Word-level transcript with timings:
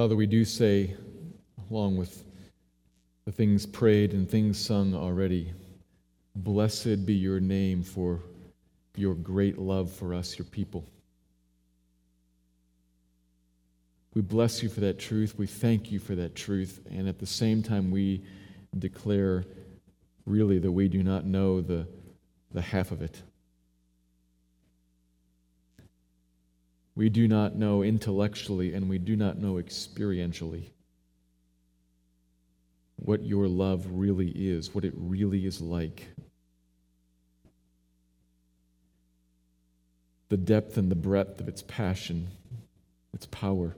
Father, 0.00 0.16
we 0.16 0.24
do 0.24 0.46
say, 0.46 0.96
along 1.70 1.94
with 1.98 2.24
the 3.26 3.32
things 3.32 3.66
prayed 3.66 4.14
and 4.14 4.26
things 4.26 4.58
sung 4.58 4.94
already, 4.94 5.52
blessed 6.34 7.04
be 7.04 7.12
your 7.12 7.38
name 7.38 7.82
for 7.82 8.22
your 8.96 9.14
great 9.14 9.58
love 9.58 9.92
for 9.92 10.14
us, 10.14 10.38
your 10.38 10.46
people. 10.46 10.86
We 14.14 14.22
bless 14.22 14.62
you 14.62 14.70
for 14.70 14.80
that 14.80 14.98
truth. 14.98 15.36
We 15.36 15.46
thank 15.46 15.92
you 15.92 15.98
for 15.98 16.14
that 16.14 16.34
truth. 16.34 16.80
And 16.90 17.06
at 17.06 17.18
the 17.18 17.26
same 17.26 17.62
time, 17.62 17.90
we 17.90 18.24
declare 18.78 19.44
really 20.24 20.58
that 20.60 20.72
we 20.72 20.88
do 20.88 21.02
not 21.02 21.26
know 21.26 21.60
the, 21.60 21.86
the 22.52 22.62
half 22.62 22.90
of 22.90 23.02
it. 23.02 23.20
We 26.94 27.08
do 27.08 27.28
not 27.28 27.54
know 27.56 27.82
intellectually 27.82 28.74
and 28.74 28.88
we 28.88 28.98
do 28.98 29.16
not 29.16 29.38
know 29.38 29.54
experientially 29.54 30.70
what 32.96 33.22
your 33.22 33.48
love 33.48 33.86
really 33.90 34.28
is, 34.28 34.74
what 34.74 34.84
it 34.84 34.92
really 34.96 35.46
is 35.46 35.60
like. 35.60 36.08
The 40.28 40.36
depth 40.36 40.76
and 40.76 40.90
the 40.90 40.96
breadth 40.96 41.40
of 41.40 41.48
its 41.48 41.62
passion, 41.62 42.28
its 43.14 43.26
power. 43.26 43.74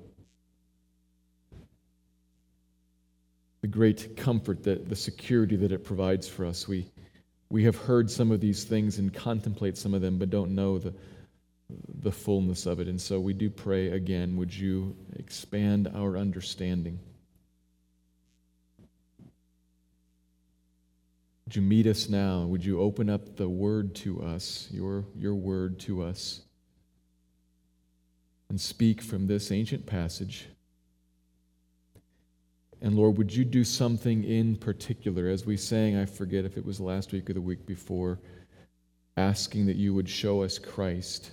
The 3.62 3.68
great 3.68 4.16
comfort 4.16 4.64
that 4.64 4.88
the 4.88 4.96
security 4.96 5.56
that 5.56 5.72
it 5.72 5.84
provides 5.84 6.28
for 6.28 6.44
us. 6.44 6.66
We, 6.66 6.88
we 7.48 7.64
have 7.64 7.76
heard 7.76 8.10
some 8.10 8.32
of 8.32 8.40
these 8.40 8.64
things 8.64 8.98
and 8.98 9.14
contemplate 9.14 9.78
some 9.78 9.94
of 9.94 10.02
them, 10.02 10.18
but 10.18 10.30
don't 10.30 10.54
know 10.54 10.78
the, 10.78 10.92
the 12.02 12.12
fullness 12.12 12.66
of 12.66 12.80
it. 12.80 12.88
And 12.88 13.00
so 13.00 13.20
we 13.20 13.32
do 13.32 13.50
pray 13.50 13.90
again, 13.90 14.36
would 14.36 14.54
you 14.54 14.96
expand 15.16 15.90
our 15.94 16.16
understanding? 16.16 16.98
Would 21.46 21.56
you 21.56 21.62
meet 21.62 21.86
us 21.86 22.08
now? 22.08 22.44
Would 22.46 22.64
you 22.64 22.80
open 22.80 23.10
up 23.10 23.36
the 23.36 23.48
word 23.48 23.94
to 23.96 24.22
us, 24.22 24.68
your, 24.70 25.04
your 25.16 25.34
word 25.34 25.78
to 25.80 26.02
us, 26.02 26.42
and 28.48 28.60
speak 28.60 29.02
from 29.02 29.26
this 29.26 29.52
ancient 29.52 29.84
passage? 29.84 30.48
And 32.80 32.96
Lord, 32.96 33.16
would 33.18 33.34
you 33.34 33.44
do 33.44 33.64
something 33.64 34.24
in 34.24 34.56
particular? 34.56 35.28
As 35.28 35.46
we 35.46 35.56
sang, 35.56 35.96
I 35.96 36.04
forget 36.04 36.44
if 36.44 36.56
it 36.56 36.64
was 36.64 36.80
last 36.80 37.12
week 37.12 37.30
or 37.30 37.34
the 37.34 37.40
week 37.40 37.64
before, 37.64 38.18
asking 39.16 39.66
that 39.66 39.76
you 39.76 39.94
would 39.94 40.08
show 40.08 40.42
us 40.42 40.58
Christ 40.58 41.32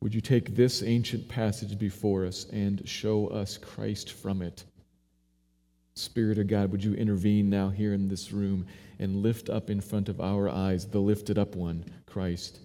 would 0.00 0.14
you 0.14 0.20
take 0.20 0.54
this 0.54 0.82
ancient 0.82 1.28
passage 1.28 1.78
before 1.78 2.24
us 2.24 2.46
and 2.52 2.86
show 2.88 3.26
us 3.28 3.58
Christ 3.58 4.12
from 4.12 4.42
it? 4.42 4.64
Spirit 5.94 6.38
of 6.38 6.46
God, 6.46 6.70
would 6.70 6.84
you 6.84 6.94
intervene 6.94 7.50
now 7.50 7.68
here 7.68 7.92
in 7.92 8.08
this 8.08 8.30
room 8.30 8.66
and 9.00 9.22
lift 9.22 9.50
up 9.50 9.70
in 9.70 9.80
front 9.80 10.08
of 10.08 10.20
our 10.20 10.48
eyes 10.48 10.86
the 10.86 11.00
lifted 11.00 11.36
up 11.36 11.56
one, 11.56 11.84
Christ? 12.06 12.60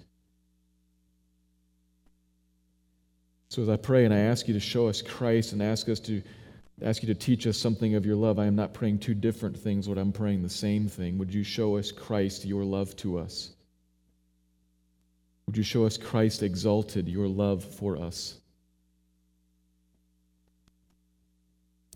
So 3.49 3.63
as 3.63 3.69
I 3.69 3.77
pray 3.77 4.05
and 4.05 4.13
I 4.13 4.19
ask 4.19 4.47
you 4.47 4.53
to 4.53 4.59
show 4.59 4.87
us 4.87 5.01
Christ 5.01 5.53
and 5.53 5.61
ask 5.61 5.89
us 5.89 5.99
to 6.01 6.21
ask 6.81 7.03
you 7.03 7.07
to 7.07 7.19
teach 7.19 7.45
us 7.47 7.57
something 7.57 7.95
of 7.95 8.05
your 8.05 8.15
love, 8.15 8.39
I 8.39 8.45
am 8.45 8.55
not 8.55 8.73
praying 8.73 8.99
two 8.99 9.13
different 9.13 9.57
things, 9.57 9.87
Lord. 9.87 9.97
I'm 9.99 10.11
praying 10.11 10.41
the 10.41 10.49
same 10.49 10.87
thing. 10.87 11.17
Would 11.17 11.33
you 11.33 11.43
show 11.43 11.77
us 11.77 11.91
Christ, 11.91 12.45
your 12.45 12.63
love 12.63 12.95
to 12.97 13.19
us? 13.19 13.51
Would 15.47 15.57
you 15.57 15.63
show 15.63 15.85
us 15.85 15.97
Christ 15.97 16.41
exalted, 16.41 17.07
your 17.07 17.27
love 17.27 17.63
for 17.63 17.97
us? 17.97 18.39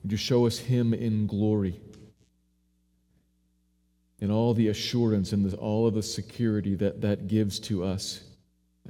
Would 0.03 0.12
you 0.12 0.18
show 0.18 0.46
us 0.46 0.58
Him 0.58 0.94
in 0.94 1.28
glory? 1.28 1.80
And 4.19 4.31
all 4.31 4.53
the 4.53 4.68
assurance 4.69 5.31
and 5.31 5.53
all 5.56 5.88
of 5.88 5.94
the 5.94 6.03
security 6.03 6.75
that 6.75 7.02
that 7.02 7.28
gives 7.28 7.59
to 7.62 7.84
us, 7.84 8.24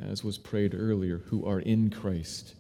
as 0.01 0.23
was 0.23 0.38
prayed 0.38 0.73
earlier, 0.73 1.19
who 1.25 1.46
are 1.46 1.59
in 1.59 1.90
Christ. 1.90 2.56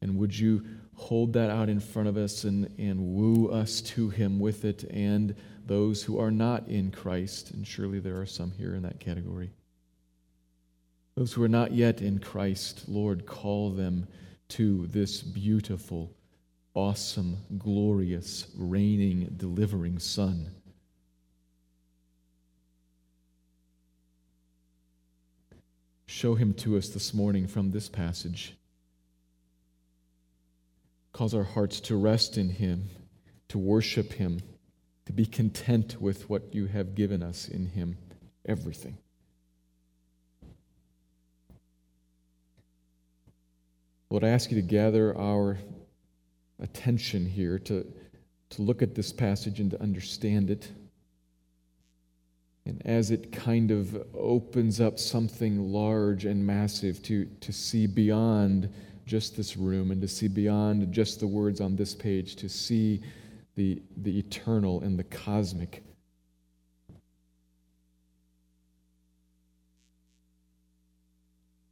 And 0.00 0.16
would 0.18 0.38
you 0.38 0.64
hold 0.94 1.32
that 1.32 1.50
out 1.50 1.68
in 1.68 1.80
front 1.80 2.08
of 2.08 2.16
us 2.16 2.44
and, 2.44 2.72
and 2.78 3.00
woo 3.00 3.48
us 3.50 3.80
to 3.80 4.10
Him 4.10 4.38
with 4.38 4.64
it 4.64 4.84
and 4.90 5.34
those 5.66 6.02
who 6.02 6.18
are 6.18 6.30
not 6.30 6.68
in 6.68 6.90
Christ? 6.90 7.50
And 7.50 7.66
surely 7.66 7.98
there 7.98 8.20
are 8.20 8.26
some 8.26 8.52
here 8.52 8.74
in 8.74 8.82
that 8.82 9.00
category. 9.00 9.50
Those 11.18 11.32
who 11.32 11.42
are 11.42 11.48
not 11.48 11.72
yet 11.72 12.00
in 12.00 12.20
Christ, 12.20 12.84
Lord, 12.86 13.26
call 13.26 13.70
them 13.70 14.06
to 14.50 14.86
this 14.86 15.20
beautiful, 15.20 16.12
awesome, 16.74 17.38
glorious, 17.58 18.46
reigning, 18.56 19.34
delivering 19.36 19.98
Son. 19.98 20.48
Show 26.06 26.36
him 26.36 26.54
to 26.54 26.76
us 26.76 26.90
this 26.90 27.12
morning 27.12 27.48
from 27.48 27.72
this 27.72 27.88
passage. 27.88 28.54
Cause 31.12 31.34
our 31.34 31.42
hearts 31.42 31.80
to 31.80 31.96
rest 31.96 32.38
in 32.38 32.48
him, 32.48 32.90
to 33.48 33.58
worship 33.58 34.12
him, 34.12 34.38
to 35.06 35.12
be 35.12 35.26
content 35.26 36.00
with 36.00 36.30
what 36.30 36.54
you 36.54 36.66
have 36.66 36.94
given 36.94 37.24
us 37.24 37.48
in 37.48 37.66
him, 37.66 37.98
everything. 38.46 38.98
Lord, 44.10 44.24
I 44.24 44.28
ask 44.28 44.50
you 44.50 44.56
to 44.56 44.66
gather 44.66 45.16
our 45.18 45.58
attention 46.60 47.26
here 47.26 47.58
to, 47.58 47.86
to 48.50 48.62
look 48.62 48.80
at 48.80 48.94
this 48.94 49.12
passage 49.12 49.60
and 49.60 49.70
to 49.70 49.82
understand 49.82 50.50
it. 50.50 50.72
And 52.64 52.80
as 52.86 53.10
it 53.10 53.32
kind 53.32 53.70
of 53.70 54.06
opens 54.14 54.80
up 54.80 54.98
something 54.98 55.72
large 55.72 56.24
and 56.24 56.44
massive 56.46 57.02
to, 57.04 57.26
to 57.26 57.52
see 57.52 57.86
beyond 57.86 58.72
just 59.06 59.36
this 59.36 59.56
room 59.56 59.90
and 59.90 60.00
to 60.00 60.08
see 60.08 60.28
beyond 60.28 60.92
just 60.92 61.20
the 61.20 61.26
words 61.26 61.60
on 61.60 61.76
this 61.76 61.94
page, 61.94 62.36
to 62.36 62.48
see 62.48 63.02
the, 63.56 63.82
the 63.98 64.18
eternal 64.18 64.80
and 64.82 64.98
the 64.98 65.04
cosmic 65.04 65.82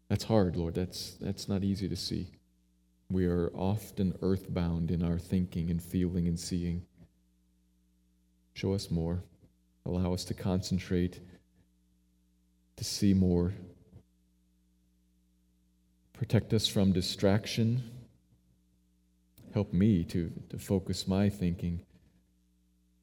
That's 0.09 0.25
hard, 0.25 0.57
Lord. 0.57 0.75
That's, 0.75 1.17
that's 1.21 1.49
not 1.49 1.65
easy 1.65 1.89
to 1.89 1.97
see. 1.97 2.29
We 3.11 3.27
are 3.27 3.51
often 3.55 4.17
earthbound 4.23 4.91
in 4.91 5.03
our 5.03 5.19
thinking 5.19 5.71
and 5.71 5.83
feeling 5.83 6.29
and 6.29 6.39
seeing. 6.39 6.85
Show 8.55 8.75
us 8.75 8.91
more. 8.91 9.23
Allow 9.85 10.13
us 10.13 10.25
to 10.25 10.35
concentrate, 10.35 11.21
to 12.77 12.85
see 12.85 13.15
more. 13.15 13.53
Protect 16.13 16.53
us 16.53 16.67
from 16.67 16.93
distraction. 16.93 17.83
Help 19.55 19.73
me 19.73 20.03
to, 20.05 20.33
to 20.51 20.59
focus 20.59 21.07
my 21.07 21.29
thinking. 21.29 21.83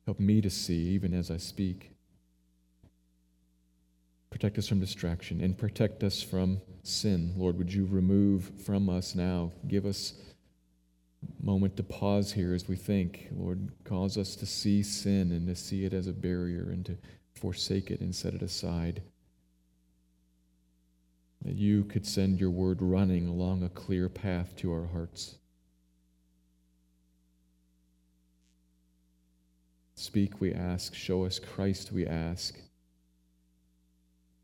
Help 0.05 0.19
me 0.19 0.41
to 0.41 0.49
see 0.49 0.89
even 0.89 1.13
as 1.13 1.31
I 1.31 1.37
speak. 1.37 1.91
Protect 4.43 4.57
us 4.57 4.67
from 4.67 4.81
distraction 4.81 5.39
and 5.39 5.57
protect 5.57 6.03
us 6.03 6.21
from 6.21 6.59
sin. 6.81 7.33
Lord, 7.37 7.57
would 7.57 7.73
you 7.73 7.85
remove 7.85 8.51
from 8.65 8.89
us 8.89 9.15
now? 9.15 9.53
Give 9.69 9.85
us 9.85 10.15
a 11.23 11.45
moment 11.45 11.77
to 11.77 11.83
pause 11.83 12.33
here 12.33 12.53
as 12.53 12.67
we 12.67 12.75
think. 12.75 13.29
Lord, 13.31 13.71
cause 13.85 14.17
us 14.17 14.35
to 14.35 14.45
see 14.45 14.83
sin 14.83 15.31
and 15.31 15.47
to 15.47 15.55
see 15.55 15.85
it 15.85 15.93
as 15.93 16.07
a 16.07 16.11
barrier 16.11 16.63
and 16.71 16.85
to 16.87 16.97
forsake 17.33 17.89
it 17.89 18.01
and 18.01 18.13
set 18.13 18.33
it 18.33 18.41
aside. 18.41 19.01
That 21.45 21.55
you 21.55 21.85
could 21.85 22.05
send 22.05 22.41
your 22.41 22.51
word 22.51 22.81
running 22.81 23.29
along 23.29 23.63
a 23.63 23.69
clear 23.69 24.09
path 24.09 24.57
to 24.57 24.73
our 24.73 24.87
hearts. 24.87 25.35
Speak, 29.95 30.41
we 30.41 30.53
ask. 30.53 30.93
Show 30.93 31.23
us 31.23 31.39
Christ, 31.39 31.93
we 31.93 32.05
ask. 32.05 32.59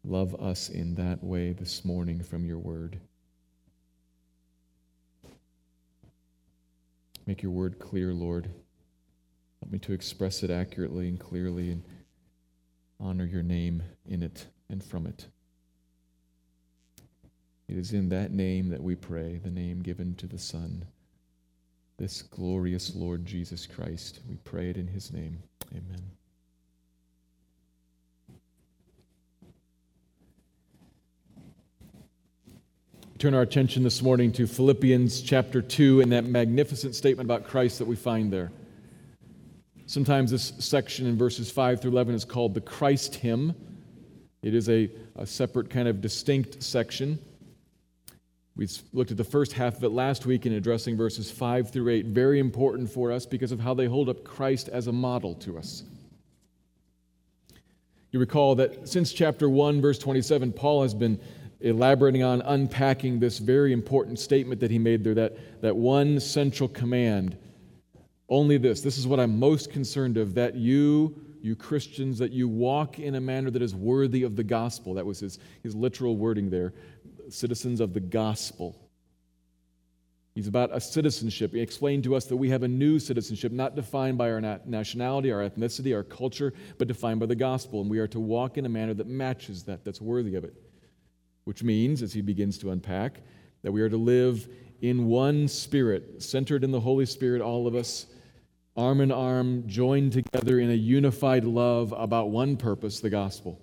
Love 0.04 0.36
us 0.42 0.69
in 0.69 0.96
that 0.96 1.24
way 1.24 1.51
this 1.51 1.84
morning 1.84 2.22
from 2.24 2.46
your 2.46 2.60
word. 2.60 3.00
Make 7.25 7.44
your 7.44 7.51
word 7.51 7.80
clear, 7.80 8.13
Lord. 8.13 8.50
Help 9.62 9.72
me 9.72 9.80
to 9.80 9.94
express 9.94 10.42
it 10.42 10.50
accurately 10.50 11.07
and 11.07 11.19
clearly 11.19 11.72
and 11.72 11.84
honor 13.00 13.25
your 13.25 13.44
name 13.44 13.84
in 14.07 14.24
it 14.24 14.48
and 14.69 14.84
from 14.84 15.06
it. 15.06 15.28
It 17.68 17.78
is 17.78 17.94
in 17.94 18.10
that 18.10 18.31
name 18.31 18.69
that 18.69 18.81
we 18.81 18.96
pray, 18.96 19.38
the 19.38 19.51
name 19.51 19.84
given 19.84 20.16
to 20.16 20.28
the 20.28 20.40
Son, 20.40 20.86
this 21.98 22.24
glorious 22.24 22.96
Lord 22.96 23.25
Jesus 23.25 23.68
Christ. 23.68 24.22
We 24.28 24.38
pray 24.38 24.72
it 24.72 24.78
in 24.78 24.88
his 24.88 25.13
name. 25.13 25.44
Amen. 25.72 26.19
Turn 33.19 33.33
our 33.33 33.42
attention 33.42 33.83
this 33.83 34.01
morning 34.01 34.31
to 34.31 34.48
Philippians 34.48 35.21
chapter 35.21 35.62
2 35.62 36.00
and 36.00 36.13
that 36.13 36.24
magnificent 36.24 36.95
statement 36.95 37.27
about 37.27 37.44
Christ 37.44 37.77
that 37.80 37.86
we 37.86 37.98
find 37.98 38.31
there. 38.31 38.50
Sometimes 39.88 40.31
this 40.31 40.54
section 40.60 41.06
in 41.06 41.18
verses 41.18 41.51
5 41.51 41.81
through 41.81 41.92
11 41.92 42.16
is 42.16 42.24
called 42.24 42.54
the 42.54 42.62
Christ 42.62 43.16
hymn. 43.16 43.54
It 44.42 44.56
is 44.56 44.69
a, 44.69 44.89
a 45.18 45.25
separate 45.25 45.69
kind 45.69 45.89
of 45.89 46.00
distinct 46.00 46.63
section. 46.63 47.19
We 48.56 48.69
looked 48.94 49.12
at 49.12 49.18
the 49.18 49.25
first 49.25 49.51
half 49.51 49.75
of 49.75 49.83
it 49.83 49.89
last 49.89 50.25
week 50.25 50.45
in 50.45 50.54
addressing 50.54 50.95
verses 50.95 51.30
5 51.30 51.72
through 51.72 51.89
8. 51.89 52.06
Very 52.06 52.39
important 52.39 52.89
for 52.89 53.12
us 53.12 53.25
because 53.25 53.51
of 53.51 53.60
how 53.60 53.74
they 53.74 53.88
hold 53.88 54.07
up 54.07 54.24
Christ 54.24 54.69
as 54.69 54.88
a 54.88 54.94
model 54.94 55.36
to 55.36 55.57
us. 55.57 55.83
You 58.12 58.22
recall 58.22 58.56
that 58.56 58.88
since 58.88 59.12
chapter 59.12 59.50
1, 59.50 59.81
verse 59.81 60.00
27, 60.00 60.54
Paul 60.54 60.83
has 60.83 60.94
been 60.94 61.19
elaborating 61.62 62.24
on 62.24 62.42
unpacking 62.42 63.20
this 63.20 63.38
very 63.40 63.74
important 63.74 64.20
statement 64.20 64.62
that 64.62 64.72
he 64.72 64.80
made 64.80 65.04
there 65.04 65.14
that, 65.14 65.62
that 65.62 65.76
one 65.76 66.20
central 66.20 66.70
command 66.70 67.38
only 68.30 68.58
this 68.58 68.82
this 68.82 68.98
is 68.98 69.06
what 69.06 69.20
i'm 69.20 69.40
most 69.40 69.72
concerned 69.72 70.18
of 70.18 70.36
that 70.36 70.56
you 70.56 71.16
you 71.42 71.56
christians 71.56 72.18
that 72.20 72.32
you 72.32 72.48
walk 72.48 73.00
in 73.00 73.16
a 73.16 73.22
manner 73.22 73.50
that 73.50 73.62
is 73.62 73.74
worthy 73.74 74.24
of 74.24 74.36
the 74.36 74.44
gospel. 74.44 74.94
That 74.94 75.06
was 75.06 75.20
his, 75.20 75.40
his 75.64 75.76
literal 75.76 76.18
wording 76.18 76.50
there. 76.50 76.74
Citizens 77.30 77.80
of 77.80 77.94
the 77.94 78.00
gospel. 78.00 78.76
He's 80.36 80.48
about 80.48 80.70
a 80.74 80.80
citizenship. 80.80 81.54
He 81.54 81.60
explained 81.60 82.04
to 82.06 82.16
us 82.16 82.26
that 82.26 82.38
we 82.38 82.50
have 82.50 82.64
a 82.64 82.68
new 82.68 83.00
citizenship 83.00 83.52
not 83.52 83.76
defined 83.76 84.18
by 84.18 84.32
our 84.32 84.42
nationality 84.66 85.32
our 85.32 85.50
ethnicity 85.50 85.96
our 85.96 86.04
culture 86.04 86.54
but 86.78 86.88
defined 86.88 87.20
by 87.20 87.26
the 87.26 87.36
gospel. 87.36 87.82
And 87.82 87.90
we 87.90 88.00
are 88.00 88.08
to 88.08 88.20
walk 88.20 88.58
in 88.58 88.66
a 88.66 88.70
manner 88.70 88.94
that 88.94 89.08
matches 89.08 89.64
that 89.64 89.84
that's 89.84 90.02
worthy 90.02 90.36
of 90.36 90.44
it 90.44 90.54
which 91.50 91.63
means, 91.63 92.04
as 92.04 92.13
he 92.13 92.22
begins 92.22 92.60
to 92.60 92.69
unpack, 92.69 93.22
that 93.63 93.72
we 93.72 93.81
are 93.81 93.90
to 93.90 93.98
live 93.98 94.48
in 94.81 95.07
one 95.07 95.48
spirit, 95.48 96.22
centered 96.22 96.63
in 96.63 96.69
the 96.69 96.80
Holy 96.80 97.07
Spirit, 97.07 97.42
all 97.42 97.66
of 97.66 97.74
us, 97.74 98.06
arm 98.78 99.01
in 99.01 99.12
arm, 99.12 99.63
joined 99.66 100.13
together 100.13 100.60
in 100.60 100.69
a 100.69 100.75
unified 100.75 101.44
love 101.46 101.92
about 101.98 102.30
one 102.30 102.56
purpose 102.56 103.00
the 103.00 103.10
gospel. 103.10 103.60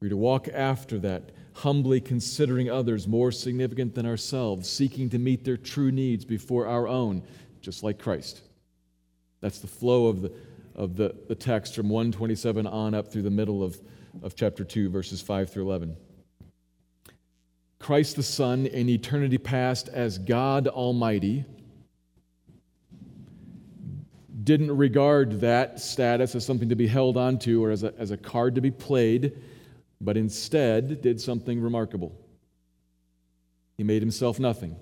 We're 0.00 0.08
to 0.08 0.16
walk 0.16 0.48
after 0.48 0.98
that, 1.00 1.32
humbly 1.52 2.00
considering 2.00 2.70
others 2.70 3.06
more 3.06 3.32
significant 3.32 3.94
than 3.94 4.06
ourselves, 4.06 4.66
seeking 4.66 5.10
to 5.10 5.18
meet 5.18 5.44
their 5.44 5.58
true 5.58 5.92
needs 5.92 6.24
before 6.24 6.66
our 6.66 6.88
own, 6.88 7.22
just 7.60 7.82
like 7.82 7.98
Christ. 7.98 8.40
That's 9.42 9.58
the 9.58 9.66
flow 9.66 10.06
of 10.06 10.22
the, 10.22 10.32
of 10.74 10.96
the, 10.96 11.14
the 11.28 11.34
text 11.34 11.74
from 11.74 11.90
127 11.90 12.66
on 12.66 12.94
up 12.94 13.12
through 13.12 13.24
the 13.24 13.30
middle 13.30 13.62
of 13.62 13.78
of 14.20 14.36
chapter 14.36 14.64
2, 14.64 14.90
verses 14.90 15.22
5 15.22 15.50
through 15.50 15.62
11. 15.62 15.96
Christ 17.78 18.16
the 18.16 18.22
Son 18.22 18.66
in 18.66 18.88
eternity 18.88 19.38
past 19.38 19.88
as 19.88 20.18
God 20.18 20.68
Almighty 20.68 21.44
didn't 24.44 24.76
regard 24.76 25.40
that 25.40 25.80
status 25.80 26.34
as 26.34 26.44
something 26.44 26.68
to 26.68 26.76
be 26.76 26.86
held 26.86 27.16
onto 27.16 27.64
or 27.64 27.70
as 27.70 27.82
a, 27.82 27.94
as 27.98 28.10
a 28.10 28.16
card 28.16 28.54
to 28.56 28.60
be 28.60 28.70
played, 28.70 29.40
but 30.00 30.16
instead 30.16 31.00
did 31.00 31.20
something 31.20 31.60
remarkable. 31.60 32.16
He 33.76 33.84
made 33.84 34.02
himself 34.02 34.38
nothing. 34.38 34.76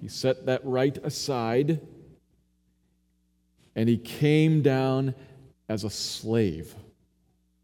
He 0.00 0.08
set 0.08 0.46
that 0.46 0.60
right 0.64 0.96
aside 0.98 1.80
and 3.76 3.88
he 3.88 3.96
came 3.96 4.62
down 4.62 5.14
as 5.68 5.82
a 5.82 5.90
slave, 5.90 6.74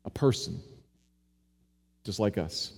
a 0.04 0.10
person 0.10 0.60
just 2.04 2.18
like 2.18 2.38
us. 2.38 2.72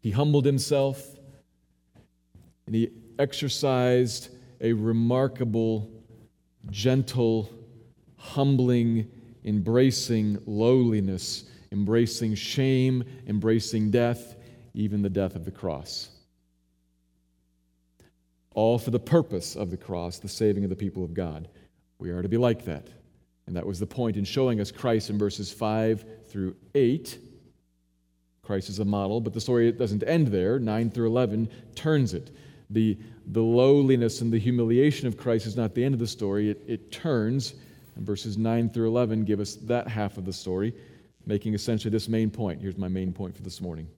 He 0.00 0.10
humbled 0.10 0.44
himself 0.44 1.04
and 2.66 2.74
he 2.74 2.90
exercised 3.18 4.28
a 4.60 4.72
remarkable, 4.72 5.90
gentle, 6.70 7.50
humbling, 8.16 9.10
embracing 9.44 10.38
lowliness, 10.46 11.44
embracing 11.72 12.34
shame, 12.34 13.04
embracing 13.26 13.90
death, 13.90 14.36
even 14.74 15.02
the 15.02 15.10
death 15.10 15.36
of 15.36 15.44
the 15.44 15.50
cross. 15.50 16.10
All 18.54 18.78
for 18.78 18.90
the 18.90 18.98
purpose 18.98 19.54
of 19.54 19.70
the 19.70 19.76
cross, 19.76 20.18
the 20.18 20.28
saving 20.28 20.64
of 20.64 20.70
the 20.70 20.76
people 20.76 21.04
of 21.04 21.14
God. 21.14 21.48
We 21.98 22.10
are 22.10 22.22
to 22.22 22.28
be 22.28 22.38
like 22.38 22.64
that. 22.64 22.88
And 23.46 23.56
that 23.56 23.66
was 23.66 23.78
the 23.78 23.86
point 23.86 24.16
in 24.16 24.24
showing 24.24 24.60
us 24.60 24.72
Christ 24.72 25.10
in 25.10 25.18
verses 25.18 25.52
5 25.52 26.04
through 26.28 26.56
8 26.74 27.18
Christ 28.46 28.68
is 28.68 28.78
a 28.78 28.84
model, 28.84 29.20
but 29.20 29.34
the 29.34 29.40
story 29.40 29.72
doesn't 29.72 30.04
end 30.06 30.28
there. 30.28 30.60
9 30.60 30.90
through 30.90 31.08
11 31.08 31.48
turns 31.74 32.14
it. 32.14 32.30
The, 32.70 32.96
the 33.26 33.42
lowliness 33.42 34.20
and 34.20 34.32
the 34.32 34.38
humiliation 34.38 35.08
of 35.08 35.16
Christ 35.16 35.46
is 35.46 35.56
not 35.56 35.74
the 35.74 35.84
end 35.84 35.94
of 35.94 35.98
the 35.98 36.06
story, 36.06 36.50
it, 36.50 36.62
it 36.68 36.92
turns. 36.92 37.54
And 37.96 38.06
verses 38.06 38.38
9 38.38 38.70
through 38.70 38.86
11 38.86 39.24
give 39.24 39.40
us 39.40 39.56
that 39.56 39.88
half 39.88 40.16
of 40.16 40.24
the 40.24 40.32
story, 40.32 40.72
making 41.26 41.54
essentially 41.54 41.90
this 41.90 42.08
main 42.08 42.30
point. 42.30 42.62
Here's 42.62 42.78
my 42.78 42.86
main 42.86 43.12
point 43.12 43.34
for 43.34 43.42
this 43.42 43.60
morning. 43.60 43.88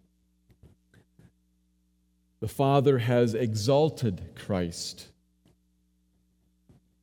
The 2.41 2.49
Father 2.49 2.97
has 2.97 3.35
exalted 3.35 4.23
Christ. 4.35 5.09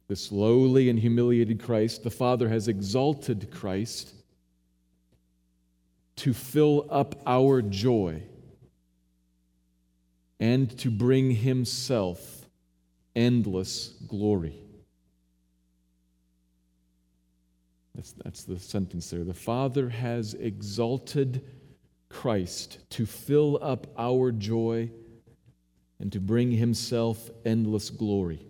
This 0.07 0.31
lowly 0.31 0.89
and 0.89 0.97
humiliated 0.97 1.61
Christ, 1.61 2.03
the 2.03 2.09
Father 2.09 2.49
has 2.49 2.67
exalted 2.67 3.51
Christ 3.51 4.14
to 6.17 6.33
fill 6.33 6.87
up 6.89 7.21
our 7.25 7.61
joy 7.61 8.23
and 10.39 10.77
to 10.79 10.89
bring 10.89 11.31
himself 11.31 12.47
endless 13.15 13.89
glory. 14.07 14.61
That's, 17.95 18.11
that's 18.23 18.43
the 18.43 18.59
sentence 18.59 19.09
there. 19.09 19.23
The 19.23 19.33
Father 19.33 19.89
has 19.89 20.33
exalted 20.33 21.43
Christ 22.09 22.79
to 22.91 23.05
fill 23.05 23.57
up 23.61 23.87
our 23.97 24.31
joy 24.31 24.89
and 25.99 26.11
to 26.11 26.19
bring 26.19 26.51
himself 26.51 27.29
endless 27.45 27.89
glory. 27.89 28.45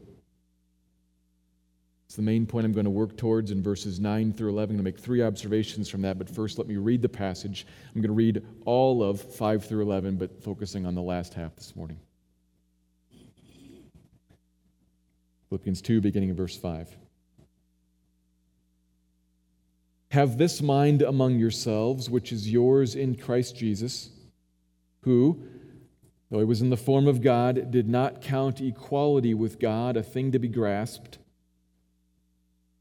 It's 2.15 2.17
the 2.17 2.23
main 2.23 2.45
point 2.45 2.65
I'm 2.65 2.71
going 2.71 2.85
to 2.85 2.89
work 2.89 3.17
towards 3.17 3.51
in 3.51 3.61
verses 3.61 3.99
9 3.99 4.31
through 4.31 4.51
11. 4.51 4.63
I'm 4.63 4.77
going 4.77 4.77
to 4.77 4.83
make 4.83 4.97
three 4.97 5.21
observations 5.21 5.89
from 5.89 6.01
that, 6.03 6.17
but 6.17 6.29
first 6.29 6.57
let 6.57 6.65
me 6.65 6.77
read 6.77 7.01
the 7.01 7.09
passage. 7.09 7.67
I'm 7.93 7.99
going 7.99 8.07
to 8.07 8.13
read 8.13 8.41
all 8.63 9.03
of 9.03 9.19
5 9.19 9.65
through 9.65 9.81
11, 9.81 10.15
but 10.15 10.41
focusing 10.41 10.85
on 10.85 10.95
the 10.95 11.01
last 11.01 11.33
half 11.33 11.57
this 11.57 11.75
morning. 11.75 11.99
Philippians 15.49 15.81
2, 15.81 15.99
beginning 15.99 16.29
in 16.29 16.37
verse 16.37 16.55
5. 16.55 16.95
Have 20.11 20.37
this 20.37 20.61
mind 20.61 21.01
among 21.01 21.37
yourselves, 21.37 22.09
which 22.09 22.31
is 22.31 22.49
yours 22.49 22.95
in 22.95 23.15
Christ 23.15 23.57
Jesus, 23.57 24.09
who, 25.01 25.43
though 26.31 26.39
he 26.39 26.45
was 26.45 26.61
in 26.61 26.69
the 26.69 26.77
form 26.77 27.09
of 27.09 27.21
God, 27.21 27.71
did 27.71 27.89
not 27.89 28.21
count 28.21 28.61
equality 28.61 29.33
with 29.33 29.59
God 29.59 29.97
a 29.97 30.01
thing 30.01 30.31
to 30.31 30.39
be 30.39 30.47
grasped 30.47 31.17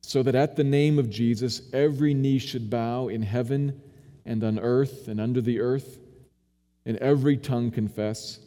so 0.00 0.22
that 0.22 0.34
at 0.34 0.56
the 0.56 0.64
name 0.64 0.98
of 0.98 1.10
Jesus 1.10 1.62
every 1.72 2.14
knee 2.14 2.38
should 2.38 2.70
bow 2.70 3.08
in 3.08 3.22
heaven 3.22 3.80
and 4.24 4.42
on 4.42 4.58
earth 4.58 5.08
and 5.08 5.20
under 5.20 5.40
the 5.40 5.60
earth, 5.60 5.98
and 6.84 6.96
every 6.98 7.36
tongue 7.36 7.70
confess 7.70 8.40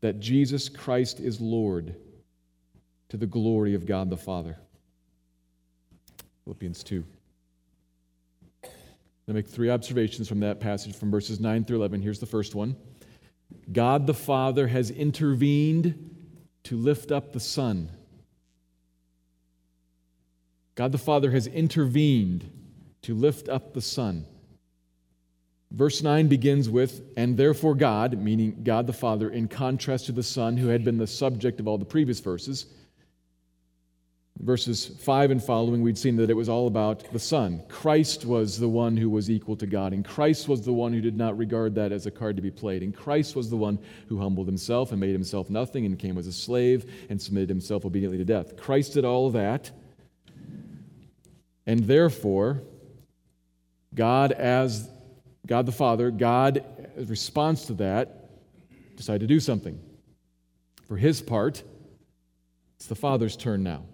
that 0.00 0.20
Jesus 0.20 0.68
Christ 0.68 1.20
is 1.20 1.40
Lord 1.40 1.94
to 3.08 3.16
the 3.16 3.26
glory 3.26 3.74
of 3.74 3.86
God 3.86 4.08
the 4.08 4.16
Father. 4.16 4.56
Philippians 6.44 6.82
2. 6.84 7.04
I 8.64 9.32
make 9.32 9.46
three 9.46 9.70
observations 9.70 10.28
from 10.28 10.40
that 10.40 10.58
passage 10.58 10.96
from 10.96 11.10
verses 11.10 11.38
9 11.38 11.64
through 11.64 11.76
11. 11.76 12.02
Here's 12.02 12.18
the 12.18 12.26
first 12.26 12.54
one 12.54 12.76
God 13.70 14.06
the 14.06 14.14
Father 14.14 14.66
has 14.66 14.90
intervened 14.90 16.16
to 16.64 16.76
lift 16.76 17.12
up 17.12 17.32
the 17.32 17.40
Son. 17.40 17.90
God 20.80 20.92
the 20.92 20.96
Father 20.96 21.30
has 21.32 21.46
intervened 21.46 22.50
to 23.02 23.14
lift 23.14 23.50
up 23.50 23.74
the 23.74 23.82
Son. 23.82 24.24
Verse 25.70 26.02
9 26.02 26.26
begins 26.28 26.70
with, 26.70 27.02
and 27.18 27.36
therefore 27.36 27.74
God, 27.74 28.18
meaning 28.18 28.62
God 28.64 28.86
the 28.86 28.94
Father, 28.94 29.28
in 29.28 29.46
contrast 29.46 30.06
to 30.06 30.12
the 30.12 30.22
Son, 30.22 30.56
who 30.56 30.68
had 30.68 30.82
been 30.82 30.96
the 30.96 31.06
subject 31.06 31.60
of 31.60 31.68
all 31.68 31.76
the 31.76 31.84
previous 31.84 32.20
verses, 32.20 32.64
verses 34.38 34.86
5 34.86 35.32
and 35.32 35.44
following, 35.44 35.82
we'd 35.82 35.98
seen 35.98 36.16
that 36.16 36.30
it 36.30 36.34
was 36.34 36.48
all 36.48 36.66
about 36.66 37.12
the 37.12 37.18
Son. 37.18 37.62
Christ 37.68 38.24
was 38.24 38.58
the 38.58 38.66
one 38.66 38.96
who 38.96 39.10
was 39.10 39.30
equal 39.30 39.56
to 39.56 39.66
God, 39.66 39.92
and 39.92 40.02
Christ 40.02 40.48
was 40.48 40.62
the 40.62 40.72
one 40.72 40.94
who 40.94 41.02
did 41.02 41.14
not 41.14 41.36
regard 41.36 41.74
that 41.74 41.92
as 41.92 42.06
a 42.06 42.10
card 42.10 42.36
to 42.36 42.42
be 42.42 42.50
played. 42.50 42.82
And 42.82 42.96
Christ 42.96 43.36
was 43.36 43.50
the 43.50 43.56
one 43.58 43.78
who 44.08 44.18
humbled 44.18 44.46
himself 44.46 44.92
and 44.92 45.00
made 45.00 45.12
himself 45.12 45.50
nothing 45.50 45.84
and 45.84 45.98
came 45.98 46.16
as 46.16 46.26
a 46.26 46.32
slave 46.32 46.90
and 47.10 47.20
submitted 47.20 47.50
himself 47.50 47.84
obediently 47.84 48.16
to 48.16 48.24
death. 48.24 48.56
Christ 48.56 48.94
did 48.94 49.04
all 49.04 49.28
that. 49.32 49.72
And 51.70 51.84
therefore, 51.84 52.62
God, 53.94 54.32
as 54.32 54.90
God 55.46 55.66
the 55.66 55.72
Father, 55.72 56.10
God, 56.10 56.64
as 56.96 57.08
response 57.08 57.66
to 57.66 57.74
that, 57.74 58.28
decided 58.96 59.20
to 59.20 59.26
do 59.28 59.38
something. 59.38 59.78
For 60.88 60.96
his 60.96 61.22
part, 61.22 61.62
it's 62.74 62.86
the 62.86 62.96
Father's 62.96 63.36
turn 63.36 63.62
now 63.62 63.84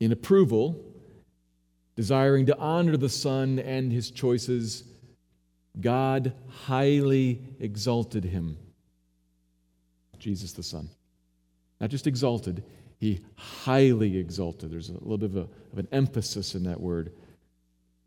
in 0.00 0.10
approval, 0.10 0.82
desiring 1.94 2.46
to 2.46 2.56
honor 2.56 2.96
the 2.96 3.10
Son 3.10 3.58
and 3.58 3.92
his 3.92 4.10
choices, 4.10 4.84
God 5.78 6.32
highly 6.64 7.42
exalted 7.60 8.24
him. 8.24 8.56
Jesus 10.18 10.52
the 10.52 10.62
Son. 10.62 10.88
Not 11.82 11.90
just 11.90 12.06
exalted, 12.06 12.64
he 12.98 13.20
highly 13.36 14.18
exalted. 14.18 14.70
There's 14.70 14.88
a 14.88 14.94
little 14.94 15.18
bit 15.18 15.30
of, 15.30 15.36
a, 15.36 15.48
of 15.72 15.78
an 15.78 15.88
emphasis 15.92 16.54
in 16.54 16.64
that 16.64 16.80
word. 16.80 17.12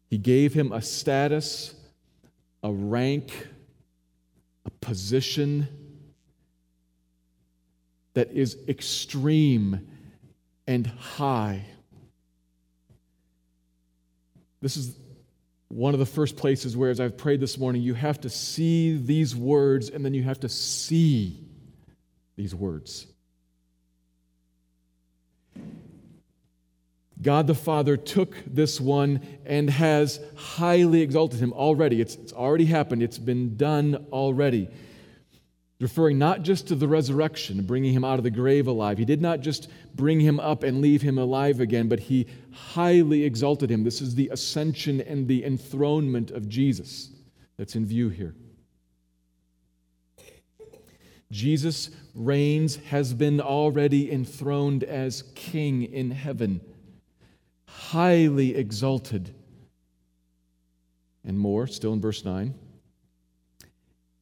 He 0.09 0.17
gave 0.17 0.53
him 0.53 0.73
a 0.73 0.81
status, 0.81 1.73
a 2.61 2.71
rank, 2.71 3.47
a 4.65 4.69
position 4.85 5.67
that 8.13 8.31
is 8.31 8.57
extreme 8.67 9.87
and 10.67 10.85
high. 10.85 11.65
This 14.61 14.75
is 14.75 14.95
one 15.69 15.93
of 15.93 15.99
the 16.01 16.05
first 16.05 16.35
places 16.35 16.75
where, 16.75 16.89
as 16.89 16.99
I've 16.99 17.17
prayed 17.17 17.39
this 17.39 17.57
morning, 17.57 17.81
you 17.81 17.93
have 17.93 18.19
to 18.21 18.29
see 18.29 18.97
these 18.97 19.33
words 19.33 19.89
and 19.89 20.03
then 20.03 20.13
you 20.13 20.23
have 20.23 20.41
to 20.41 20.49
see 20.49 21.39
these 22.35 22.53
words. 22.53 23.07
God 27.21 27.47
the 27.47 27.55
Father 27.55 27.97
took 27.97 28.35
this 28.47 28.81
one 28.81 29.21
and 29.45 29.69
has 29.69 30.19
highly 30.35 31.01
exalted 31.01 31.39
him 31.39 31.53
already. 31.53 32.01
It's, 32.01 32.15
it's 32.15 32.33
already 32.33 32.65
happened, 32.65 33.03
it's 33.03 33.19
been 33.19 33.55
done 33.57 34.07
already 34.11 34.69
referring 35.81 36.19
not 36.19 36.43
just 36.43 36.67
to 36.67 36.75
the 36.75 36.87
resurrection, 36.87 37.63
bringing 37.63 37.91
him 37.91 38.05
out 38.05 38.19
of 38.19 38.23
the 38.23 38.29
grave 38.29 38.67
alive. 38.67 38.99
He 38.99 39.05
did 39.05 39.21
not 39.21 39.41
just 39.41 39.67
bring 39.95 40.19
him 40.19 40.39
up 40.39 40.61
and 40.63 40.79
leave 40.79 41.01
him 41.01 41.17
alive 41.17 41.59
again, 41.59 41.89
but 41.89 41.99
he 41.99 42.27
highly 42.51 43.23
exalted 43.23 43.69
him. 43.69 43.83
This 43.83 43.99
is 43.99 44.13
the 44.13 44.29
ascension 44.29 45.01
and 45.01 45.27
the 45.27 45.43
enthronement 45.43 46.29
of 46.29 46.47
Jesus 46.47 47.09
that's 47.57 47.75
in 47.75 47.85
view 47.85 48.09
here. 48.09 48.35
Jesus 51.31 51.89
reigns, 52.13 52.75
has 52.75 53.13
been 53.13 53.41
already 53.41 54.11
enthroned 54.11 54.83
as 54.83 55.23
king 55.33 55.81
in 55.83 56.11
heaven, 56.11 56.61
highly 57.75 58.55
exalted. 58.55 59.33
And 61.23 61.37
more, 61.37 61.67
still 61.67 61.93
in 61.93 62.01
verse 62.01 62.25
9 62.25 62.55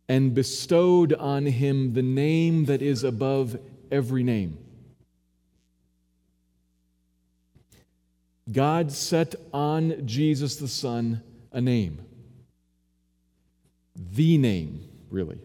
and 0.10 0.34
bestowed 0.34 1.14
on 1.14 1.46
him 1.46 1.94
the 1.94 2.02
name 2.02 2.66
that 2.66 2.82
is 2.82 3.04
above 3.04 3.58
every 3.92 4.24
name. 4.24 4.58
God 8.52 8.92
set 8.92 9.36
on 9.54 10.08
Jesus 10.08 10.56
the 10.56 10.68
Son 10.68 11.22
a 11.52 11.62
name. 11.62 12.02
The 13.96 14.40
name, 14.40 14.90
really. 15.12 15.40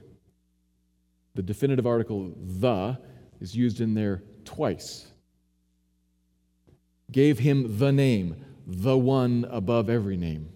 The 1.35 1.43
definitive 1.43 1.87
article, 1.87 2.33
the, 2.39 2.99
is 3.41 3.55
used 3.55 3.83
in 3.83 3.93
there 3.93 4.23
twice. 4.47 5.07
Gave 7.11 7.39
him 7.39 7.79
the 7.79 7.93
name, 7.93 8.45
the 8.67 8.97
one 8.97 9.47
above 9.51 9.89
every 9.89 10.17
name. 10.17 10.49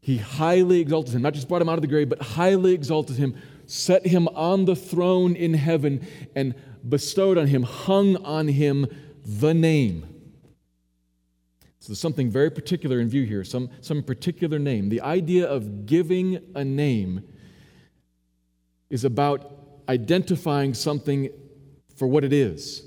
He 0.00 0.16
highly 0.16 0.80
exalted 0.80 1.14
him, 1.14 1.22
not 1.22 1.34
just 1.34 1.48
brought 1.48 1.62
him 1.62 1.68
out 1.68 1.76
of 1.76 1.82
the 1.82 1.88
grave, 1.88 2.08
but 2.08 2.22
highly 2.22 2.72
exalted 2.72 3.16
him, 3.16 3.36
set 3.66 4.06
him 4.06 4.28
on 4.28 4.64
the 4.64 4.74
throne 4.74 5.36
in 5.36 5.54
heaven, 5.54 6.06
and 6.34 6.54
bestowed 6.88 7.38
on 7.38 7.46
him, 7.46 7.62
hung 7.62 8.16
on 8.24 8.48
him 8.48 8.86
the 9.24 9.52
name. 9.52 10.06
So 11.80 11.88
there's 11.88 12.00
something 12.00 12.30
very 12.30 12.50
particular 12.50 13.00
in 13.00 13.08
view 13.08 13.24
here, 13.24 13.44
some, 13.44 13.70
some 13.80 14.02
particular 14.02 14.58
name. 14.58 14.88
The 14.88 15.00
idea 15.00 15.46
of 15.46 15.86
giving 15.86 16.40
a 16.54 16.64
name 16.64 17.22
is 18.90 19.04
about 19.04 19.56
identifying 19.88 20.74
something 20.74 21.30
for 21.96 22.08
what 22.08 22.24
it 22.24 22.32
is, 22.32 22.82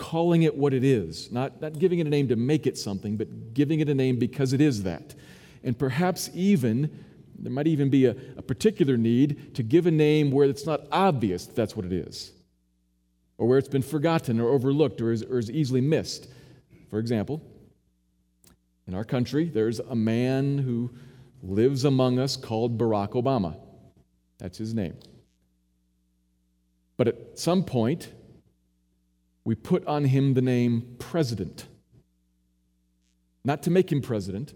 calling 0.00 0.42
it 0.42 0.56
what 0.56 0.72
it 0.72 0.84
is, 0.84 1.30
not, 1.30 1.60
not 1.60 1.78
giving 1.78 1.98
it 1.98 2.06
a 2.06 2.10
name 2.10 2.28
to 2.28 2.36
make 2.36 2.66
it 2.66 2.78
something, 2.78 3.16
but 3.16 3.54
giving 3.54 3.80
it 3.80 3.88
a 3.88 3.94
name 3.94 4.18
because 4.18 4.52
it 4.52 4.60
is 4.60 4.82
that 4.84 5.14
and 5.62 5.78
perhaps 5.78 6.30
even 6.34 7.04
there 7.38 7.52
might 7.52 7.66
even 7.66 7.88
be 7.88 8.06
a, 8.06 8.10
a, 8.36 8.42
particular 8.42 8.96
need 8.96 9.54
to 9.54 9.62
give 9.62 9.86
a 9.86 9.90
name 9.90 10.30
where 10.30 10.48
it's 10.48 10.66
not 10.66 10.82
obvious 10.92 11.46
that 11.46 11.56
that's 11.56 11.74
what 11.74 11.86
it 11.86 11.92
is, 11.92 12.32
or 13.38 13.48
where 13.48 13.58
it's 13.58 13.68
been 13.68 13.82
forgotten 13.82 14.40
or 14.40 14.50
overlooked 14.50 15.00
or 15.00 15.10
is, 15.10 15.22
or 15.22 15.38
is 15.38 15.50
easily 15.50 15.80
missed. 15.80 16.28
For 16.90 16.98
example, 16.98 17.40
in 18.86 18.94
our 18.94 19.04
country, 19.04 19.46
there's 19.46 19.78
a 19.78 19.94
man 19.94 20.58
who 20.58 20.90
lives 21.42 21.84
among 21.84 22.18
us 22.18 22.36
called 22.36 22.76
Barack 22.76 23.10
Obama. 23.10 23.56
That's 24.38 24.58
his 24.58 24.74
name. 24.74 24.96
But 26.98 27.08
at 27.08 27.38
some 27.38 27.64
point, 27.64 28.12
we 29.50 29.56
put 29.56 29.84
on 29.84 30.04
him 30.04 30.34
the 30.34 30.40
name 30.40 30.94
president. 31.00 31.66
Not 33.44 33.64
to 33.64 33.70
make 33.72 33.90
him 33.90 34.00
president, 34.00 34.54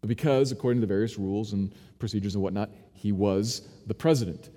but 0.00 0.08
because, 0.08 0.50
according 0.50 0.80
to 0.80 0.88
the 0.88 0.92
various 0.92 1.16
rules 1.16 1.52
and 1.52 1.72
procedures 2.00 2.34
and 2.34 2.42
whatnot, 2.42 2.70
he 2.94 3.12
was 3.12 3.62
the 3.86 3.94
president. 3.94 4.50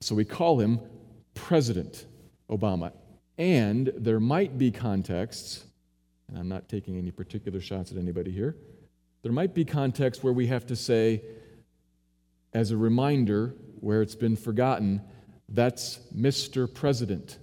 So 0.00 0.14
we 0.14 0.24
call 0.24 0.60
him 0.60 0.78
President 1.34 2.06
Obama. 2.48 2.92
And 3.38 3.92
there 3.96 4.20
might 4.20 4.56
be 4.56 4.70
contexts, 4.70 5.64
and 6.28 6.38
I'm 6.38 6.48
not 6.48 6.68
taking 6.68 6.96
any 6.96 7.10
particular 7.10 7.60
shots 7.60 7.90
at 7.90 7.98
anybody 7.98 8.30
here, 8.30 8.54
there 9.22 9.32
might 9.32 9.52
be 9.52 9.64
contexts 9.64 10.22
where 10.22 10.32
we 10.32 10.46
have 10.46 10.64
to 10.66 10.76
say, 10.76 11.22
as 12.52 12.70
a 12.70 12.76
reminder, 12.76 13.56
where 13.80 14.00
it's 14.00 14.14
been 14.14 14.36
forgotten, 14.36 15.02
that's 15.48 16.00
Mr. 16.14 16.72
President 16.72 17.38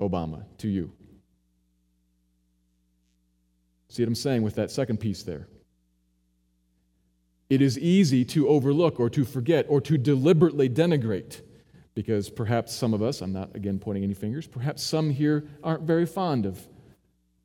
Obama 0.00 0.44
to 0.58 0.68
you. 0.68 0.92
See 3.88 4.02
what 4.02 4.08
I'm 4.08 4.14
saying 4.14 4.42
with 4.42 4.54
that 4.56 4.70
second 4.70 4.98
piece 4.98 5.22
there? 5.22 5.48
It 7.48 7.62
is 7.62 7.78
easy 7.78 8.24
to 8.26 8.48
overlook 8.48 9.00
or 9.00 9.08
to 9.10 9.24
forget 9.24 9.66
or 9.68 9.80
to 9.82 9.96
deliberately 9.96 10.68
denigrate 10.68 11.40
because 11.94 12.28
perhaps 12.28 12.74
some 12.74 12.94
of 12.94 13.02
us, 13.02 13.22
I'm 13.22 13.32
not 13.32 13.56
again 13.56 13.78
pointing 13.78 14.04
any 14.04 14.14
fingers, 14.14 14.46
perhaps 14.46 14.82
some 14.82 15.10
here 15.10 15.48
aren't 15.64 15.82
very 15.82 16.06
fond 16.06 16.46
of 16.46 16.60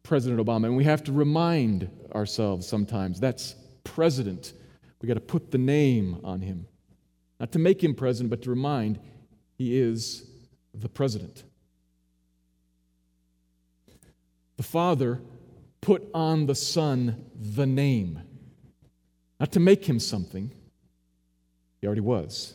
President 0.03 0.45
Obama. 0.45 0.65
And 0.65 0.75
we 0.75 0.83
have 0.83 1.03
to 1.05 1.13
remind 1.13 1.89
ourselves 2.13 2.67
sometimes 2.67 3.19
that's 3.19 3.55
president. 3.83 4.53
We 5.01 5.07
got 5.07 5.15
to 5.15 5.21
put 5.21 5.51
the 5.51 5.57
name 5.57 6.19
on 6.23 6.41
him. 6.41 6.67
Not 7.39 7.51
to 7.53 7.59
make 7.59 7.83
him 7.83 7.95
president, 7.95 8.29
but 8.29 8.41
to 8.43 8.49
remind 8.49 8.99
he 9.57 9.77
is 9.79 10.25
the 10.73 10.89
president. 10.89 11.43
The 14.57 14.63
Father 14.63 15.21
put 15.81 16.07
on 16.13 16.45
the 16.45 16.55
Son 16.55 17.25
the 17.35 17.65
name. 17.65 18.21
Not 19.39 19.51
to 19.53 19.59
make 19.59 19.85
him 19.85 19.99
something, 19.99 20.51
he 21.81 21.87
already 21.87 22.01
was. 22.01 22.53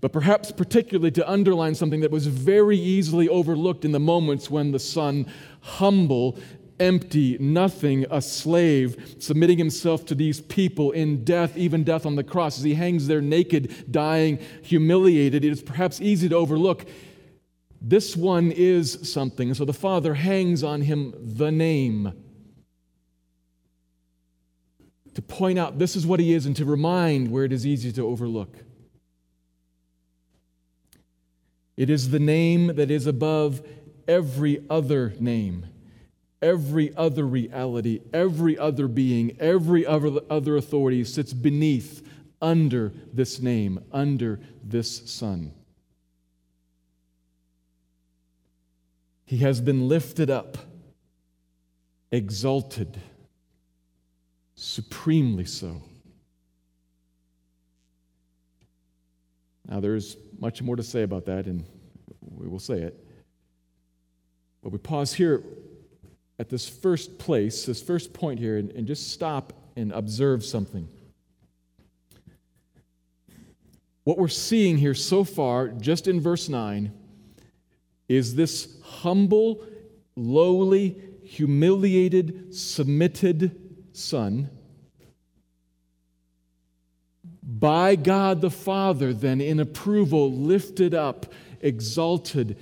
but 0.00 0.12
perhaps 0.12 0.52
particularly 0.52 1.10
to 1.12 1.30
underline 1.30 1.74
something 1.74 2.00
that 2.00 2.10
was 2.10 2.26
very 2.26 2.78
easily 2.78 3.28
overlooked 3.28 3.84
in 3.84 3.92
the 3.92 4.00
moments 4.00 4.50
when 4.50 4.72
the 4.72 4.78
Son, 4.78 5.26
humble, 5.60 6.38
empty, 6.78 7.36
nothing, 7.38 8.06
a 8.10 8.20
slave, 8.20 9.16
submitting 9.18 9.58
himself 9.58 10.04
to 10.06 10.14
these 10.14 10.40
people 10.40 10.90
in 10.92 11.24
death, 11.24 11.56
even 11.56 11.84
death 11.84 12.06
on 12.06 12.16
the 12.16 12.24
cross, 12.24 12.58
as 12.58 12.64
he 12.64 12.74
hangs 12.74 13.06
there 13.06 13.20
naked, 13.20 13.90
dying, 13.90 14.38
humiliated, 14.62 15.44
it 15.44 15.52
is 15.52 15.62
perhaps 15.62 16.00
easy 16.00 16.28
to 16.28 16.34
overlook. 16.34 16.86
This 17.80 18.16
one 18.16 18.50
is 18.50 19.10
something. 19.10 19.54
So 19.54 19.64
the 19.64 19.72
Father 19.72 20.14
hangs 20.14 20.62
on 20.64 20.82
him 20.82 21.14
the 21.16 21.52
name 21.52 22.12
to 25.16 25.22
point 25.22 25.58
out 25.58 25.78
this 25.78 25.96
is 25.96 26.06
what 26.06 26.20
he 26.20 26.34
is 26.34 26.44
and 26.44 26.54
to 26.54 26.66
remind 26.66 27.30
where 27.30 27.44
it 27.44 27.50
is 27.50 27.66
easy 27.66 27.90
to 27.90 28.06
overlook. 28.06 28.54
It 31.74 31.88
is 31.88 32.10
the 32.10 32.18
name 32.18 32.66
that 32.76 32.90
is 32.90 33.06
above 33.06 33.66
every 34.06 34.62
other 34.68 35.14
name, 35.18 35.66
every 36.42 36.94
other 36.96 37.24
reality, 37.24 38.00
every 38.12 38.58
other 38.58 38.88
being, 38.88 39.36
every 39.40 39.86
other, 39.86 40.20
other 40.30 40.56
authority 40.56 41.04
sits 41.04 41.32
beneath, 41.32 42.02
under 42.40 42.92
this 43.12 43.40
name, 43.40 43.82
under 43.92 44.40
this 44.62 45.10
Son. 45.10 45.52
He 49.24 49.38
has 49.38 49.60
been 49.60 49.88
lifted 49.88 50.30
up, 50.30 50.58
exalted, 52.12 53.00
supremely 54.54 55.44
so. 55.44 55.82
Now, 59.68 59.80
there's 59.80 60.16
much 60.38 60.62
more 60.62 60.76
to 60.76 60.82
say 60.82 61.02
about 61.02 61.24
that, 61.24 61.46
and 61.46 61.64
we 62.20 62.46
will 62.46 62.60
say 62.60 62.80
it. 62.82 63.04
But 64.62 64.70
we 64.70 64.78
pause 64.78 65.12
here 65.12 65.42
at 66.38 66.48
this 66.48 66.68
first 66.68 67.18
place, 67.18 67.64
this 67.64 67.82
first 67.82 68.12
point 68.12 68.38
here, 68.38 68.58
and, 68.58 68.70
and 68.72 68.86
just 68.86 69.12
stop 69.12 69.52
and 69.76 69.92
observe 69.92 70.44
something. 70.44 70.88
What 74.04 74.18
we're 74.18 74.28
seeing 74.28 74.78
here 74.78 74.94
so 74.94 75.24
far, 75.24 75.68
just 75.68 76.06
in 76.06 76.20
verse 76.20 76.48
9, 76.48 76.92
is 78.08 78.36
this 78.36 78.80
humble, 78.82 79.66
lowly, 80.14 80.96
humiliated, 81.24 82.54
submitted 82.54 83.58
son 83.92 84.50
by 87.58 87.96
God 87.96 88.40
the 88.40 88.50
Father, 88.50 89.14
then 89.14 89.40
in 89.40 89.60
approval, 89.60 90.32
lifted 90.32 90.94
up, 90.94 91.32
exalted, 91.60 92.58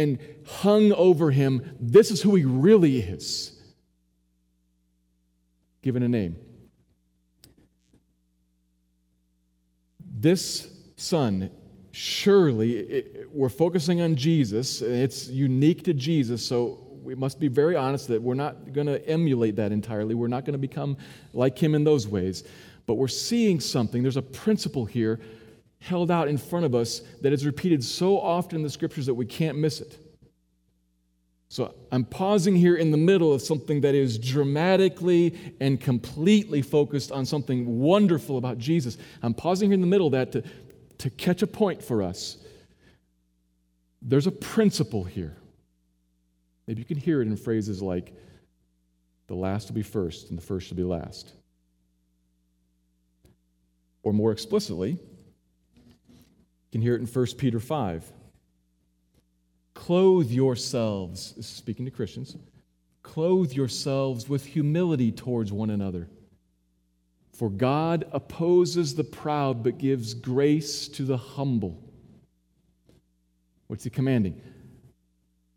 and 0.00 0.18
hung 0.46 0.92
over 0.92 1.30
him. 1.30 1.76
This 1.78 2.10
is 2.10 2.22
who 2.22 2.34
he 2.34 2.44
really 2.44 2.98
is. 2.98 3.52
Given 5.82 6.02
a 6.02 6.08
name. 6.08 6.36
This 9.98 10.68
son, 10.96 11.50
surely, 11.92 12.76
it, 12.76 13.26
we're 13.30 13.48
focusing 13.48 14.00
on 14.00 14.16
Jesus, 14.16 14.82
it's 14.82 15.28
unique 15.28 15.84
to 15.84 15.94
Jesus, 15.94 16.44
so 16.44 16.86
we 17.02 17.14
must 17.14 17.38
be 17.38 17.48
very 17.48 17.76
honest 17.76 18.08
that 18.08 18.22
we're 18.22 18.34
not 18.34 18.72
going 18.72 18.86
to 18.86 19.06
emulate 19.08 19.56
that 19.56 19.72
entirely. 19.72 20.14
We're 20.14 20.28
not 20.28 20.44
going 20.44 20.52
to 20.52 20.58
become 20.58 20.96
like 21.32 21.58
him 21.58 21.74
in 21.74 21.84
those 21.84 22.06
ways. 22.06 22.44
But 22.86 22.94
we're 22.94 23.08
seeing 23.08 23.60
something. 23.60 24.02
There's 24.02 24.16
a 24.16 24.22
principle 24.22 24.84
here 24.84 25.20
held 25.80 26.10
out 26.10 26.28
in 26.28 26.36
front 26.36 26.66
of 26.66 26.74
us 26.74 27.00
that 27.22 27.32
is 27.32 27.44
repeated 27.44 27.82
so 27.82 28.20
often 28.20 28.56
in 28.56 28.62
the 28.62 28.70
scriptures 28.70 29.06
that 29.06 29.14
we 29.14 29.26
can't 29.26 29.58
miss 29.58 29.80
it. 29.80 29.98
So 31.48 31.74
I'm 31.90 32.04
pausing 32.04 32.54
here 32.54 32.76
in 32.76 32.92
the 32.92 32.96
middle 32.96 33.32
of 33.32 33.42
something 33.42 33.80
that 33.80 33.94
is 33.94 34.18
dramatically 34.18 35.36
and 35.60 35.80
completely 35.80 36.62
focused 36.62 37.10
on 37.10 37.26
something 37.26 37.80
wonderful 37.80 38.38
about 38.38 38.58
Jesus. 38.58 38.96
I'm 39.20 39.34
pausing 39.34 39.68
here 39.70 39.74
in 39.74 39.80
the 39.80 39.86
middle 39.88 40.06
of 40.06 40.12
that 40.12 40.30
to, 40.32 40.44
to 40.98 41.10
catch 41.10 41.42
a 41.42 41.48
point 41.48 41.82
for 41.82 42.04
us. 42.04 42.36
There's 44.00 44.28
a 44.28 44.32
principle 44.32 45.02
here. 45.02 45.36
Maybe 46.68 46.82
you 46.82 46.86
can 46.86 46.98
hear 46.98 47.20
it 47.20 47.26
in 47.26 47.36
phrases 47.36 47.82
like, 47.82 48.14
the 49.26 49.34
last 49.34 49.68
will 49.68 49.74
be 49.74 49.82
first 49.82 50.28
and 50.28 50.38
the 50.38 50.42
first 50.42 50.70
will 50.70 50.76
be 50.76 50.84
last. 50.84 51.32
Or 54.02 54.12
more 54.12 54.30
explicitly, 54.30 54.98
can 56.72 56.80
hear 56.80 56.94
it 56.94 57.00
in 57.00 57.06
1 57.06 57.26
Peter 57.38 57.60
5. 57.60 58.12
Clothe 59.74 60.30
yourselves, 60.30 61.34
speaking 61.40 61.84
to 61.84 61.90
Christians, 61.90 62.36
clothe 63.02 63.52
yourselves 63.52 64.28
with 64.28 64.44
humility 64.44 65.10
towards 65.10 65.52
one 65.52 65.70
another. 65.70 66.08
For 67.32 67.48
God 67.48 68.04
opposes 68.12 68.94
the 68.94 69.04
proud 69.04 69.62
but 69.62 69.78
gives 69.78 70.12
grace 70.12 70.88
to 70.88 71.04
the 71.04 71.16
humble. 71.16 71.82
What's 73.68 73.84
he 73.84 73.90
commanding? 73.90 74.40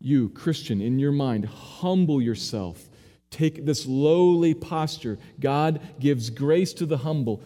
You, 0.00 0.30
Christian, 0.30 0.80
in 0.80 0.98
your 0.98 1.12
mind, 1.12 1.44
humble 1.44 2.22
yourself. 2.22 2.88
Take 3.30 3.66
this 3.66 3.86
lowly 3.86 4.54
posture. 4.54 5.18
God 5.40 5.80
gives 5.98 6.30
grace 6.30 6.72
to 6.74 6.86
the 6.86 6.98
humble. 6.98 7.42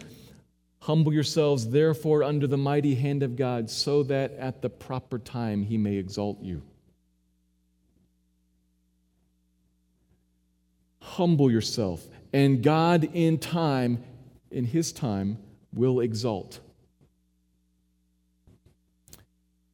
Humble 0.81 1.13
yourselves, 1.13 1.69
therefore, 1.69 2.23
under 2.23 2.47
the 2.47 2.57
mighty 2.57 2.95
hand 2.95 3.21
of 3.21 3.35
God, 3.35 3.69
so 3.69 4.03
that 4.03 4.31
at 4.33 4.61
the 4.61 4.69
proper 4.69 5.19
time 5.19 5.63
he 5.63 5.77
may 5.77 5.95
exalt 5.95 6.41
you. 6.41 6.61
Humble 11.01 11.51
yourself, 11.51 12.07
and 12.31 12.63
God, 12.63 13.09
in 13.13 13.37
time, 13.39 14.03
in 14.51 14.65
his 14.65 14.91
time, 14.91 15.37
will 15.73 15.99
exalt. 15.99 16.59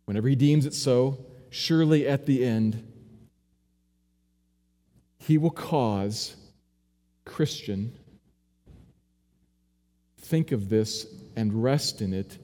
Whenever 0.06 0.28
he 0.28 0.36
deems 0.36 0.66
it 0.66 0.74
so, 0.74 1.18
surely 1.50 2.08
at 2.08 2.26
the 2.26 2.46
end, 2.46 2.92
he 5.18 5.38
will 5.38 5.52
cause 5.52 6.36
Christian 7.26 7.98
think 10.26 10.52
of 10.52 10.70
this 10.70 11.06
and 11.36 11.64
rest 11.64 12.02
in 12.02 12.14
it, 12.14 12.38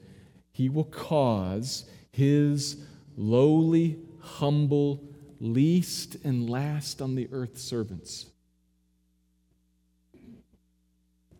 he 0.52 0.68
will 0.68 0.84
cause 0.84 1.84
his 2.12 2.76
lowly, 3.16 3.98
humble, 4.20 5.02
least 5.40 6.16
and 6.24 6.48
last 6.48 7.02
on 7.02 7.14
the 7.14 7.28
earth 7.32 7.58
servants. 7.58 8.26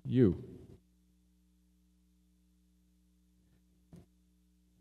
You. 0.04 0.42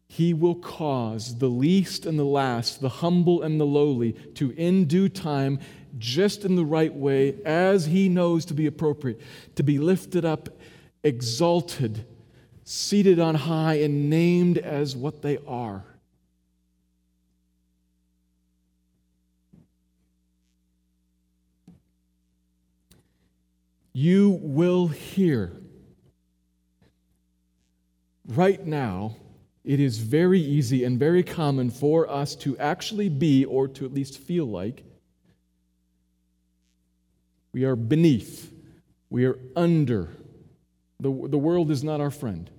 He 0.07 0.33
will 0.33 0.55
cause 0.55 1.37
the 1.37 1.47
least 1.47 2.05
and 2.05 2.19
the 2.19 2.25
last, 2.25 2.81
the 2.81 2.89
humble 2.89 3.43
and 3.43 3.61
the 3.61 3.65
lowly, 3.65 4.13
to 4.35 4.51
in 4.51 4.85
due 4.85 5.07
time, 5.07 5.59
just 5.97 6.43
in 6.43 6.55
the 6.55 6.65
right 6.65 6.93
way, 6.93 7.35
as 7.45 7.85
he 7.85 8.09
knows 8.09 8.43
to 8.45 8.53
be 8.53 8.65
appropriate, 8.65 9.21
to 9.55 9.63
be 9.63 9.77
lifted 9.77 10.25
up 10.25 10.49
exalted, 11.03 12.05
seated 12.63 13.19
on 13.19 13.35
high, 13.35 13.75
and 13.75 14.09
named 14.09 14.57
as 14.57 14.95
what 14.95 15.21
they 15.21 15.39
are. 15.47 15.83
You 23.93 24.39
will 24.41 24.87
hear. 24.87 25.51
Right 28.25 28.65
now, 28.65 29.17
it 29.65 29.79
is 29.81 29.97
very 29.97 30.39
easy 30.39 30.85
and 30.85 30.97
very 30.97 31.23
common 31.23 31.69
for 31.69 32.09
us 32.09 32.35
to 32.37 32.57
actually 32.57 33.09
be, 33.09 33.43
or 33.43 33.67
to 33.67 33.85
at 33.85 33.93
least 33.93 34.17
feel 34.17 34.45
like, 34.45 34.83
we 37.53 37.65
are 37.65 37.75
beneath, 37.75 38.53
we 39.09 39.25
are 39.25 39.37
under, 39.55 40.09
the, 41.01 41.27
the 41.27 41.37
world 41.37 41.71
is 41.71 41.83
not 41.83 41.99
our 41.99 42.11
friend. 42.11 42.49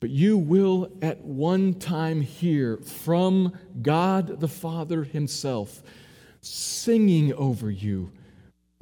But 0.00 0.10
you 0.10 0.36
will 0.36 0.90
at 1.00 1.20
one 1.20 1.74
time 1.74 2.20
hear 2.20 2.78
from 2.78 3.56
God 3.80 4.40
the 4.40 4.48
Father 4.48 5.04
Himself 5.04 5.82
singing 6.40 7.32
over 7.34 7.70
you 7.70 8.10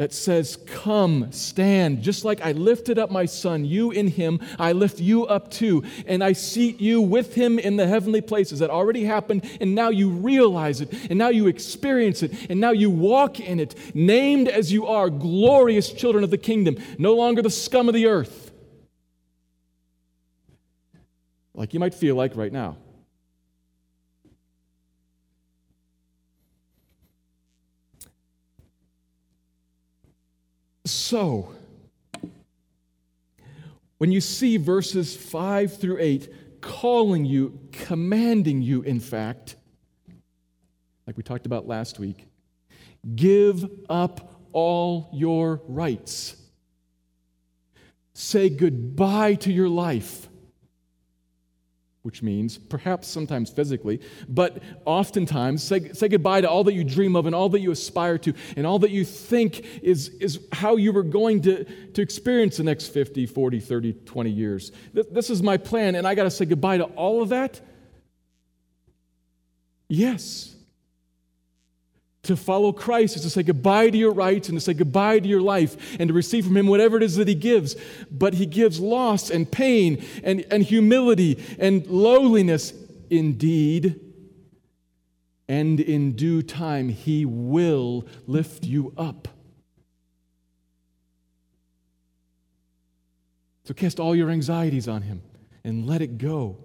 that 0.01 0.15
says, 0.15 0.57
Come, 0.65 1.31
stand. 1.31 2.01
Just 2.01 2.25
like 2.25 2.41
I 2.41 2.53
lifted 2.53 2.99
up 2.99 3.11
my 3.11 3.27
son, 3.27 3.67
you 3.67 3.91
in 3.91 4.09
him, 4.09 4.41
I 4.59 4.73
lift 4.73 4.99
you 4.99 5.27
up 5.27 5.51
too. 5.51 5.85
And 6.07 6.25
I 6.25 6.33
seat 6.33 6.81
you 6.81 7.03
with 7.03 7.35
him 7.35 7.59
in 7.59 7.77
the 7.77 7.87
heavenly 7.87 8.23
places. 8.23 8.61
That 8.61 8.71
already 8.71 9.05
happened, 9.05 9.45
and 9.61 9.75
now 9.75 9.91
you 9.91 10.09
realize 10.09 10.81
it, 10.81 10.91
and 11.11 11.19
now 11.19 11.29
you 11.29 11.49
experience 11.49 12.23
it, 12.23 12.33
and 12.49 12.59
now 12.59 12.71
you 12.71 12.89
walk 12.89 13.41
in 13.41 13.61
it, 13.61 13.75
named 13.95 14.49
as 14.49 14.73
you 14.73 14.87
are, 14.87 15.11
glorious 15.11 15.93
children 15.93 16.25
of 16.25 16.31
the 16.31 16.39
kingdom, 16.39 16.79
no 16.97 17.15
longer 17.15 17.43
the 17.43 17.51
scum 17.51 17.87
of 17.87 17.93
the 17.93 18.07
earth. 18.07 18.51
like 21.53 21.75
you 21.75 21.81
might 21.81 21.93
feel 21.93 22.15
like 22.15 22.37
right 22.37 22.55
now. 22.55 22.79
So, 31.11 31.53
when 33.99 34.13
you 34.13 34.21
see 34.21 34.59
verses 34.59 35.17
5 35.17 35.77
through 35.77 35.99
8 35.99 36.61
calling 36.61 37.25
you, 37.25 37.59
commanding 37.73 38.63
you, 38.63 38.83
in 38.83 39.01
fact, 39.01 39.57
like 41.09 41.17
we 41.17 41.25
talked 41.25 41.47
about 41.47 41.67
last 41.67 41.99
week, 41.99 42.29
give 43.17 43.69
up 43.89 44.41
all 44.53 45.11
your 45.13 45.61
rights. 45.67 46.37
Say 48.15 48.49
goodbye 48.49 49.35
to 49.35 49.53
your 49.53 49.69
life 49.69 50.29
which 52.03 52.23
means 52.23 52.57
perhaps 52.57 53.07
sometimes 53.07 53.51
physically, 53.51 54.01
but 54.29 54.63
oftentimes 54.87 55.63
say, 55.63 55.93
say 55.93 56.09
goodbye 56.09 56.41
to 56.41 56.49
all 56.49 56.65
that 56.65 56.73
you 56.73 56.83
dream 56.83 57.15
of 57.15 57.27
and 57.27 57.35
all 57.35 57.49
that 57.51 57.61
you 57.61 57.71
aspire 57.71 58.17
to 58.17 58.33
and 58.57 58.67
all 58.67 58.79
that 58.79 58.91
you 58.91 59.05
think 59.05 59.83
is, 59.83 60.09
is 60.21 60.41
how 60.53 60.77
you 60.77 60.93
were 60.93 61.03
going 61.03 61.43
to, 61.43 61.65
to 61.65 62.01
experience 62.01 62.57
the 62.57 62.65
next 62.65 62.89
50, 62.89 63.27
40, 63.27 63.61
30, 63.61 63.93
20 63.93 64.31
years. 64.31 64.73
This, 64.95 65.07
this 65.11 65.31
is 65.31 65.43
my 65.43 65.59
plan, 65.59 65.95
and 65.95 66.07
I 66.07 66.15
got 66.15 66.25
to 66.25 66.31
say 66.31 66.47
goodbye 66.47 66.79
to 66.79 66.85
all 66.85 67.23
of 67.23 67.29
that? 67.31 67.61
Yes. 69.89 70.55
To 72.25 72.37
follow 72.37 72.73
Christ 72.73 73.17
is 73.17 73.23
to 73.23 73.31
say 73.31 73.43
goodbye 73.43 73.91
to 73.91 73.97
your 73.97 74.13
rights 74.13 74.49
and 74.49 74.59
to 74.59 74.61
say 74.61 74.75
goodbye 74.75 75.21
to 75.21 75.29
your 75.29 75.41
life 75.41 75.97
and 75.99 76.09
to 76.09 76.15
receive 76.15 76.45
from 76.45 76.57
Him 76.57 76.67
whatever 76.67 76.99
it 76.99 77.03
is 77.03 77.17
that 77.17 77.29
He 77.29 77.35
gives. 77.35 77.77
But 78.11 78.35
He 78.35 78.45
gives 78.47 78.79
loss 78.79 79.31
and 79.31 79.51
pain 79.51 80.05
and, 80.23 80.45
and 80.51 80.63
humility 80.63 81.43
and 81.59 81.87
lowliness 81.87 82.75
indeed. 83.09 83.99
And 85.49 85.81
in 85.81 86.13
due 86.13 86.43
time, 86.43 86.91
He 86.91 87.25
will 87.25 88.07
lift 88.27 88.65
you 88.65 88.93
up. 88.99 89.29
So 93.65 93.73
cast 93.73 93.99
all 93.99 94.15
your 94.15 94.31
anxieties 94.31 94.89
on 94.89 95.03
Him 95.03 95.23
and 95.65 95.87
let 95.87 96.03
it 96.03 96.19
go. 96.19 96.59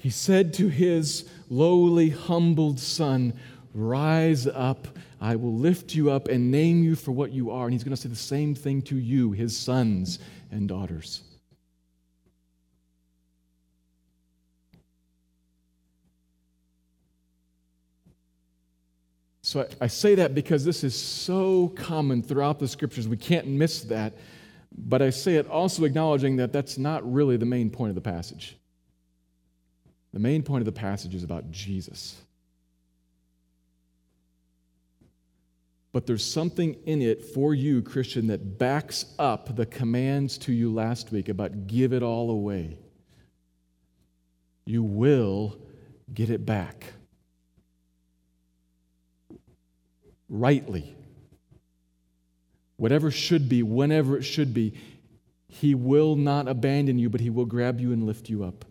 He 0.00 0.08
said 0.08 0.54
to 0.54 0.68
his 0.68 1.28
lowly, 1.50 2.08
humbled 2.08 2.80
son, 2.80 3.34
Rise 3.74 4.46
up, 4.46 4.88
I 5.20 5.36
will 5.36 5.54
lift 5.54 5.94
you 5.94 6.10
up 6.10 6.26
and 6.26 6.50
name 6.50 6.82
you 6.82 6.96
for 6.96 7.12
what 7.12 7.32
you 7.32 7.50
are. 7.50 7.66
And 7.66 7.74
he's 7.74 7.84
going 7.84 7.94
to 7.94 8.00
say 8.00 8.08
the 8.08 8.16
same 8.16 8.54
thing 8.54 8.80
to 8.82 8.96
you, 8.96 9.32
his 9.32 9.54
sons 9.54 10.18
and 10.50 10.66
daughters. 10.66 11.22
So 19.42 19.60
I, 19.60 19.84
I, 19.84 19.86
say 19.88 20.14
that 20.14 20.34
because 20.34 20.64
this 20.64 20.82
is 20.82 20.94
so 20.94 21.68
common 21.76 22.22
throughout 22.22 22.58
the 22.58 22.68
scriptures. 22.68 23.06
We 23.06 23.16
can't 23.18 23.48
miss 23.48 23.82
that. 23.82 24.14
But 24.72 25.02
I 25.02 25.10
say 25.10 25.34
it 25.36 25.46
also 25.48 25.84
acknowledging 25.84 26.36
that 26.36 26.52
that's 26.52 26.78
not 26.78 27.10
really 27.10 27.36
the 27.36 27.46
main 27.46 27.68
point 27.68 27.90
of 27.90 27.96
the 27.96 28.00
passage. 28.00 28.56
The 30.12 30.18
main 30.18 30.42
point 30.42 30.62
of 30.62 30.66
the 30.66 30.78
passage 30.80 31.14
is 31.14 31.22
about 31.22 31.50
Jesus. 31.50 32.16
But 35.92 36.06
there's 36.06 36.24
something 36.24 36.76
in 36.86 37.02
it 37.02 37.24
for 37.24 37.52
you, 37.52 37.82
Christian, 37.82 38.28
that 38.28 38.58
backs 38.58 39.06
up 39.18 39.56
the 39.56 39.66
commands 39.66 40.38
to 40.38 40.52
you 40.52 40.72
last 40.72 41.10
week 41.10 41.28
about 41.28 41.66
give 41.66 41.92
it 41.92 42.02
all 42.02 42.30
away. 42.30 42.78
You 44.66 44.82
will 44.84 45.56
get 46.12 46.30
it 46.30 46.46
back. 46.46 46.92
Rightly. 50.28 50.94
Whatever 52.76 53.10
should 53.10 53.48
be, 53.48 53.64
whenever 53.64 54.16
it 54.16 54.22
should 54.22 54.54
be, 54.54 54.74
He 55.48 55.74
will 55.74 56.14
not 56.14 56.46
abandon 56.46 57.00
you, 57.00 57.10
but 57.10 57.20
He 57.20 57.30
will 57.30 57.46
grab 57.46 57.80
you 57.80 57.92
and 57.92 58.04
lift 58.06 58.28
you 58.28 58.44
up 58.44 58.64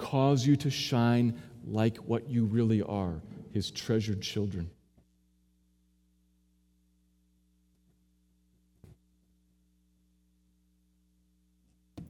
cause 0.00 0.46
you 0.46 0.56
to 0.56 0.70
shine 0.70 1.40
like 1.66 1.98
what 1.98 2.28
you 2.28 2.44
really 2.44 2.82
are 2.82 3.20
his 3.52 3.70
treasured 3.70 4.22
children. 4.22 4.70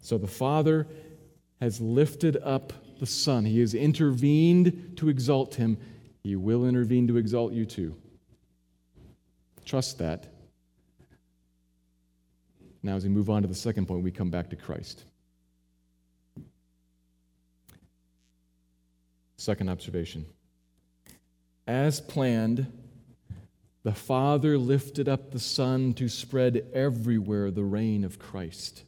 So 0.02 0.18
the 0.18 0.26
Father 0.26 0.86
has 1.60 1.80
lifted 1.80 2.36
up 2.36 2.72
the 2.98 3.06
Son. 3.06 3.44
He 3.44 3.60
has 3.60 3.74
intervened 3.74 4.94
to 4.96 5.08
exalt 5.08 5.54
him. 5.54 5.78
He 6.22 6.36
will 6.36 6.66
intervene 6.66 7.08
to 7.08 7.16
exalt 7.16 7.52
you 7.52 7.64
too. 7.64 7.96
Trust 9.64 9.98
that. 9.98 10.26
Now, 12.82 12.96
as 12.96 13.04
we 13.04 13.10
move 13.10 13.30
on 13.30 13.42
to 13.42 13.48
the 13.48 13.54
second 13.54 13.86
point, 13.86 14.02
we 14.02 14.10
come 14.10 14.30
back 14.30 14.50
to 14.50 14.56
Christ. 14.56 15.04
Second 19.40 19.70
observation. 19.70 20.26
As 21.66 21.98
planned, 21.98 22.70
the 23.84 23.94
Father 23.94 24.58
lifted 24.58 25.08
up 25.08 25.30
the 25.30 25.40
Son 25.40 25.94
to 25.94 26.10
spread 26.10 26.66
everywhere 26.74 27.50
the 27.50 27.64
reign 27.64 28.04
of 28.04 28.18
Christ. 28.18 28.84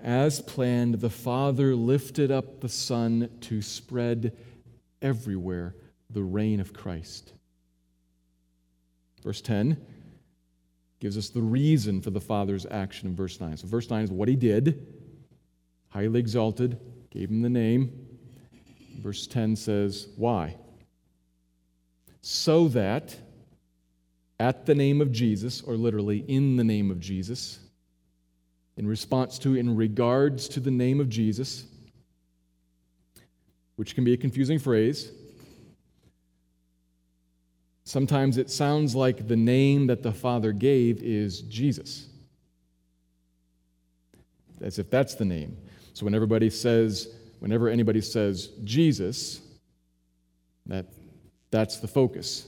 As 0.00 0.40
planned, 0.40 1.00
the 1.00 1.10
Father 1.10 1.74
lifted 1.74 2.30
up 2.30 2.60
the 2.60 2.68
Son 2.68 3.28
to 3.40 3.60
spread 3.60 4.36
everywhere 5.02 5.74
the 6.10 6.22
reign 6.22 6.60
of 6.60 6.72
Christ. 6.72 7.32
Verse 9.24 9.40
10 9.40 9.84
gives 11.00 11.18
us 11.18 11.28
the 11.28 11.42
reason 11.42 12.00
for 12.00 12.10
the 12.10 12.20
Father's 12.20 12.66
action 12.70 13.08
in 13.08 13.16
verse 13.16 13.40
9. 13.40 13.56
So, 13.56 13.66
verse 13.66 13.90
9 13.90 14.04
is 14.04 14.12
what 14.12 14.28
he 14.28 14.36
did 14.36 14.91
highly 15.92 16.18
exalted, 16.18 16.78
gave 17.10 17.30
him 17.30 17.42
the 17.42 17.50
name. 17.50 17.92
Verse 19.00 19.26
10 19.26 19.56
says, 19.56 20.08
Why? 20.16 20.56
So 22.20 22.68
that 22.68 23.14
at 24.38 24.66
the 24.66 24.74
name 24.74 25.00
of 25.00 25.12
Jesus, 25.12 25.60
or 25.60 25.74
literally 25.74 26.18
in 26.28 26.56
the 26.56 26.64
name 26.64 26.90
of 26.90 26.98
Jesus, 26.98 27.58
in 28.76 28.86
response 28.86 29.38
to, 29.40 29.54
in 29.54 29.76
regards 29.76 30.48
to 30.48 30.60
the 30.60 30.70
name 30.70 31.00
of 31.00 31.08
Jesus, 31.08 31.64
which 33.76 33.94
can 33.94 34.04
be 34.04 34.12
a 34.12 34.16
confusing 34.16 34.58
phrase. 34.58 35.12
Sometimes 37.84 38.38
it 38.38 38.50
sounds 38.50 38.94
like 38.94 39.28
the 39.28 39.36
name 39.36 39.88
that 39.88 40.02
the 40.02 40.12
Father 40.12 40.52
gave 40.52 41.02
is 41.02 41.42
Jesus, 41.42 42.06
as 44.60 44.78
if 44.78 44.88
that's 44.88 45.14
the 45.16 45.24
name. 45.24 45.56
So 45.92 46.04
when 46.04 46.14
everybody 46.14 46.50
says, 46.50 47.08
whenever 47.40 47.68
anybody 47.68 48.00
says 48.00 48.48
Jesus, 48.64 49.40
that, 50.66 50.86
that's 51.50 51.78
the 51.78 51.88
focus. 51.88 52.46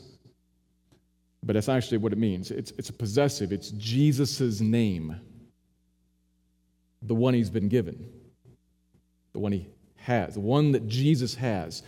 But 1.43 1.55
that's 1.55 1.69
actually 1.69 1.99
what 1.99 2.13
it 2.13 2.19
means. 2.19 2.51
It's, 2.51 2.71
it's 2.73 2.89
a 2.89 2.93
possessive, 2.93 3.53
it's 3.53 3.71
Jesus' 3.71 4.61
name, 4.61 5.21
the 7.03 7.15
one 7.15 7.35
he's 7.35 7.51
been 7.51 7.69
given, 7.69 8.09
the 9.33 9.39
one 9.41 9.53
he 9.53 9.67
has, 9.97 10.35
the 10.35 10.41
one 10.41 10.73
that 10.73 10.89
Jesus 10.89 11.35
has, 11.35 11.83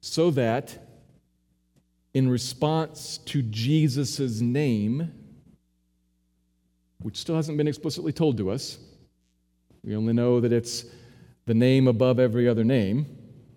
so 0.00 0.30
that 0.32 0.78
in 2.14 2.28
response 2.28 3.18
to 3.18 3.42
Jesus' 3.42 4.40
name, 4.40 5.12
which 7.00 7.16
still 7.18 7.36
hasn't 7.36 7.56
been 7.56 7.68
explicitly 7.68 8.12
told 8.12 8.36
to 8.38 8.50
us, 8.50 8.78
we 9.84 9.96
only 9.96 10.12
know 10.12 10.40
that 10.40 10.52
it's 10.52 10.84
the 11.46 11.54
name 11.54 11.88
above 11.88 12.18
every 12.18 12.48
other 12.48 12.64
name. 12.64 13.06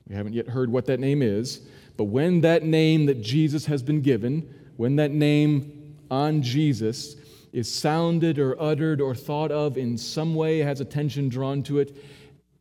We 0.07 0.15
haven't 0.15 0.33
yet 0.33 0.47
heard 0.47 0.69
what 0.69 0.85
that 0.85 0.99
name 0.99 1.21
is. 1.21 1.61
But 1.97 2.05
when 2.05 2.41
that 2.41 2.63
name 2.63 3.05
that 3.07 3.21
Jesus 3.21 3.65
has 3.65 3.83
been 3.83 4.01
given, 4.01 4.53
when 4.77 4.95
that 4.95 5.11
name 5.11 5.97
on 6.09 6.41
Jesus 6.41 7.15
is 7.53 7.71
sounded 7.71 8.39
or 8.39 8.59
uttered 8.61 9.01
or 9.01 9.13
thought 9.13 9.51
of 9.51 9.77
in 9.77 9.97
some 9.97 10.35
way, 10.35 10.59
has 10.59 10.79
attention 10.79 11.29
drawn 11.29 11.63
to 11.63 11.79
it, 11.79 11.95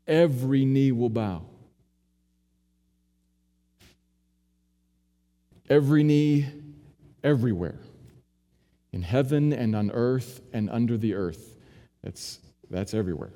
every 0.06 0.64
knee 0.64 0.92
will 0.92 1.08
bow. 1.08 1.42
Every 5.68 6.02
knee, 6.02 6.48
everywhere, 7.22 7.78
in 8.92 9.02
heaven 9.02 9.52
and 9.52 9.76
on 9.76 9.92
earth 9.92 10.40
and 10.52 10.68
under 10.68 10.96
the 10.96 11.14
earth. 11.14 11.54
That's, 12.02 12.40
that's 12.68 12.92
everywhere 12.94 13.30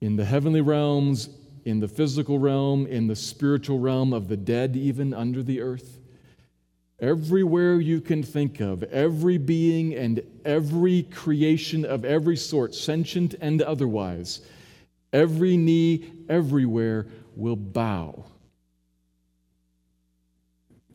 in 0.00 0.16
the 0.16 0.24
heavenly 0.24 0.60
realms, 0.60 1.28
in 1.64 1.80
the 1.80 1.88
physical 1.88 2.38
realm, 2.38 2.86
in 2.86 3.06
the 3.06 3.16
spiritual 3.16 3.78
realm 3.78 4.12
of 4.12 4.28
the 4.28 4.36
dead, 4.36 4.76
even 4.76 5.12
under 5.12 5.42
the 5.42 5.60
earth. 5.60 6.00
Everywhere 7.00 7.80
you 7.80 8.00
can 8.00 8.22
think 8.22 8.60
of, 8.60 8.82
every 8.84 9.38
being 9.38 9.94
and 9.94 10.22
every 10.44 11.04
creation 11.04 11.84
of 11.84 12.04
every 12.04 12.36
sort, 12.36 12.74
sentient 12.74 13.34
and 13.40 13.62
otherwise, 13.62 14.42
every 15.12 15.56
knee 15.56 16.12
everywhere 16.28 17.06
will 17.36 17.56
bow. 17.56 18.24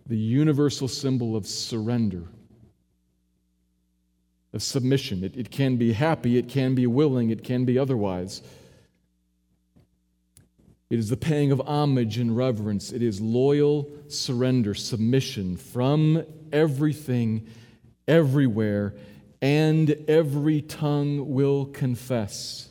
The 0.07 0.17
universal 0.17 0.87
symbol 0.87 1.35
of 1.35 1.47
surrender, 1.47 2.23
of 4.53 4.61
submission. 4.61 5.23
It, 5.23 5.35
it 5.35 5.49
can 5.49 5.75
be 5.77 5.91
happy, 5.91 6.37
it 6.37 6.47
can 6.47 6.75
be 6.75 6.85
willing, 6.85 7.31
it 7.31 7.43
can 7.43 7.65
be 7.65 7.79
otherwise. 7.79 8.43
It 10.89 10.99
is 10.99 11.09
the 11.09 11.17
paying 11.17 11.51
of 11.51 11.59
homage 11.61 12.17
and 12.17 12.35
reverence. 12.35 12.91
It 12.91 13.01
is 13.01 13.19
loyal 13.19 13.89
surrender, 14.07 14.73
submission 14.73 15.57
from 15.57 16.23
everything, 16.51 17.47
everywhere, 18.07 18.93
and 19.41 19.89
every 20.07 20.61
tongue 20.61 21.33
will 21.33 21.65
confess. 21.65 22.69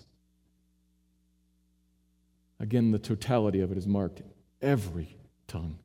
Again, 2.61 2.93
the 2.93 2.99
totality 2.99 3.61
of 3.61 3.73
it 3.73 3.79
is 3.79 3.87
marked 3.87 4.23
every 4.63 5.17
tongue. 5.49 5.79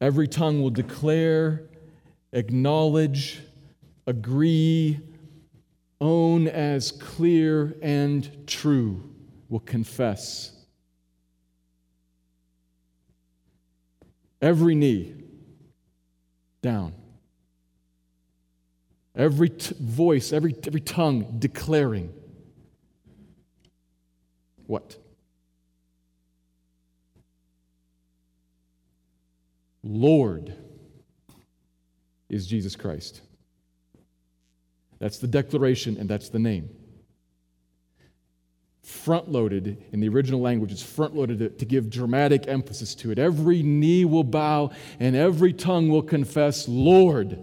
Every 0.00 0.28
tongue 0.28 0.60
will 0.60 0.70
declare, 0.70 1.62
acknowledge, 2.32 3.40
agree, 4.06 5.00
own 6.00 6.48
as 6.48 6.92
clear 6.92 7.76
and 7.82 8.46
true, 8.46 9.10
will 9.48 9.60
confess. 9.60 10.52
Every 14.40 14.74
knee 14.74 15.14
down. 16.60 16.94
Every 19.14 19.50
t- 19.50 19.74
voice, 19.80 20.32
every, 20.32 20.54
every 20.66 20.80
tongue 20.80 21.36
declaring. 21.38 22.12
What? 24.66 24.96
Lord 29.84 30.54
is 32.28 32.46
Jesus 32.46 32.74
Christ. 32.74 33.20
That's 34.98 35.18
the 35.18 35.26
declaration, 35.26 35.96
and 35.98 36.08
that's 36.08 36.28
the 36.28 36.38
name. 36.38 36.70
Front 38.82 39.30
loaded 39.30 39.82
in 39.92 40.00
the 40.00 40.08
original 40.08 40.40
language, 40.40 40.70
it's 40.70 40.82
front 40.82 41.16
loaded 41.16 41.58
to, 41.58 41.64
give 41.64 41.88
dramatic 41.88 42.46
emphasis 42.46 42.94
to 42.96 43.10
it. 43.10 43.18
Every 43.18 43.62
knee 43.62 44.04
will 44.04 44.24
bow 44.24 44.72
and 45.00 45.16
every 45.16 45.54
tongue 45.54 45.88
will 45.88 46.02
confess, 46.02 46.68
Lord 46.68 47.38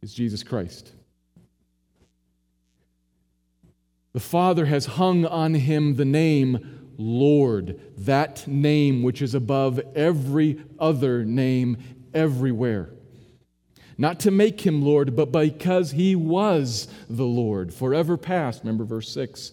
is 0.00 0.14
Jesus 0.14 0.42
Christ. 0.42 0.92
The 4.14 4.20
Father 4.20 4.64
has 4.64 4.86
hung 4.86 5.26
on 5.26 5.54
him 5.54 5.96
the 5.96 6.04
name 6.06 6.94
Lord, 6.96 7.78
that 7.98 8.48
name 8.48 9.02
which 9.02 9.22
is 9.22 9.34
above 9.34 9.80
every 9.94 10.60
other 10.80 11.24
name 11.24 11.76
everywhere 12.12 12.90
not 13.98 14.20
to 14.20 14.30
make 14.30 14.60
him 14.60 14.80
Lord, 14.80 15.16
but 15.16 15.32
because 15.32 15.90
he 15.90 16.14
was 16.14 16.86
the 17.10 17.26
Lord, 17.26 17.74
forever 17.74 18.16
past. 18.16 18.60
Remember 18.62 18.84
verse 18.84 19.12
6. 19.12 19.52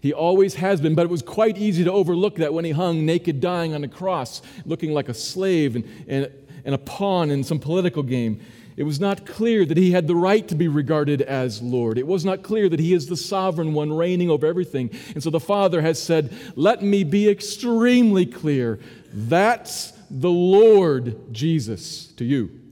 He 0.00 0.14
always 0.14 0.54
has 0.54 0.80
been, 0.80 0.94
but 0.94 1.02
it 1.02 1.10
was 1.10 1.22
quite 1.22 1.58
easy 1.58 1.84
to 1.84 1.92
overlook 1.92 2.36
that 2.36 2.54
when 2.54 2.64
he 2.64 2.70
hung 2.70 3.04
naked, 3.04 3.40
dying 3.40 3.74
on 3.74 3.84
a 3.84 3.88
cross, 3.88 4.40
looking 4.64 4.92
like 4.92 5.10
a 5.10 5.14
slave 5.14 5.76
and, 5.76 5.84
and, 6.08 6.30
and 6.64 6.74
a 6.74 6.78
pawn 6.78 7.30
in 7.30 7.44
some 7.44 7.58
political 7.58 8.02
game. 8.02 8.40
It 8.76 8.82
was 8.82 9.00
not 9.00 9.24
clear 9.24 9.64
that 9.64 9.76
he 9.76 9.92
had 9.92 10.06
the 10.06 10.14
right 10.14 10.46
to 10.48 10.54
be 10.54 10.68
regarded 10.68 11.22
as 11.22 11.62
Lord. 11.62 11.96
It 11.96 12.06
was 12.06 12.24
not 12.24 12.42
clear 12.42 12.68
that 12.68 12.80
he 12.80 12.92
is 12.92 13.06
the 13.06 13.16
sovereign 13.16 13.72
one 13.72 13.92
reigning 13.92 14.28
over 14.28 14.46
everything. 14.46 14.90
And 15.14 15.22
so 15.22 15.30
the 15.30 15.40
Father 15.40 15.80
has 15.80 16.02
said, 16.02 16.34
Let 16.56 16.82
me 16.82 17.02
be 17.02 17.28
extremely 17.28 18.26
clear. 18.26 18.78
That's 19.12 19.92
the 20.10 20.30
Lord 20.30 21.32
Jesus 21.32 22.08
to 22.14 22.24
you. 22.24 22.65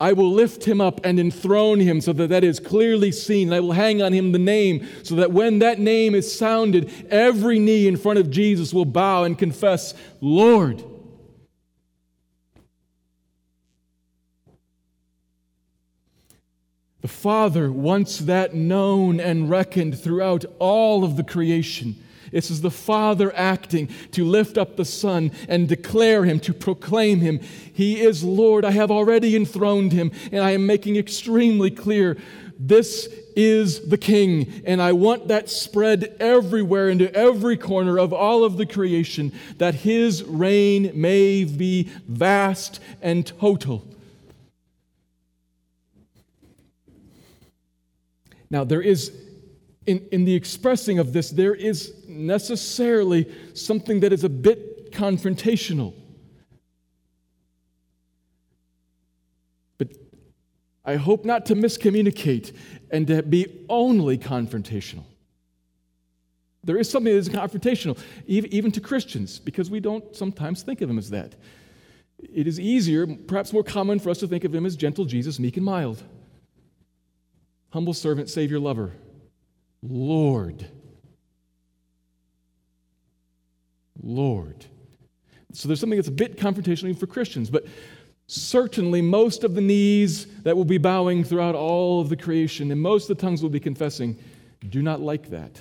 I 0.00 0.12
will 0.12 0.30
lift 0.30 0.64
him 0.64 0.80
up 0.80 1.00
and 1.04 1.20
enthrone 1.20 1.78
him 1.78 2.00
so 2.00 2.12
that 2.14 2.28
that 2.28 2.42
is 2.42 2.58
clearly 2.58 3.12
seen. 3.12 3.52
I 3.52 3.60
will 3.60 3.72
hang 3.72 4.02
on 4.02 4.12
him 4.12 4.32
the 4.32 4.38
name 4.38 4.86
so 5.02 5.14
that 5.16 5.32
when 5.32 5.60
that 5.60 5.78
name 5.78 6.14
is 6.14 6.36
sounded, 6.36 6.90
every 7.10 7.58
knee 7.58 7.86
in 7.86 7.96
front 7.96 8.18
of 8.18 8.30
Jesus 8.30 8.74
will 8.74 8.84
bow 8.84 9.22
and 9.22 9.38
confess, 9.38 9.94
Lord. 10.20 10.82
The 17.00 17.08
Father 17.08 17.70
wants 17.70 18.18
that 18.20 18.54
known 18.54 19.20
and 19.20 19.48
reckoned 19.48 20.00
throughout 20.00 20.44
all 20.58 21.04
of 21.04 21.16
the 21.16 21.22
creation. 21.22 21.96
This 22.34 22.50
is 22.50 22.62
the 22.62 22.70
Father 22.70 23.32
acting 23.36 23.88
to 24.10 24.24
lift 24.24 24.58
up 24.58 24.74
the 24.74 24.84
Son 24.84 25.30
and 25.48 25.68
declare 25.68 26.24
him, 26.24 26.40
to 26.40 26.52
proclaim 26.52 27.20
him. 27.20 27.38
He 27.72 28.00
is 28.00 28.24
Lord. 28.24 28.64
I 28.64 28.72
have 28.72 28.90
already 28.90 29.36
enthroned 29.36 29.92
him, 29.92 30.10
and 30.32 30.42
I 30.42 30.50
am 30.50 30.66
making 30.66 30.96
extremely 30.96 31.70
clear 31.70 32.16
this 32.58 33.08
is 33.36 33.88
the 33.88 33.96
King. 33.96 34.64
And 34.66 34.82
I 34.82 34.90
want 34.94 35.28
that 35.28 35.48
spread 35.48 36.16
everywhere 36.18 36.88
into 36.88 37.14
every 37.14 37.56
corner 37.56 38.00
of 38.00 38.12
all 38.12 38.42
of 38.42 38.56
the 38.56 38.66
creation, 38.66 39.30
that 39.58 39.76
his 39.76 40.24
reign 40.24 40.90
may 40.92 41.44
be 41.44 41.88
vast 42.08 42.80
and 43.00 43.24
total. 43.24 43.86
Now, 48.50 48.64
there 48.64 48.82
is 48.82 49.12
in, 49.86 50.06
in 50.12 50.24
the 50.24 50.34
expressing 50.34 50.98
of 50.98 51.12
this, 51.12 51.30
there 51.30 51.54
is 51.54 51.94
necessarily 52.08 53.30
something 53.54 54.00
that 54.00 54.12
is 54.12 54.24
a 54.24 54.28
bit 54.28 54.92
confrontational. 54.92 55.94
But 59.78 59.88
I 60.84 60.96
hope 60.96 61.24
not 61.24 61.46
to 61.46 61.54
miscommunicate 61.54 62.56
and 62.90 63.06
to 63.08 63.22
be 63.22 63.64
only 63.68 64.16
confrontational. 64.16 65.04
There 66.62 66.78
is 66.78 66.88
something 66.88 67.12
that 67.12 67.18
is 67.18 67.28
confrontational, 67.28 67.98
even 68.26 68.72
to 68.72 68.80
Christians, 68.80 69.38
because 69.38 69.70
we 69.70 69.80
don't 69.80 70.16
sometimes 70.16 70.62
think 70.62 70.80
of 70.80 70.88
him 70.88 70.96
as 70.96 71.10
that. 71.10 71.34
It 72.18 72.46
is 72.46 72.58
easier, 72.58 73.06
perhaps 73.06 73.52
more 73.52 73.64
common, 73.64 73.98
for 73.98 74.08
us 74.08 74.18
to 74.18 74.26
think 74.26 74.44
of 74.44 74.54
him 74.54 74.64
as 74.64 74.76
gentle 74.76 75.04
Jesus, 75.04 75.38
meek 75.38 75.58
and 75.58 75.66
mild, 75.66 76.02
humble 77.70 77.92
servant, 77.92 78.30
Savior, 78.30 78.58
lover. 78.58 78.92
Lord. 79.86 80.66
Lord. 84.02 84.64
So 85.52 85.68
there's 85.68 85.78
something 85.78 85.98
that's 85.98 86.08
a 86.08 86.12
bit 86.12 86.36
confrontational 86.36 86.84
even 86.84 86.96
for 86.96 87.06
Christians, 87.06 87.50
but 87.50 87.66
certainly 88.26 89.02
most 89.02 89.44
of 89.44 89.54
the 89.54 89.60
knees 89.60 90.26
that 90.42 90.56
will 90.56 90.64
be 90.64 90.78
bowing 90.78 91.22
throughout 91.22 91.54
all 91.54 92.00
of 92.00 92.08
the 92.08 92.16
creation 92.16 92.72
and 92.72 92.80
most 92.80 93.08
of 93.08 93.16
the 93.16 93.20
tongues 93.20 93.42
will 93.42 93.50
be 93.50 93.60
confessing 93.60 94.18
do 94.70 94.82
not 94.82 95.00
like 95.00 95.30
that. 95.30 95.60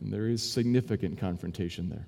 And 0.00 0.12
there 0.12 0.28
is 0.28 0.42
significant 0.48 1.18
confrontation 1.18 1.88
there. 1.88 2.06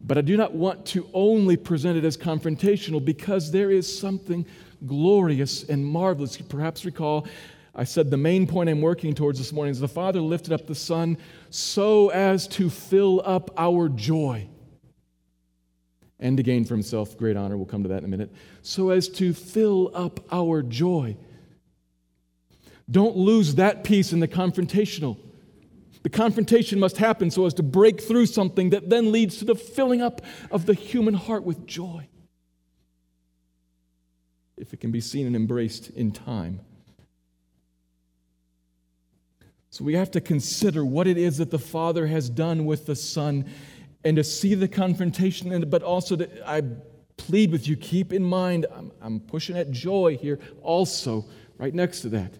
But 0.00 0.18
I 0.18 0.22
do 0.22 0.36
not 0.36 0.54
want 0.54 0.86
to 0.86 1.08
only 1.14 1.56
present 1.56 1.96
it 1.96 2.04
as 2.04 2.16
confrontational 2.16 3.04
because 3.04 3.52
there 3.52 3.70
is 3.70 3.98
something 3.98 4.46
glorious 4.86 5.62
and 5.64 5.84
marvelous. 5.84 6.38
You 6.38 6.44
perhaps 6.46 6.84
recall 6.84 7.26
I 7.80 7.84
said 7.84 8.10
the 8.10 8.18
main 8.18 8.46
point 8.46 8.68
I'm 8.68 8.82
working 8.82 9.14
towards 9.14 9.38
this 9.38 9.54
morning 9.54 9.70
is 9.70 9.80
the 9.80 9.88
Father 9.88 10.20
lifted 10.20 10.52
up 10.52 10.66
the 10.66 10.74
Son 10.74 11.16
so 11.48 12.10
as 12.10 12.46
to 12.48 12.68
fill 12.68 13.22
up 13.24 13.50
our 13.56 13.88
joy 13.88 14.46
and 16.18 16.36
to 16.36 16.42
gain 16.42 16.66
for 16.66 16.74
himself 16.74 17.16
great 17.16 17.38
honor. 17.38 17.56
We'll 17.56 17.64
come 17.64 17.82
to 17.84 17.88
that 17.88 18.00
in 18.00 18.04
a 18.04 18.08
minute. 18.08 18.34
So 18.60 18.90
as 18.90 19.08
to 19.08 19.32
fill 19.32 19.92
up 19.94 20.20
our 20.30 20.62
joy. 20.62 21.16
Don't 22.90 23.16
lose 23.16 23.54
that 23.54 23.82
piece 23.82 24.12
in 24.12 24.20
the 24.20 24.28
confrontational. 24.28 25.16
The 26.02 26.10
confrontation 26.10 26.78
must 26.80 26.98
happen 26.98 27.30
so 27.30 27.46
as 27.46 27.54
to 27.54 27.62
break 27.62 28.02
through 28.02 28.26
something 28.26 28.68
that 28.70 28.90
then 28.90 29.10
leads 29.10 29.38
to 29.38 29.46
the 29.46 29.54
filling 29.54 30.02
up 30.02 30.20
of 30.50 30.66
the 30.66 30.74
human 30.74 31.14
heart 31.14 31.44
with 31.44 31.64
joy. 31.64 32.08
If 34.58 34.74
it 34.74 34.80
can 34.80 34.90
be 34.90 35.00
seen 35.00 35.26
and 35.26 35.34
embraced 35.34 35.88
in 35.88 36.12
time. 36.12 36.60
So 39.70 39.84
we 39.84 39.94
have 39.94 40.10
to 40.12 40.20
consider 40.20 40.84
what 40.84 41.06
it 41.06 41.16
is 41.16 41.38
that 41.38 41.50
the 41.50 41.58
Father 41.58 42.08
has 42.08 42.28
done 42.28 42.64
with 42.64 42.86
the 42.86 42.96
Son 42.96 43.46
and 44.04 44.16
to 44.16 44.24
see 44.24 44.54
the 44.54 44.66
confrontation, 44.66 45.52
it, 45.52 45.70
but 45.70 45.82
also 45.82 46.16
to, 46.16 46.48
I 46.48 46.62
plead 47.16 47.52
with 47.52 47.68
you, 47.68 47.76
keep 47.76 48.12
in 48.12 48.24
mind, 48.24 48.66
I'm, 48.74 48.90
I'm 49.00 49.20
pushing 49.20 49.56
at 49.56 49.70
joy 49.70 50.18
here 50.20 50.40
also, 50.62 51.24
right 51.58 51.72
next 51.72 52.00
to 52.00 52.08
that. 52.10 52.34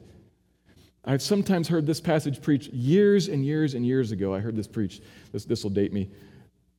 I've 1.05 1.23
sometimes 1.23 1.69
heard 1.69 1.87
this 1.87 2.01
passage 2.01 2.43
preached 2.43 2.73
years 2.73 3.29
and 3.29 3.45
years 3.45 3.75
and 3.75 3.87
years 3.87 4.11
ago. 4.11 4.35
I 4.35 4.41
heard 4.41 4.57
this 4.57 4.67
preached. 4.67 5.03
This, 5.33 5.45
this 5.45 5.63
will 5.63 5.71
date 5.71 5.93
me. 5.93 6.11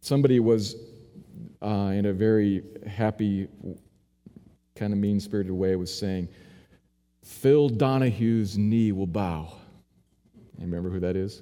Somebody 0.01 0.39
was 0.39 0.75
uh, 1.61 1.91
in 1.93 2.07
a 2.07 2.13
very 2.13 2.63
happy, 2.87 3.47
kind 4.75 4.91
of 4.91 4.99
mean 4.99 5.19
spirited 5.19 5.53
way, 5.53 5.75
was 5.75 5.97
saying, 5.97 6.27
Phil 7.23 7.69
Donahue's 7.69 8.57
knee 8.57 8.91
will 8.91 9.07
bow. 9.07 9.53
You 10.61 10.67
remember 10.67 10.91
who 10.91 10.99
that 10.99 11.15
is? 11.15 11.41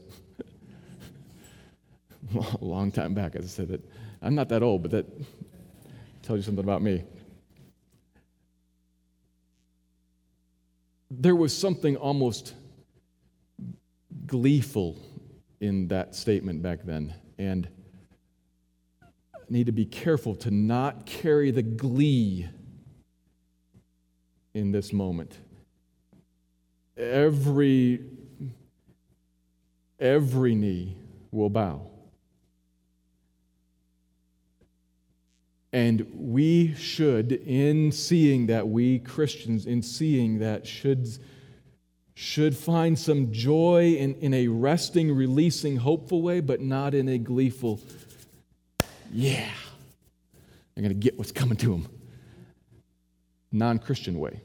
a 2.62 2.64
long 2.64 2.90
time 2.90 3.14
back, 3.14 3.36
as 3.36 3.44
I 3.44 3.48
said 3.50 3.68
that. 3.68 3.84
I'm 4.22 4.34
not 4.34 4.48
that 4.48 4.64
old, 4.64 4.82
but 4.82 4.92
that 4.92 5.06
tells 6.24 6.38
you 6.38 6.44
something 6.44 6.64
about 6.64 6.82
me. 6.82 7.04
There 11.12 11.36
was 11.36 11.56
something 11.56 11.98
almost 11.98 12.54
gleeful 14.26 14.98
in 15.60 15.90
that 15.90 16.16
statement 16.16 16.62
back 16.62 16.84
then. 16.86 17.14
And 17.38 17.68
I 19.04 19.08
need 19.50 19.66
to 19.66 19.74
be 19.74 19.86
careful 19.86 20.34
to 20.36 20.50
not 20.50 21.06
carry 21.06 21.52
the 21.52 21.64
glee 21.64 22.48
in 24.54 24.72
this 24.72 24.94
moment. 24.94 25.38
Every, 26.96 28.02
every 30.00 30.56
knee 30.56 30.96
will 31.32 31.50
bow. 31.50 31.90
And 35.72 36.08
we 36.16 36.74
should, 36.76 37.32
in 37.32 37.92
seeing 37.92 38.48
that, 38.48 38.68
we 38.68 39.00
Christians, 39.00 39.68
in 39.68 39.84
seeing 39.84 40.40
that, 40.40 40.66
should, 40.66 41.08
should 42.16 42.58
find 42.58 42.98
some 42.98 43.32
joy 43.32 43.96
in, 43.98 44.16
in 44.16 44.34
a 44.34 44.48
resting, 44.48 45.14
releasing, 45.14 45.78
hopeful 45.78 46.24
way, 46.24 46.40
but 46.40 46.60
not 46.60 46.96
in 46.96 47.08
a 47.08 47.20
gleeful, 47.20 47.80
yeah, 49.12 49.52
I'm 50.76 50.82
going 50.82 50.90
to 50.90 51.00
get 51.00 51.20
what's 51.20 51.32
coming 51.32 51.58
to 51.58 51.70
them, 51.70 51.88
non 53.52 53.78
Christian 53.78 54.18
way. 54.18 54.42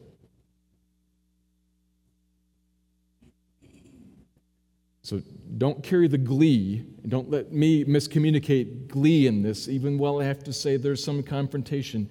So 5.05 5.21
don't 5.59 5.83
carry 5.83 6.09
the 6.09 6.19
glee. 6.19 6.83
Don't 7.07 7.31
let 7.31 7.53
me 7.53 7.85
miscommunicate 7.85 8.89
glee 8.89 9.27
in 9.27 9.43
this, 9.43 9.69
even 9.69 9.99
while 9.99 10.19
I 10.19 10.25
have 10.25 10.43
to 10.45 10.53
say 10.53 10.79
there's 10.79 11.05
some 11.05 11.23
confrontation, 11.23 12.09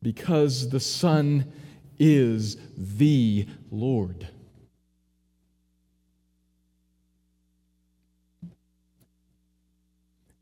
because 0.00 0.70
the 0.70 0.80
Son 0.80 1.52
is 1.98 2.56
the 2.78 3.46
Lord. 3.70 4.26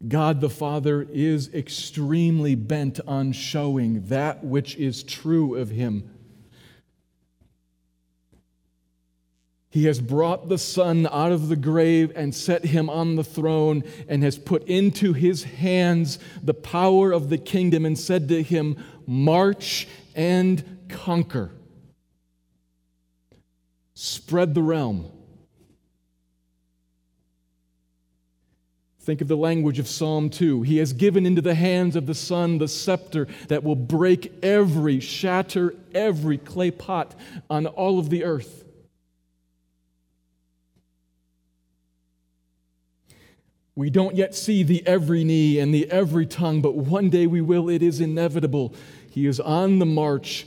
God 0.07 0.41
the 0.41 0.49
Father 0.49 1.03
is 1.13 1.53
extremely 1.53 2.55
bent 2.55 3.01
on 3.09 3.33
showing 3.33 4.07
that 4.07 4.45
which 4.45 4.77
is 4.77 5.03
true 5.03 5.57
of 5.57 5.71
Him 5.71 6.16
He 9.77 9.85
has 9.85 10.01
brought 10.01 10.49
the 10.49 10.57
Son 10.57 11.07
out 11.13 11.33
of 11.33 11.49
the 11.49 11.55
grave 11.55 12.11
and 12.17 12.35
set 12.35 12.65
him 12.65 12.89
on 12.89 13.17
the 13.17 13.23
throne 13.23 13.85
and 14.09 14.23
has 14.23 14.39
put 14.39 14.67
into 14.67 15.13
his 15.13 15.45
hands 15.45 16.19
the 16.43 16.55
power 16.55 17.13
of 17.13 17.29
the 17.29 17.37
kingdom 17.37 17.85
and 17.85 17.99
said 17.99 18.27
to 18.31 18.43
him, 18.43 18.83
March 19.07 19.87
and 20.15 20.87
conquer. 20.89 21.51
Spread 23.93 24.55
the 24.55 24.63
realm. 24.63 25.11
Think 29.01 29.21
of 29.21 29.29
the 29.29 29.37
language 29.37 29.79
of 29.79 29.89
Psalm 29.89 30.31
2. 30.31 30.63
He 30.63 30.79
has 30.79 30.95
given 30.95 31.27
into 31.27 31.43
the 31.43 31.55
hands 31.55 31.97
of 31.97 32.07
the 32.07 32.15
Son 32.15 32.57
the 32.57 32.67
scepter 32.67 33.29
that 33.49 33.63
will 33.63 33.77
break 33.77 34.33
every, 34.43 35.01
shatter 35.01 35.75
every 35.95 36.39
clay 36.39 36.71
pot 36.71 37.15
on 37.51 37.67
all 37.67 37.99
of 37.99 38.09
the 38.09 38.25
earth. 38.25 38.63
We 43.77 43.91
don't 43.91 44.17
yet 44.17 44.35
see 44.35 44.63
the 44.63 44.85
every 44.87 45.23
knee 45.23 45.59
and 45.59 45.73
the 45.73 45.91
every 45.91 46.25
tongue, 46.25 46.63
but 46.63 46.75
one 46.75 47.11
day 47.11 47.27
we 47.27 47.43
will. 47.43 47.69
It 47.69 47.83
is 47.83 48.01
inevitable. 48.01 48.75
He 49.11 49.27
is 49.27 49.39
on 49.39 49.79
the 49.79 49.87
march, 49.87 50.47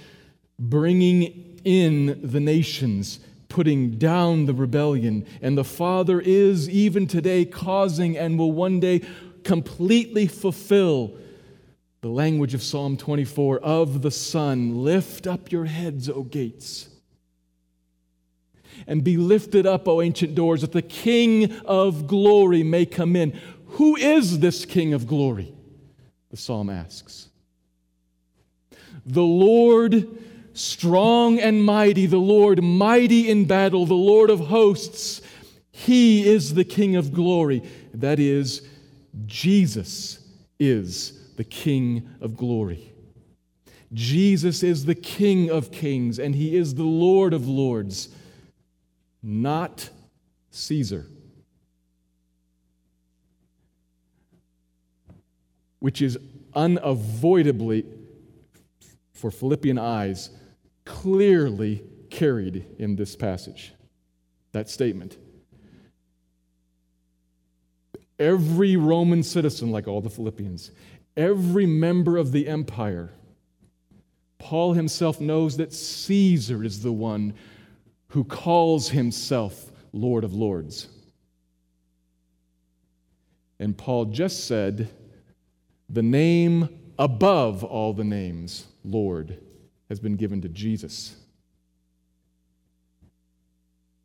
bringing 0.58 1.60
in 1.64 2.20
the 2.24 2.40
nations, 2.40 3.20
putting 3.48 3.92
down 4.00 4.48
the 4.48 4.54
rebellion. 4.56 5.28
And 5.44 5.56
the 5.56 5.64
Father 5.64 6.20
is, 6.20 6.68
even 6.70 7.06
today, 7.06 7.46
causing 7.46 8.18
and 8.18 8.40
will 8.40 8.52
one 8.52 8.80
day 8.80 9.04
completely 9.44 10.26
fulfill 10.26 11.14
the 12.02 12.10
language 12.10 12.56
of 12.56 12.64
Psalm 12.64 12.98
24 12.98 13.60
of 13.60 14.02
the 14.02 14.12
Son. 14.12 14.84
Lift 14.84 15.28
up 15.28 15.52
your 15.52 15.66
heads, 15.66 16.10
O 16.10 16.24
gates 16.24 16.90
and 18.88 19.04
be 19.04 19.18
lifted 19.18 19.66
up, 19.66 19.88
O 19.88 20.02
ancient 20.02 20.36
doors, 20.36 20.62
that 20.62 20.72
the 20.72 20.82
King 20.82 21.52
of 21.66 22.08
glory 22.08 22.64
may 22.64 22.86
come 22.86 23.16
in. 23.16 23.40
Who 23.74 23.96
is 23.96 24.40
this 24.40 24.66
King 24.66 24.94
of 24.94 25.08
glory? 25.08 25.54
The 26.32 26.38
psalm 26.38 26.70
asks. 26.70 27.30
The 29.06 29.24
Lord 29.24 30.08
strong 30.54 31.40
and 31.40 31.64
mighty, 31.64 32.06
the 32.06 32.18
Lord 32.18 32.62
mighty 32.64 33.30
in 33.30 33.46
battle, 33.46 33.86
the 33.86 33.94
Lord 33.94 34.30
of 34.30 34.40
hosts. 34.40 35.22
He 35.72 36.28
is 36.28 36.54
the 36.54 36.64
King 36.64 36.96
of 36.96 37.14
glory. 37.14 37.64
That 37.94 38.20
is, 38.20 38.68
Jesus 39.26 40.20
is 40.60 41.34
the 41.38 41.44
King 41.44 42.10
of 42.22 42.36
glory. 42.36 42.92
Jesus 43.94 44.62
is 44.62 44.86
the 44.86 44.96
King 44.96 45.50
of 45.50 45.72
kings, 45.72 46.20
and 46.20 46.36
He 46.36 46.56
is 46.56 46.76
the 46.76 46.84
Lord 46.84 47.34
of 47.34 47.48
lords 47.48 48.10
not 49.22 49.90
Caesar. 50.52 51.06
Which 55.80 56.02
is 56.02 56.18
unavoidably, 56.54 57.86
for 59.14 59.32
Philippian 59.32 59.78
eyes, 59.78 60.30
clearly 60.86 61.84
carried 62.10 62.66
in 62.80 62.96
this 62.96 63.16
passage. 63.16 63.74
That 64.52 64.70
statement. 64.70 65.18
Every 68.18 68.76
Roman 68.76 69.24
citizen, 69.24 69.72
like 69.72 69.88
all 69.88 70.02
the 70.02 70.10
Philippians, 70.10 70.72
every 71.16 71.66
member 71.66 72.18
of 72.18 72.32
the 72.32 72.48
empire, 72.48 73.12
Paul 74.38 74.74
himself 74.74 75.20
knows 75.20 75.58
that 75.58 75.74
Caesar 75.74 76.64
is 76.64 76.82
the 76.82 76.92
one 76.92 77.34
who 78.10 78.24
calls 78.24 78.90
himself 78.90 79.72
Lord 79.94 80.24
of 80.24 80.34
Lords. 80.34 80.88
And 83.60 83.78
Paul 83.78 84.06
just 84.06 84.46
said, 84.46 84.90
the 85.90 86.04
name 86.04 86.70
above 86.98 87.64
all 87.64 87.94
the 87.94 88.04
names, 88.04 88.68
Lord, 88.84 89.40
has 89.90 90.00
been 90.00 90.16
given 90.16 90.42
to 90.42 90.50
Jesus. 90.50 91.16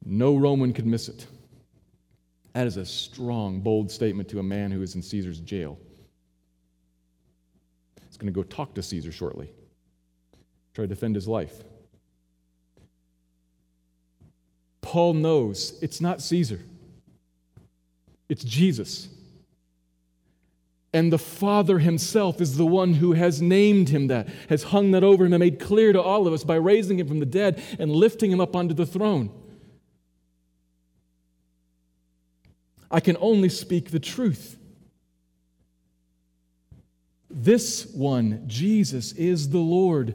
No 0.05 0.37
Roman 0.37 0.73
could 0.73 0.87
miss 0.87 1.09
it. 1.09 1.27
That 2.53 2.67
is 2.67 2.77
a 2.77 2.85
strong, 2.85 3.61
bold 3.61 3.91
statement 3.91 4.29
to 4.31 4.39
a 4.39 4.43
man 4.43 4.71
who 4.71 4.83
is 4.83 4.95
in 4.95 5.03
Caesar's 5.03 5.41
jail. 5.41 5.79
He's 8.07 8.17
going 8.17 8.33
to 8.33 8.37
go 8.37 8.45
talk 8.45 8.75
to 8.75 8.83
Caesar 8.83 9.13
shortly, 9.13 9.51
try 10.73 10.85
to 10.85 10.89
defend 10.89 11.17
his 11.17 11.27
life. 11.27 11.65
Paul 14.95 15.15
knows 15.15 15.77
it's 15.83 16.01
not 16.01 16.23
Caesar, 16.23 16.61
it's 18.29 18.45
Jesus. 18.45 19.09
And 20.93 21.13
the 21.13 21.19
Father 21.19 21.81
Himself 21.81 22.41
is 22.41 22.57
the 22.57 22.65
one 22.65 22.95
who 22.95 23.15
has 23.15 23.43
named 23.43 23.89
him 23.89 24.07
that, 24.07 24.29
has 24.49 24.63
hung 24.63 24.93
that 24.93 25.03
over 25.03 25.25
him, 25.25 25.33
and 25.33 25.41
made 25.41 25.59
clear 25.59 25.93
to 25.93 26.01
all 26.01 26.29
of 26.29 26.33
us 26.33 26.45
by 26.45 26.55
raising 26.55 27.01
him 27.01 27.09
from 27.09 27.19
the 27.19 27.27
dead 27.27 27.61
and 27.81 27.91
lifting 27.91 28.31
him 28.31 28.41
up 28.41 28.55
onto 28.55 28.73
the 28.73 28.87
throne. 28.87 29.33
I 32.89 33.01
can 33.01 33.17
only 33.19 33.49
speak 33.49 33.91
the 33.91 33.99
truth. 33.99 34.57
This 37.29 37.87
one, 37.87 38.45
Jesus, 38.47 39.11
is 39.11 39.49
the 39.49 39.59
Lord. 39.59 40.15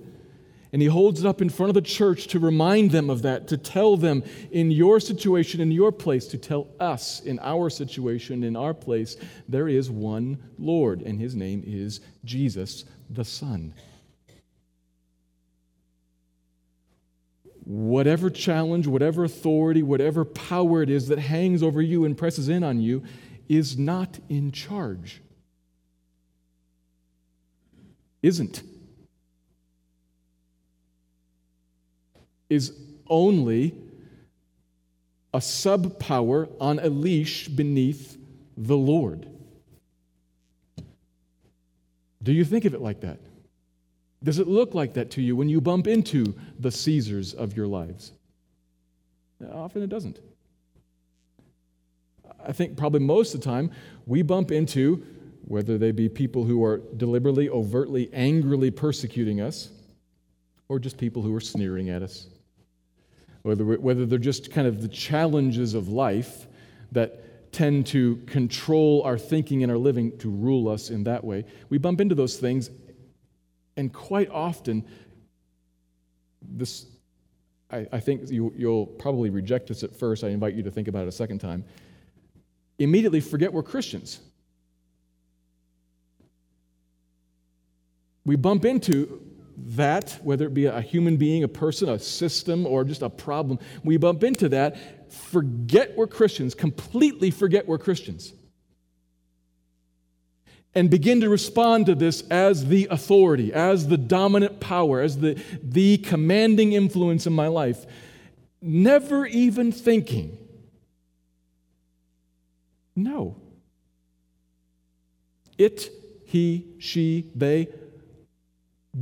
And 0.72 0.82
he 0.82 0.88
holds 0.88 1.20
it 1.20 1.26
up 1.26 1.42
in 1.42 1.50
front 1.50 1.70
of 1.70 1.74
the 1.74 1.82
church 1.82 2.28
to 2.28 2.40
remind 2.40 2.92
them 2.92 3.10
of 3.10 3.24
that, 3.24 3.48
to 3.48 3.58
tell 3.58 3.98
them 3.98 4.24
in 4.52 4.70
your 4.70 5.00
situation, 5.00 5.62
in 5.62 5.72
your 5.72 5.92
place, 5.92 6.28
to 6.28 6.38
tell 6.38 6.68
us 6.80 7.22
in 7.22 7.40
our 7.40 7.70
situation, 7.70 8.44
in 8.44 8.56
our 8.56 8.74
place, 8.74 9.18
there 9.48 9.68
is 9.68 9.90
one 9.90 10.38
Lord, 10.60 11.02
and 11.02 11.20
his 11.20 11.36
name 11.36 11.64
is 11.66 12.02
Jesus 12.24 12.86
the 13.10 13.26
Son. 13.26 13.74
whatever 17.70 18.32
challenge, 18.32 18.88
whatever 18.88 19.24
authority, 19.24 19.84
whatever 19.84 20.26
power 20.26 20.82
it 20.82 20.90
is 20.90 21.08
that 21.10 21.20
hangs 21.20 21.62
over 21.62 21.84
you 21.84 22.04
and 22.04 22.18
presses 22.18 22.50
in 22.50 22.64
on 22.64 22.82
you 22.82 23.04
is 23.48 23.78
not 23.78 24.18
in 24.28 24.52
charge. 24.52 25.22
Isn't. 28.24 28.64
Is 32.50 32.74
only 33.08 33.76
a 35.34 35.42
sub 35.42 36.00
power 36.00 36.48
on 36.60 36.80
a 36.80 36.90
leash 36.90 37.48
beneath 37.48 38.18
the 38.58 38.78
Lord. 38.78 39.28
Do 42.22 42.34
you 42.34 42.44
think 42.44 42.66
of 42.66 42.74
it 42.74 42.82
like 42.82 43.02
that? 43.02 43.20
Does 44.24 44.40
it 44.40 44.48
look 44.48 44.74
like 44.74 44.94
that 44.96 45.12
to 45.12 45.22
you 45.22 45.36
when 45.36 45.48
you 45.48 45.62
bump 45.62 45.88
into 45.88 46.36
the 46.60 46.72
Caesars 46.72 47.34
of 47.34 47.56
your 47.56 47.68
lives? 47.68 48.12
Uh, 49.42 49.56
often 49.56 49.82
it 49.82 49.90
doesn't. 49.90 50.20
I 52.46 52.52
think 52.52 52.76
probably 52.76 53.00
most 53.00 53.34
of 53.34 53.42
the 53.42 53.46
time 53.46 53.72
we 54.06 54.22
bump 54.22 54.52
into, 54.52 55.06
whether 55.46 55.78
they 55.78 55.92
be 55.92 56.10
people 56.10 56.44
who 56.44 56.64
are 56.64 56.82
deliberately, 56.98 57.50
overtly, 57.50 58.10
angrily 58.12 58.72
persecuting 58.72 59.40
us, 59.40 59.70
or 60.68 60.80
just 60.80 60.98
people 60.98 61.22
who 61.22 61.34
are 61.34 61.42
sneering 61.42 61.90
at 61.90 62.04
us. 62.04 62.28
Whether, 63.44 63.64
whether 63.64 64.06
they're 64.06 64.20
just 64.20 64.52
kind 64.52 64.68
of 64.68 64.82
the 64.82 64.88
challenges 64.88 65.74
of 65.74 65.88
life 65.88 66.48
that 66.92 67.52
tend 67.52 67.88
to 67.88 68.18
control 68.28 69.02
our 69.04 69.18
thinking 69.18 69.64
and 69.64 69.72
our 69.72 69.78
living 69.78 70.18
to 70.20 70.30
rule 70.30 70.68
us 70.70 70.90
in 70.90 71.04
that 71.06 71.24
way. 71.24 71.46
We 71.70 71.78
bump 71.78 72.00
into 72.00 72.16
those 72.16 72.38
things 72.38 72.70
and 73.80 73.94
quite 73.94 74.30
often, 74.30 74.86
this, 76.42 76.86
I, 77.72 77.88
I 77.94 78.02
think 78.02 78.30
you, 78.30 78.54
you'll 78.58 78.86
probably 78.86 79.30
reject 79.30 79.68
this 79.70 79.84
at 79.84 79.96
first. 79.96 80.26
I 80.26 80.28
invite 80.28 80.54
you 80.54 80.64
to 80.64 80.70
think 80.70 80.90
about 80.90 81.04
it 81.04 81.08
a 81.08 81.14
second 81.14 81.40
time. 81.40 81.64
Immediately 82.78 83.22
forget 83.22 83.54
we're 83.54 83.64
Christians. 83.64 84.20
We 88.26 88.36
bump 88.36 88.66
into 88.66 89.22
that, 89.76 90.20
whether 90.24 90.46
it 90.46 90.54
be 90.54 90.66
a 90.66 90.82
human 90.82 91.18
being, 91.18 91.44
a 91.44 91.48
person, 91.48 91.90
a 91.90 92.00
system, 92.00 92.66
or 92.66 92.84
just 92.84 93.02
a 93.02 93.10
problem, 93.10 93.60
we 93.84 93.98
bump 93.98 94.24
into 94.24 94.50
that, 94.50 95.12
forget 95.12 95.96
we're 95.98 96.08
Christians, 96.08 96.56
completely 96.56 97.32
forget 97.32 97.68
we're 97.68 97.78
Christians 97.78 98.34
and 100.76 100.90
begin 100.90 101.22
to 101.22 101.30
respond 101.30 101.88
to 101.88 101.96
this 101.96 102.22
as 102.30 102.68
the 102.68 102.88
authority, 102.92 103.52
as 103.54 103.88
the 103.88 103.98
dominant 103.98 104.60
power, 104.60 105.02
as 105.02 105.18
the, 105.18 105.42
the 105.64 105.98
commanding 105.98 106.74
influence 106.74 107.26
in 107.26 107.34
my 107.34 107.48
life, 107.48 107.86
never 108.62 109.26
even 109.26 109.72
thinking, 109.72 110.38
no. 112.96 113.38
It, 115.58 115.90
he, 116.26 116.68
she, 116.80 117.32
they 117.36 117.68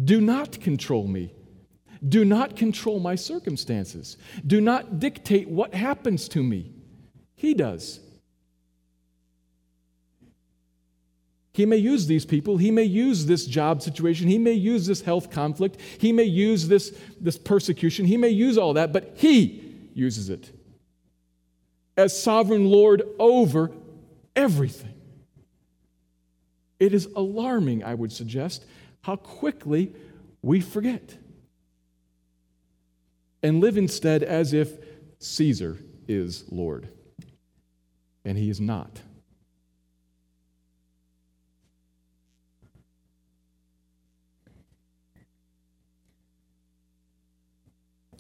do 0.04 0.22
not 0.22 0.60
control 0.60 1.08
me. 1.08 1.34
Do 2.08 2.26
not 2.26 2.56
control 2.56 3.00
my 3.00 3.16
circumstances. 3.16 4.18
Do 4.46 4.62
not 4.62 5.00
dictate 5.00 5.50
what 5.50 5.74
happens 5.74 6.28
to 6.30 6.44
me. 6.44 6.72
He 7.36 7.54
does. 7.54 8.00
He 11.54 11.66
may 11.66 11.78
use 11.78 12.06
these 12.06 12.24
people. 12.24 12.58
He 12.58 12.70
may 12.70 12.84
use 12.84 13.26
this 13.26 13.48
job 13.48 13.82
situation. 13.82 14.28
He 14.28 14.38
may 14.38 14.54
use 14.54 14.86
this 14.86 15.02
health 15.02 15.32
conflict. 15.32 15.80
He 15.98 16.12
may 16.12 16.24
use 16.24 16.68
this, 16.68 16.96
this 17.20 17.38
persecution. 17.38 18.06
He 18.06 18.18
may 18.18 18.30
use 18.30 18.60
all 18.60 18.74
that, 18.76 18.94
but 18.94 19.14
He 19.16 19.90
uses 19.96 20.30
it 20.30 20.52
as 21.98 22.22
sovereign 22.22 22.66
Lord 22.66 23.02
over 23.18 23.72
everything. 24.36 24.94
It 26.80 26.94
is 26.94 27.08
alarming, 27.16 27.84
I 27.84 27.96
would 27.96 28.12
suggest, 28.12 28.66
how 29.08 29.16
quickly 29.16 29.94
we 30.42 30.60
forget 30.60 31.18
and 33.42 33.62
live 33.62 33.78
instead 33.78 34.22
as 34.22 34.52
if 34.52 34.70
Caesar 35.20 35.78
is 36.10 36.44
Lord. 36.52 36.90
And 38.26 38.38
he 38.38 38.50
is 38.50 38.60
not. 38.60 39.00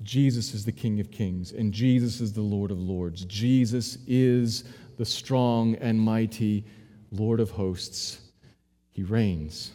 Jesus 0.02 0.54
is 0.54 0.64
the 0.64 0.72
King 0.72 1.02
of 1.02 1.12
Kings 1.12 1.52
and 1.52 1.74
Jesus 1.74 2.22
is 2.22 2.32
the 2.32 2.40
Lord 2.40 2.72
of 2.72 2.80
Lords. 2.80 3.26
Jesus 3.26 3.98
is 4.08 4.64
the 4.96 5.04
strong 5.04 5.76
and 5.76 6.00
mighty 6.00 6.64
Lord 7.12 7.42
of 7.42 7.52
hosts. 7.52 8.22
He 8.92 9.04
reigns. 9.04 9.74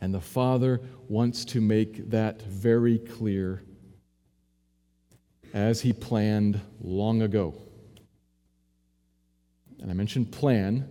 And 0.00 0.12
the 0.12 0.20
Father 0.20 0.80
wants 1.08 1.44
to 1.46 1.60
make 1.60 2.10
that 2.10 2.42
very 2.42 2.98
clear 2.98 3.62
as 5.54 5.80
He 5.80 5.92
planned 5.92 6.60
long 6.80 7.22
ago. 7.22 7.54
And 9.80 9.90
I 9.90 9.94
mentioned 9.94 10.32
plan 10.32 10.88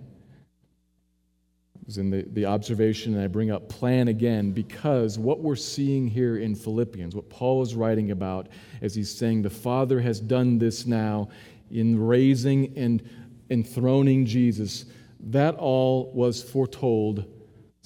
It 1.85 1.89
was 1.89 1.97
in 1.99 2.09
the, 2.09 2.25
the 2.33 2.47
observation, 2.47 3.13
and 3.13 3.23
I 3.23 3.27
bring 3.27 3.51
up 3.51 3.69
plan 3.69 4.07
again 4.07 4.51
because 4.51 5.19
what 5.19 5.41
we're 5.41 5.55
seeing 5.55 6.07
here 6.07 6.37
in 6.37 6.55
Philippians, 6.55 7.15
what 7.15 7.29
Paul 7.29 7.61
is 7.61 7.75
writing 7.75 8.09
about 8.09 8.47
as 8.81 8.95
he's 8.95 9.15
saying 9.15 9.43
the 9.43 9.51
Father 9.51 9.99
has 9.99 10.19
done 10.19 10.57
this 10.57 10.87
now 10.87 11.29
in 11.69 11.99
raising 11.99 12.75
and 12.75 13.07
enthroning 13.51 14.25
Jesus, 14.25 14.85
that 15.19 15.53
all 15.55 16.11
was 16.11 16.41
foretold 16.41 17.25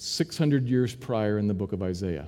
600 0.00 0.66
years 0.66 0.94
prior 0.94 1.36
in 1.38 1.46
the 1.46 1.52
book 1.52 1.72
of 1.72 1.82
Isaiah. 1.82 2.26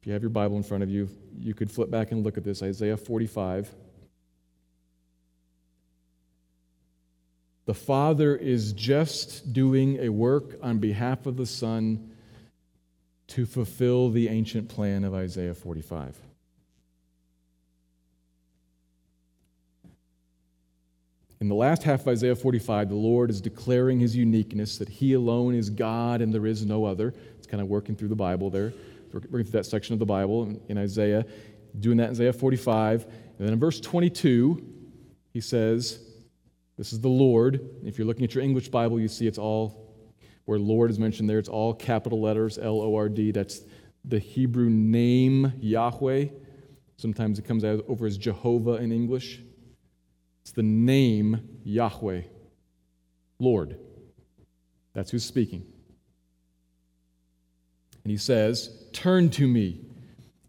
If 0.00 0.06
you 0.06 0.12
have 0.12 0.22
your 0.22 0.30
Bible 0.30 0.56
in 0.56 0.64
front 0.64 0.82
of 0.82 0.90
you, 0.90 1.08
you 1.38 1.54
could 1.54 1.70
flip 1.70 1.90
back 1.90 2.10
and 2.10 2.24
look 2.24 2.36
at 2.36 2.42
this 2.42 2.60
Isaiah 2.60 2.96
45. 2.96 3.72
The 7.66 7.74
Father 7.74 8.34
is 8.34 8.72
just 8.72 9.52
doing 9.52 10.00
a 10.00 10.08
work 10.08 10.58
on 10.60 10.78
behalf 10.78 11.26
of 11.26 11.36
the 11.36 11.46
Son 11.46 12.10
to 13.28 13.46
fulfill 13.46 14.10
the 14.10 14.28
ancient 14.28 14.68
plan 14.68 15.04
of 15.04 15.14
Isaiah 15.14 15.54
45. 15.54 16.18
In 21.42 21.48
the 21.48 21.56
last 21.56 21.82
half 21.82 22.02
of 22.02 22.06
Isaiah 22.06 22.36
45, 22.36 22.88
the 22.88 22.94
Lord 22.94 23.28
is 23.28 23.40
declaring 23.40 23.98
his 23.98 24.14
uniqueness, 24.14 24.78
that 24.78 24.88
he 24.88 25.14
alone 25.14 25.56
is 25.56 25.70
God 25.70 26.20
and 26.20 26.32
there 26.32 26.46
is 26.46 26.64
no 26.64 26.84
other. 26.84 27.12
It's 27.36 27.48
kind 27.48 27.60
of 27.60 27.66
working 27.66 27.96
through 27.96 28.10
the 28.10 28.14
Bible 28.14 28.48
there, 28.48 28.72
working 29.12 29.28
through 29.28 29.42
that 29.46 29.66
section 29.66 29.92
of 29.92 29.98
the 29.98 30.06
Bible 30.06 30.56
in 30.68 30.78
Isaiah, 30.78 31.26
doing 31.80 31.96
that 31.96 32.04
in 32.04 32.10
Isaiah 32.10 32.32
45. 32.32 33.02
And 33.02 33.12
then 33.40 33.54
in 33.54 33.58
verse 33.58 33.80
22, 33.80 34.64
he 35.32 35.40
says, 35.40 35.98
this 36.78 36.92
is 36.92 37.00
the 37.00 37.08
Lord. 37.08 37.58
If 37.84 37.98
you're 37.98 38.06
looking 38.06 38.22
at 38.22 38.36
your 38.36 38.44
English 38.44 38.68
Bible, 38.68 39.00
you 39.00 39.08
see 39.08 39.26
it's 39.26 39.36
all, 39.36 39.96
where 40.44 40.60
Lord 40.60 40.92
is 40.92 41.00
mentioned 41.00 41.28
there, 41.28 41.40
it's 41.40 41.48
all 41.48 41.74
capital 41.74 42.20
letters, 42.20 42.56
L 42.56 42.80
O 42.80 42.94
R 42.94 43.08
D. 43.08 43.32
That's 43.32 43.62
the 44.04 44.20
Hebrew 44.20 44.70
name 44.70 45.54
Yahweh. 45.58 46.26
Sometimes 46.98 47.40
it 47.40 47.44
comes 47.44 47.64
out 47.64 47.84
over 47.88 48.06
as 48.06 48.16
Jehovah 48.16 48.74
in 48.74 48.92
English. 48.92 49.40
It's 50.42 50.52
the 50.52 50.62
name 50.62 51.48
Yahweh, 51.64 52.22
Lord. 53.38 53.78
That's 54.92 55.10
who's 55.10 55.24
speaking. 55.24 55.64
And 58.04 58.10
he 58.10 58.16
says, 58.16 58.86
Turn 58.92 59.30
to 59.30 59.46
me 59.46 59.80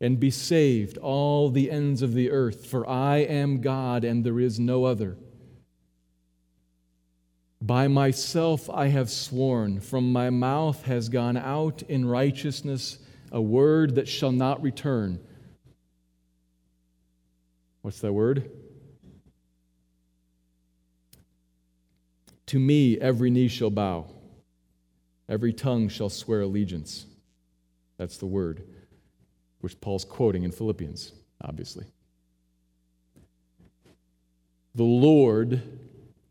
and 0.01 0.19
be 0.19 0.31
saved, 0.31 0.97
all 0.97 1.49
the 1.49 1.71
ends 1.71 2.01
of 2.01 2.13
the 2.13 2.31
earth, 2.31 2.65
for 2.65 2.87
I 2.89 3.17
am 3.17 3.61
God 3.61 4.03
and 4.03 4.25
there 4.25 4.39
is 4.39 4.59
no 4.59 4.83
other. 4.83 5.17
By 7.61 7.87
myself 7.87 8.69
I 8.69 8.87
have 8.87 9.09
sworn, 9.09 9.79
from 9.79 10.11
my 10.11 10.29
mouth 10.29 10.83
has 10.83 11.07
gone 11.07 11.37
out 11.37 11.81
in 11.83 12.05
righteousness 12.05 12.97
a 13.31 13.41
word 13.41 13.95
that 13.95 14.09
shall 14.09 14.33
not 14.33 14.61
return. 14.61 15.21
What's 17.81 18.01
that 18.01 18.11
word? 18.11 18.51
To 22.53 22.59
me 22.59 22.99
every 22.99 23.31
knee 23.31 23.47
shall 23.47 23.71
bow, 23.71 24.05
every 25.27 25.53
tongue 25.53 25.89
shall 25.89 26.09
swear 26.09 26.41
allegiance. 26.41 27.07
That's 27.97 28.19
the 28.19 28.27
word, 28.27 28.61
which 29.61 29.81
Paul's 29.81 30.05
quoting 30.05 30.43
in 30.43 30.51
Philippians, 30.51 31.13
obviously. 31.41 31.87
The 34.75 34.83
Lord 34.83 35.63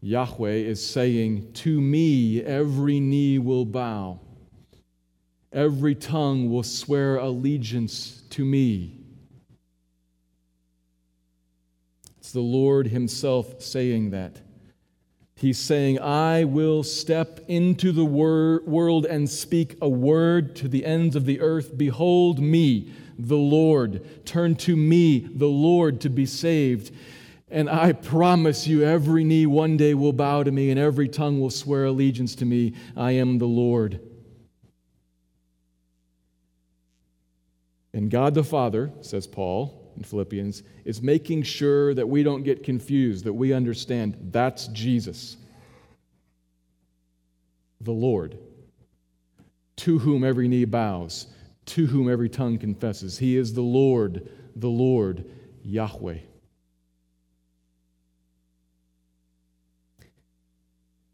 Yahweh 0.00 0.58
is 0.58 0.86
saying, 0.86 1.54
To 1.54 1.80
me 1.80 2.40
every 2.40 3.00
knee 3.00 3.40
will 3.40 3.64
bow, 3.64 4.20
every 5.52 5.96
tongue 5.96 6.48
will 6.48 6.62
swear 6.62 7.16
allegiance 7.16 8.22
to 8.30 8.44
me. 8.44 9.00
It's 12.18 12.30
the 12.30 12.38
Lord 12.38 12.86
Himself 12.86 13.60
saying 13.60 14.10
that. 14.10 14.40
He's 15.42 15.58
saying, 15.58 15.98
I 15.98 16.44
will 16.44 16.84
step 16.84 17.40
into 17.48 17.90
the 17.90 18.04
wor- 18.04 18.62
world 18.64 19.04
and 19.04 19.28
speak 19.28 19.76
a 19.82 19.88
word 19.88 20.54
to 20.54 20.68
the 20.68 20.86
ends 20.86 21.16
of 21.16 21.24
the 21.24 21.40
earth. 21.40 21.76
Behold 21.76 22.38
me, 22.38 22.92
the 23.18 23.34
Lord. 23.34 24.24
Turn 24.24 24.54
to 24.54 24.76
me, 24.76 25.18
the 25.18 25.48
Lord, 25.48 26.00
to 26.02 26.08
be 26.08 26.26
saved. 26.26 26.94
And 27.50 27.68
I 27.68 27.90
promise 27.90 28.68
you, 28.68 28.84
every 28.84 29.24
knee 29.24 29.46
one 29.46 29.76
day 29.76 29.94
will 29.94 30.12
bow 30.12 30.44
to 30.44 30.52
me, 30.52 30.70
and 30.70 30.78
every 30.78 31.08
tongue 31.08 31.40
will 31.40 31.50
swear 31.50 31.86
allegiance 31.86 32.36
to 32.36 32.44
me. 32.44 32.74
I 32.96 33.10
am 33.10 33.38
the 33.38 33.46
Lord. 33.46 33.98
And 37.92 38.12
God 38.12 38.34
the 38.34 38.44
Father, 38.44 38.92
says 39.00 39.26
Paul 39.26 39.81
in 39.96 40.02
Philippians, 40.02 40.62
is 40.84 41.02
making 41.02 41.42
sure 41.42 41.94
that 41.94 42.08
we 42.08 42.22
don't 42.22 42.42
get 42.42 42.62
confused, 42.62 43.24
that 43.24 43.32
we 43.32 43.52
understand 43.52 44.16
that's 44.30 44.68
Jesus, 44.68 45.36
the 47.80 47.92
Lord, 47.92 48.38
to 49.76 49.98
whom 49.98 50.24
every 50.24 50.48
knee 50.48 50.64
bows, 50.64 51.26
to 51.66 51.86
whom 51.86 52.10
every 52.10 52.28
tongue 52.28 52.58
confesses. 52.58 53.18
He 53.18 53.36
is 53.36 53.54
the 53.54 53.62
Lord, 53.62 54.28
the 54.56 54.68
Lord, 54.68 55.24
Yahweh. 55.62 56.18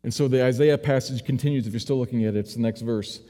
And 0.05 0.15
so 0.15 0.29
the 0.29 0.43
Isaiah 0.43 0.79
passage 0.79 1.25
continues, 1.25 1.67
if 1.67 1.73
you're 1.73 1.81
still 1.81 1.99
looking 1.99 2.25
at 2.25 2.35
it, 2.35 2.39
it's 2.39 2.55
the 2.55 2.61
next 2.61 2.81
verse. 2.81 3.21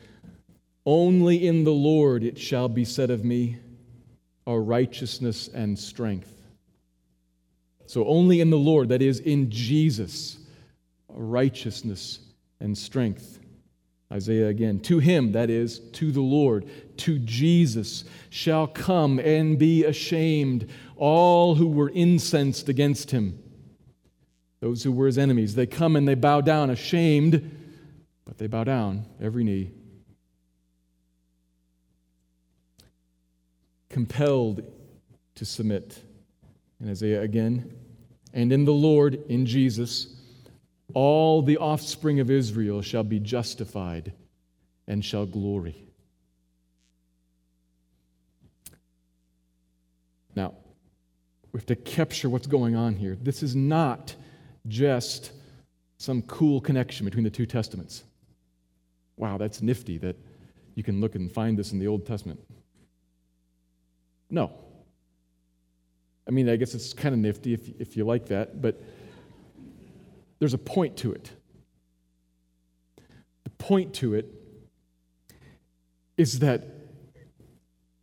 Only 0.86 1.46
in 1.46 1.64
the 1.64 1.72
Lord 1.72 2.22
it 2.22 2.38
shall 2.38 2.68
be 2.68 2.84
said 2.84 3.10
of 3.10 3.24
me, 3.24 3.58
are 4.48 4.60
righteousness 4.60 5.48
and 5.48 5.78
strength. 5.78 6.34
So 7.86 8.04
only 8.06 8.40
in 8.40 8.50
the 8.50 8.58
Lord, 8.58 8.88
that 8.88 9.02
is, 9.02 9.20
in 9.20 9.50
Jesus, 9.50 10.38
righteousness 11.08 12.18
and 12.58 12.76
strength. 12.76 13.38
Isaiah 14.10 14.48
again, 14.48 14.80
to 14.80 14.98
him, 14.98 15.32
that 15.32 15.50
is, 15.50 15.78
to 15.78 16.10
the 16.10 16.20
Lord, 16.20 16.66
to 16.98 17.18
Jesus, 17.20 18.04
shall 18.30 18.66
come 18.66 19.20
and 19.20 19.58
be 19.58 19.84
ashamed 19.84 20.68
all 20.96 21.54
who 21.54 21.68
were 21.68 21.90
incensed 21.90 22.68
against 22.68 23.10
him 23.12 23.38
those 24.60 24.82
who 24.82 24.92
were 24.92 25.06
his 25.06 25.18
enemies. 25.18 25.54
They 25.54 25.66
come 25.66 25.96
and 25.96 26.06
they 26.06 26.14
bow 26.14 26.40
down, 26.40 26.70
ashamed, 26.70 27.50
but 28.24 28.38
they 28.38 28.46
bow 28.46 28.64
down, 28.64 29.04
every 29.20 29.44
knee. 29.44 29.70
Compelled 33.88 34.62
to 35.34 35.44
submit. 35.44 36.02
And 36.80 36.90
Isaiah 36.90 37.22
again, 37.22 37.74
and 38.32 38.52
in 38.52 38.64
the 38.64 38.72
Lord, 38.72 39.20
in 39.28 39.46
Jesus, 39.46 40.14
all 40.94 41.42
the 41.42 41.58
offspring 41.58 42.20
of 42.20 42.30
Israel 42.30 42.82
shall 42.82 43.02
be 43.02 43.18
justified 43.18 44.12
and 44.86 45.04
shall 45.04 45.26
glory. 45.26 45.84
Now, 50.34 50.54
we 51.52 51.58
have 51.58 51.66
to 51.66 51.76
capture 51.76 52.28
what's 52.28 52.46
going 52.46 52.76
on 52.76 52.94
here. 52.94 53.16
This 53.20 53.42
is 53.42 53.56
not 53.56 54.14
just 54.68 55.32
some 55.98 56.22
cool 56.22 56.60
connection 56.60 57.04
between 57.04 57.24
the 57.24 57.30
two 57.30 57.46
testaments. 57.46 58.04
Wow, 59.16 59.36
that's 59.36 59.60
nifty 59.62 59.98
that 59.98 60.16
you 60.74 60.84
can 60.84 61.00
look 61.00 61.16
and 61.16 61.30
find 61.30 61.58
this 61.58 61.72
in 61.72 61.80
the 61.80 61.88
Old 61.88 62.06
Testament. 62.06 62.40
No. 64.30 64.52
I 66.26 66.30
mean, 66.30 66.48
I 66.48 66.56
guess 66.56 66.74
it's 66.74 66.92
kind 66.92 67.14
of 67.14 67.20
nifty 67.20 67.54
if, 67.54 67.68
if 67.80 67.96
you 67.96 68.04
like 68.04 68.26
that, 68.26 68.60
but 68.60 68.82
there's 70.38 70.54
a 70.54 70.58
point 70.58 70.96
to 70.98 71.12
it. 71.12 71.30
The 73.44 73.50
point 73.50 73.94
to 73.94 74.14
it 74.14 74.26
is 76.16 76.40
that, 76.40 76.66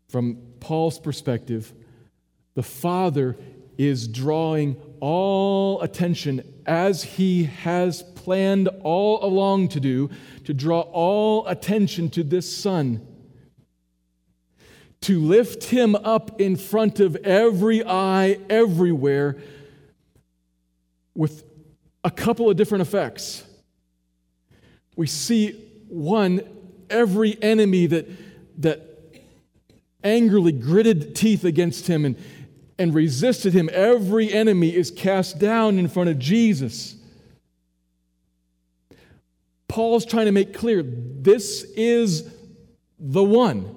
from 0.10 0.38
Paul's 0.60 1.00
perspective, 1.00 1.74
the 2.56 2.64
Father 2.64 3.38
is 3.78 4.08
drawing 4.08 4.78
all 5.02 5.82
attention 5.82 6.42
as 6.66 7.04
he 7.04 7.44
has 7.44 8.02
planned 8.02 8.70
all 8.82 9.24
along 9.24 9.68
to 9.68 9.80
do, 9.80 10.10
to 10.46 10.54
draw 10.54 10.82
all 10.82 11.46
attention 11.48 12.10
to 12.10 12.24
this 12.24 12.52
Son, 12.52 13.06
to 15.02 15.20
lift 15.20 15.66
him 15.66 15.96
up 15.96 16.42
in 16.42 16.56
front 16.56 17.00
of 17.00 17.16
every 17.18 17.86
eye 17.86 18.40
everywhere 18.50 19.38
with 21.14 21.44
a 22.04 22.12
couple 22.12 22.50
of 22.50 22.58
different 22.58 22.82
effects. 22.82 23.44
We 24.96 25.08
see 25.08 25.52
one, 25.88 26.42
every 26.90 27.42
enemy 27.42 27.88
that, 27.88 28.08
that 28.62 28.96
angrily 30.04 30.52
gritted 30.52 31.16
teeth 31.16 31.44
against 31.44 31.88
him 31.88 32.06
and, 32.06 32.16
and 32.78 32.94
resisted 32.94 33.54
him, 33.54 33.70
every 33.74 34.32
enemy 34.32 34.74
is 34.76 34.92
cast 34.92 35.40
down 35.40 35.80
in 35.80 35.88
front 35.88 36.10
of 36.10 36.20
Jesus. 36.20 36.96
Paul's 39.68 40.06
trying 40.06 40.28
to 40.28 40.32
make 40.32 40.54
clear 40.54 40.84
this 40.84 41.64
is 41.76 42.32
the 43.00 43.24
one. 43.24 43.76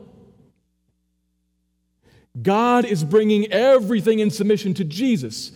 God 2.40 2.84
is 2.84 3.04
bringing 3.04 3.50
everything 3.52 4.18
in 4.20 4.30
submission 4.30 4.74
to 4.74 4.84
Jesus. 4.84 5.52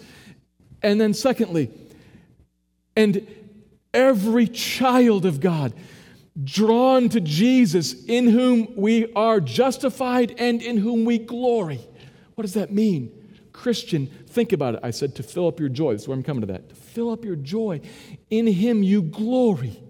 And 0.82 1.00
then, 1.00 1.14
secondly, 1.14 1.70
and 2.96 3.26
every 3.94 4.48
child 4.48 5.26
of 5.26 5.40
God 5.40 5.74
drawn 6.42 7.08
to 7.10 7.20
Jesus, 7.20 8.04
in 8.04 8.26
whom 8.28 8.74
we 8.74 9.12
are 9.12 9.40
justified 9.40 10.34
and 10.38 10.62
in 10.62 10.78
whom 10.78 11.04
we 11.04 11.18
glory. 11.18 11.80
What 12.34 12.42
does 12.42 12.54
that 12.54 12.72
mean? 12.72 13.12
Christian, 13.52 14.06
think 14.28 14.52
about 14.52 14.74
it. 14.74 14.80
I 14.82 14.90
said 14.90 15.14
to 15.16 15.22
fill 15.22 15.46
up 15.46 15.60
your 15.60 15.68
joy. 15.68 15.92
That's 15.92 16.08
where 16.08 16.16
I'm 16.16 16.22
coming 16.22 16.40
to 16.40 16.46
that. 16.48 16.70
To 16.70 16.74
fill 16.74 17.10
up 17.10 17.24
your 17.24 17.36
joy. 17.36 17.82
In 18.30 18.46
Him 18.46 18.82
you 18.82 19.02
glory. 19.02 19.82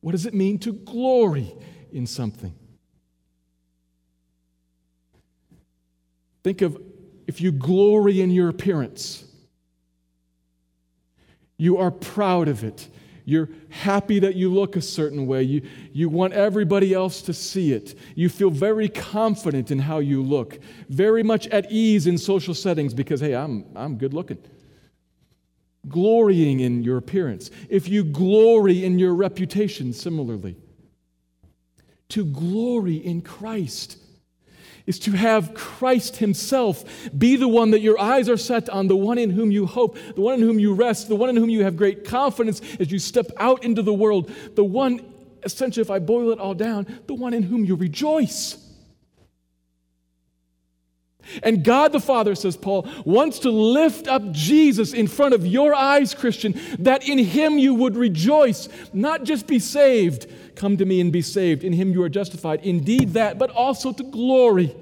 What 0.00 0.12
does 0.12 0.26
it 0.26 0.34
mean 0.34 0.58
to 0.60 0.72
glory 0.72 1.52
in 1.92 2.06
something? 2.06 2.54
Think 6.44 6.60
of 6.60 6.80
if 7.26 7.40
you 7.40 7.50
glory 7.50 8.20
in 8.20 8.30
your 8.30 8.50
appearance, 8.50 9.24
you 11.56 11.78
are 11.78 11.90
proud 11.90 12.48
of 12.48 12.62
it. 12.62 12.88
You're 13.24 13.48
happy 13.70 14.18
that 14.18 14.34
you 14.36 14.52
look 14.52 14.76
a 14.76 14.82
certain 14.82 15.26
way. 15.26 15.44
You, 15.44 15.62
you 15.94 16.10
want 16.10 16.34
everybody 16.34 16.92
else 16.92 17.22
to 17.22 17.32
see 17.32 17.72
it. 17.72 17.98
You 18.14 18.28
feel 18.28 18.50
very 18.50 18.90
confident 18.90 19.70
in 19.70 19.78
how 19.78 20.00
you 20.00 20.22
look, 20.22 20.58
very 20.90 21.22
much 21.22 21.46
at 21.46 21.72
ease 21.72 22.06
in 22.06 22.18
social 22.18 22.52
settings 22.52 22.92
because, 22.92 23.20
hey, 23.20 23.34
I'm, 23.34 23.64
I'm 23.74 23.96
good 23.96 24.12
looking. 24.12 24.36
Glorying 25.88 26.60
in 26.60 26.82
your 26.82 26.98
appearance. 26.98 27.50
If 27.70 27.88
you 27.88 28.04
glory 28.04 28.84
in 28.84 28.98
your 28.98 29.14
reputation, 29.14 29.94
similarly. 29.94 30.56
To 32.10 32.26
glory 32.26 32.96
in 32.96 33.22
Christ 33.22 33.96
is 34.86 34.98
to 35.00 35.12
have 35.12 35.54
Christ 35.54 36.18
Himself 36.18 36.84
be 37.16 37.36
the 37.36 37.48
one 37.48 37.70
that 37.70 37.80
your 37.80 37.98
eyes 37.98 38.28
are 38.28 38.36
set 38.36 38.68
on, 38.68 38.86
the 38.86 38.96
one 38.96 39.18
in 39.18 39.30
whom 39.30 39.50
you 39.50 39.66
hope, 39.66 39.96
the 40.14 40.20
one 40.20 40.34
in 40.34 40.40
whom 40.40 40.58
you 40.58 40.74
rest, 40.74 41.08
the 41.08 41.16
one 41.16 41.30
in 41.30 41.36
whom 41.36 41.48
you 41.48 41.64
have 41.64 41.76
great 41.76 42.04
confidence 42.04 42.60
as 42.78 42.92
you 42.92 42.98
step 42.98 43.26
out 43.38 43.64
into 43.64 43.82
the 43.82 43.94
world, 43.94 44.30
the 44.54 44.64
one, 44.64 45.00
essentially, 45.42 45.82
if 45.82 45.90
I 45.90 45.98
boil 45.98 46.30
it 46.32 46.38
all 46.38 46.54
down, 46.54 46.86
the 47.06 47.14
one 47.14 47.32
in 47.32 47.42
whom 47.42 47.64
you 47.64 47.76
rejoice. 47.76 48.58
And 51.42 51.64
God 51.64 51.92
the 51.92 52.00
Father, 52.00 52.34
says 52.34 52.56
Paul, 52.56 52.88
wants 53.04 53.38
to 53.40 53.50
lift 53.50 54.08
up 54.08 54.32
Jesus 54.32 54.92
in 54.92 55.06
front 55.06 55.34
of 55.34 55.46
your 55.46 55.74
eyes, 55.74 56.14
Christian, 56.14 56.60
that 56.78 57.08
in 57.08 57.18
Him 57.18 57.58
you 57.58 57.74
would 57.74 57.96
rejoice, 57.96 58.68
not 58.92 59.24
just 59.24 59.46
be 59.46 59.58
saved 59.58 60.26
Come 60.54 60.76
to 60.76 60.84
me 60.84 61.00
and 61.00 61.12
be 61.12 61.22
saved. 61.22 61.64
In 61.64 61.72
him 61.72 61.92
you 61.92 62.02
are 62.02 62.08
justified. 62.08 62.60
Indeed, 62.64 63.14
that, 63.14 63.38
but 63.38 63.50
also 63.50 63.92
to 63.92 64.02
glory. 64.02 64.74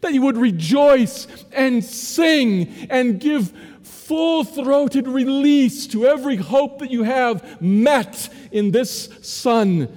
That 0.00 0.12
you 0.12 0.22
would 0.22 0.36
rejoice 0.36 1.26
and 1.52 1.84
sing 1.84 2.86
and 2.90 3.20
give 3.20 3.52
full 3.82 4.44
throated 4.44 5.08
release 5.08 5.86
to 5.88 6.06
every 6.06 6.36
hope 6.36 6.78
that 6.78 6.90
you 6.90 7.02
have 7.02 7.60
met 7.60 8.28
in 8.52 8.70
this 8.70 9.10
Son, 9.22 9.88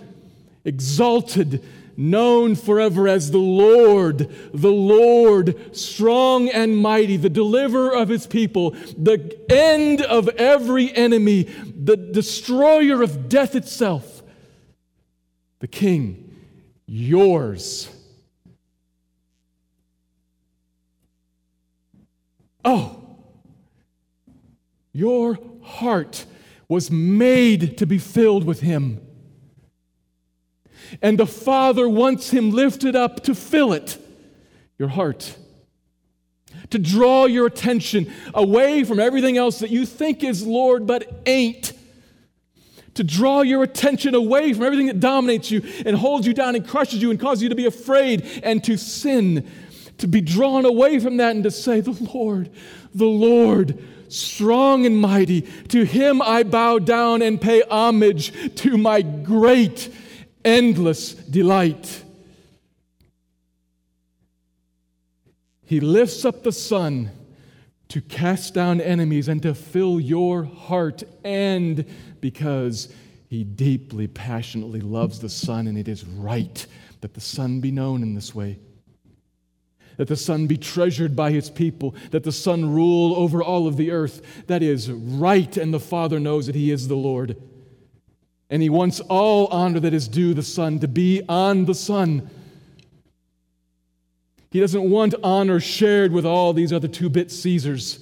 exalted, 0.65 1.63
known 1.97 2.55
forever 2.55 3.07
as 3.07 3.31
the 3.31 3.37
Lord, 3.39 4.33
the 4.53 4.71
Lord, 4.71 5.75
strong 5.75 6.47
and 6.47 6.77
mighty, 6.77 7.17
the 7.17 7.29
deliverer 7.29 7.93
of 7.93 8.09
his 8.09 8.27
people, 8.27 8.71
the 8.97 9.37
end 9.49 10.01
of 10.01 10.29
every 10.29 10.95
enemy, 10.95 11.43
the 11.43 11.97
destroyer 11.97 13.01
of 13.01 13.27
death 13.27 13.55
itself, 13.55 14.21
the 15.59 15.67
King 15.67 16.23
yours. 16.85 17.89
Oh, 22.63 23.17
your 24.91 25.37
heart 25.61 26.25
was 26.67 26.91
made 26.91 27.77
to 27.77 27.85
be 27.85 27.97
filled 27.97 28.43
with 28.43 28.61
Him. 28.61 29.06
And 31.01 31.17
the 31.17 31.27
Father 31.27 31.87
wants 31.87 32.29
Him 32.29 32.51
lifted 32.51 32.95
up 32.95 33.23
to 33.23 33.35
fill 33.35 33.73
it, 33.73 33.97
your 34.77 34.89
heart. 34.89 35.35
To 36.71 36.79
draw 36.79 37.25
your 37.25 37.45
attention 37.45 38.11
away 38.33 38.83
from 38.83 38.99
everything 38.99 39.37
else 39.37 39.59
that 39.59 39.69
you 39.69 39.85
think 39.85 40.23
is 40.23 40.45
Lord 40.45 40.85
but 40.85 41.23
ain't 41.25 41.73
to 42.97 43.03
draw 43.03 43.41
your 43.41 43.61
attention 43.61 44.15
away 44.15 44.53
from 44.53 44.63
everything 44.63 44.87
that 44.87 44.99
dominates 44.99 45.51
you 45.51 45.61
and 45.85 45.95
holds 45.95 46.25
you 46.25 46.33
down 46.33 46.55
and 46.55 46.67
crushes 46.67 46.99
you 46.99 47.11
and 47.11 47.19
causes 47.19 47.43
you 47.43 47.49
to 47.49 47.55
be 47.55 47.67
afraid 47.67 48.41
and 48.43 48.63
to 48.63 48.75
sin, 48.75 49.47
to 49.99 50.07
be 50.07 50.19
drawn 50.19 50.65
away 50.65 50.99
from 50.99 51.17
that 51.17 51.35
and 51.35 51.43
to 51.43 51.51
say, 51.51 51.79
The 51.79 51.91
Lord, 51.91 52.49
the 52.95 53.05
Lord, 53.05 53.77
strong 54.09 54.87
and 54.87 54.99
mighty, 54.99 55.41
to 55.41 55.85
him 55.85 56.23
I 56.23 56.41
bow 56.41 56.79
down 56.79 57.21
and 57.21 57.39
pay 57.39 57.61
homage 57.69 58.55
to 58.55 58.77
my 58.77 59.03
great, 59.03 59.93
endless 60.47 61.13
delight. 61.13 62.03
He 65.65 65.81
lifts 65.81 66.23
up 66.23 66.43
the 66.43 66.53
Son 66.53 67.11
to 67.89 67.99
cast 67.99 68.53
down 68.53 68.79
enemies 68.79 69.27
and 69.27 69.41
to 69.41 69.53
fill 69.53 69.99
your 69.99 70.45
heart 70.45 71.03
and 71.25 71.85
because 72.21 72.93
he 73.29 73.43
deeply, 73.43 74.07
passionately 74.07 74.79
loves 74.79 75.19
the 75.19 75.29
Son, 75.29 75.67
and 75.67 75.77
it 75.77 75.89
is 75.89 76.05
right 76.05 76.65
that 77.01 77.13
the 77.13 77.21
Son 77.21 77.59
be 77.59 77.71
known 77.71 78.01
in 78.01 78.15
this 78.15 78.33
way. 78.33 78.57
That 79.97 80.07
the 80.07 80.15
Son 80.15 80.47
be 80.47 80.57
treasured 80.57 81.13
by 81.13 81.31
his 81.31 81.49
people, 81.49 81.93
that 82.11 82.23
the 82.23 82.31
Son 82.31 82.73
rule 82.73 83.13
over 83.17 83.43
all 83.43 83.67
of 83.67 83.75
the 83.75 83.91
earth. 83.91 84.45
That 84.47 84.63
is 84.63 84.89
right, 84.89 85.57
and 85.57 85.73
the 85.73 85.79
Father 85.79 86.21
knows 86.21 86.45
that 86.45 86.55
he 86.55 86.71
is 86.71 86.87
the 86.87 86.95
Lord. 86.95 87.35
And 88.49 88.61
he 88.61 88.69
wants 88.69 88.99
all 89.01 89.47
honor 89.47 89.79
that 89.81 89.93
is 89.93 90.07
due 90.07 90.33
the 90.33 90.43
Son 90.43 90.79
to 90.79 90.87
be 90.87 91.21
on 91.27 91.65
the 91.65 91.75
Son. 91.75 92.29
He 94.51 94.59
doesn't 94.59 94.89
want 94.89 95.15
honor 95.21 95.59
shared 95.59 96.11
with 96.11 96.25
all 96.25 96.53
these 96.53 96.71
other 96.71 96.87
two 96.87 97.09
bit 97.09 97.29
Caesars. 97.29 97.99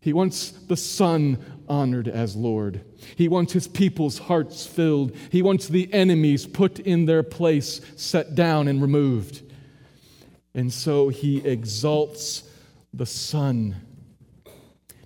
He 0.00 0.12
wants 0.12 0.50
the 0.50 0.76
Son 0.76 1.38
honored 1.68 2.08
as 2.08 2.36
Lord. 2.36 2.82
He 3.16 3.28
wants 3.28 3.52
his 3.52 3.68
people's 3.68 4.18
hearts 4.18 4.64
filled. 4.64 5.14
He 5.30 5.42
wants 5.42 5.68
the 5.68 5.92
enemies 5.92 6.46
put 6.46 6.78
in 6.78 7.06
their 7.06 7.22
place, 7.22 7.80
set 7.96 8.34
down, 8.34 8.68
and 8.68 8.80
removed. 8.80 9.42
And 10.54 10.72
so 10.72 11.08
he 11.08 11.46
exalts 11.46 12.44
the 12.94 13.04
Son 13.04 13.76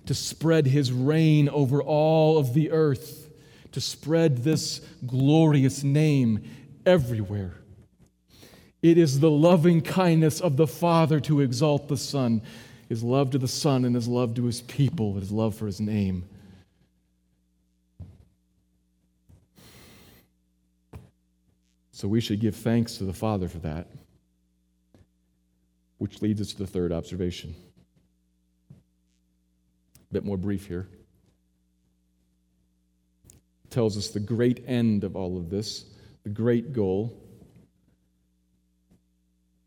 to 0.05 0.13
spread 0.13 0.67
his 0.67 0.91
reign 0.91 1.49
over 1.49 1.81
all 1.81 2.37
of 2.37 2.53
the 2.53 2.71
earth, 2.71 3.20
to 3.71 3.81
spread 3.81 4.39
this 4.39 4.79
glorious 5.05 5.83
name 5.83 6.43
everywhere. 6.85 7.55
It 8.81 8.97
is 8.97 9.19
the 9.19 9.31
loving 9.31 9.81
kindness 9.81 10.41
of 10.41 10.57
the 10.57 10.67
Father 10.67 11.19
to 11.21 11.41
exalt 11.41 11.87
the 11.87 11.97
Son 11.97 12.41
his 12.91 13.03
love 13.05 13.31
to 13.31 13.37
the 13.37 13.47
Son 13.47 13.85
and 13.85 13.95
his 13.95 14.05
love 14.05 14.35
to 14.35 14.43
his 14.43 14.59
people, 14.63 15.13
his 15.13 15.31
love 15.31 15.55
for 15.55 15.65
his 15.65 15.79
name. 15.79 16.27
So 21.93 22.09
we 22.09 22.19
should 22.19 22.41
give 22.41 22.53
thanks 22.53 22.97
to 22.97 23.05
the 23.05 23.13
Father 23.13 23.47
for 23.47 23.59
that, 23.59 23.87
which 25.99 26.21
leads 26.21 26.41
us 26.41 26.51
to 26.51 26.57
the 26.57 26.67
third 26.67 26.91
observation. 26.91 27.55
A 28.71 30.13
bit 30.13 30.25
more 30.25 30.35
brief 30.35 30.67
here. 30.67 30.89
Tells 33.71 33.97
us 33.97 34.09
the 34.09 34.19
great 34.19 34.63
end 34.67 35.03
of 35.03 35.15
all 35.15 35.37
of 35.37 35.49
this, 35.49 35.85
the 36.23 36.29
great 36.29 36.73
goal. 36.73 37.17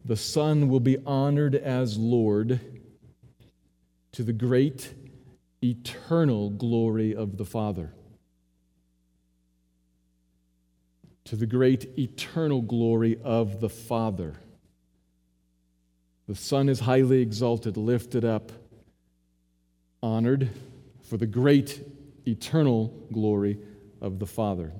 The 0.05 0.17
Son 0.17 0.69
will 0.69 0.81
be 0.81 0.99
honored 1.07 1.55
as 1.55 1.97
Lord 1.97 2.61
to 4.13 4.23
the 4.23 4.33
great 4.33 4.93
eternal 5.63 6.51
glory 6.51 7.17
of 7.17 7.39
the 7.39 7.45
Father. 7.45 7.93
To 11.25 11.37
the 11.37 11.47
great 11.47 11.99
eternal 11.99 12.61
glory 12.61 13.19
of 13.25 13.61
the 13.61 13.71
Father. 13.71 14.35
The 16.29 16.35
Son 16.35 16.69
is 16.69 16.81
highly 16.81 17.23
exalted, 17.23 17.79
lifted 17.79 18.25
up, 18.25 18.53
honored 20.03 20.51
for 21.03 21.17
the 21.17 21.27
great 21.27 21.83
eternal 22.27 22.89
glory 23.11 23.59
of 24.05 24.19
the 24.19 24.27
Father. 24.27 24.71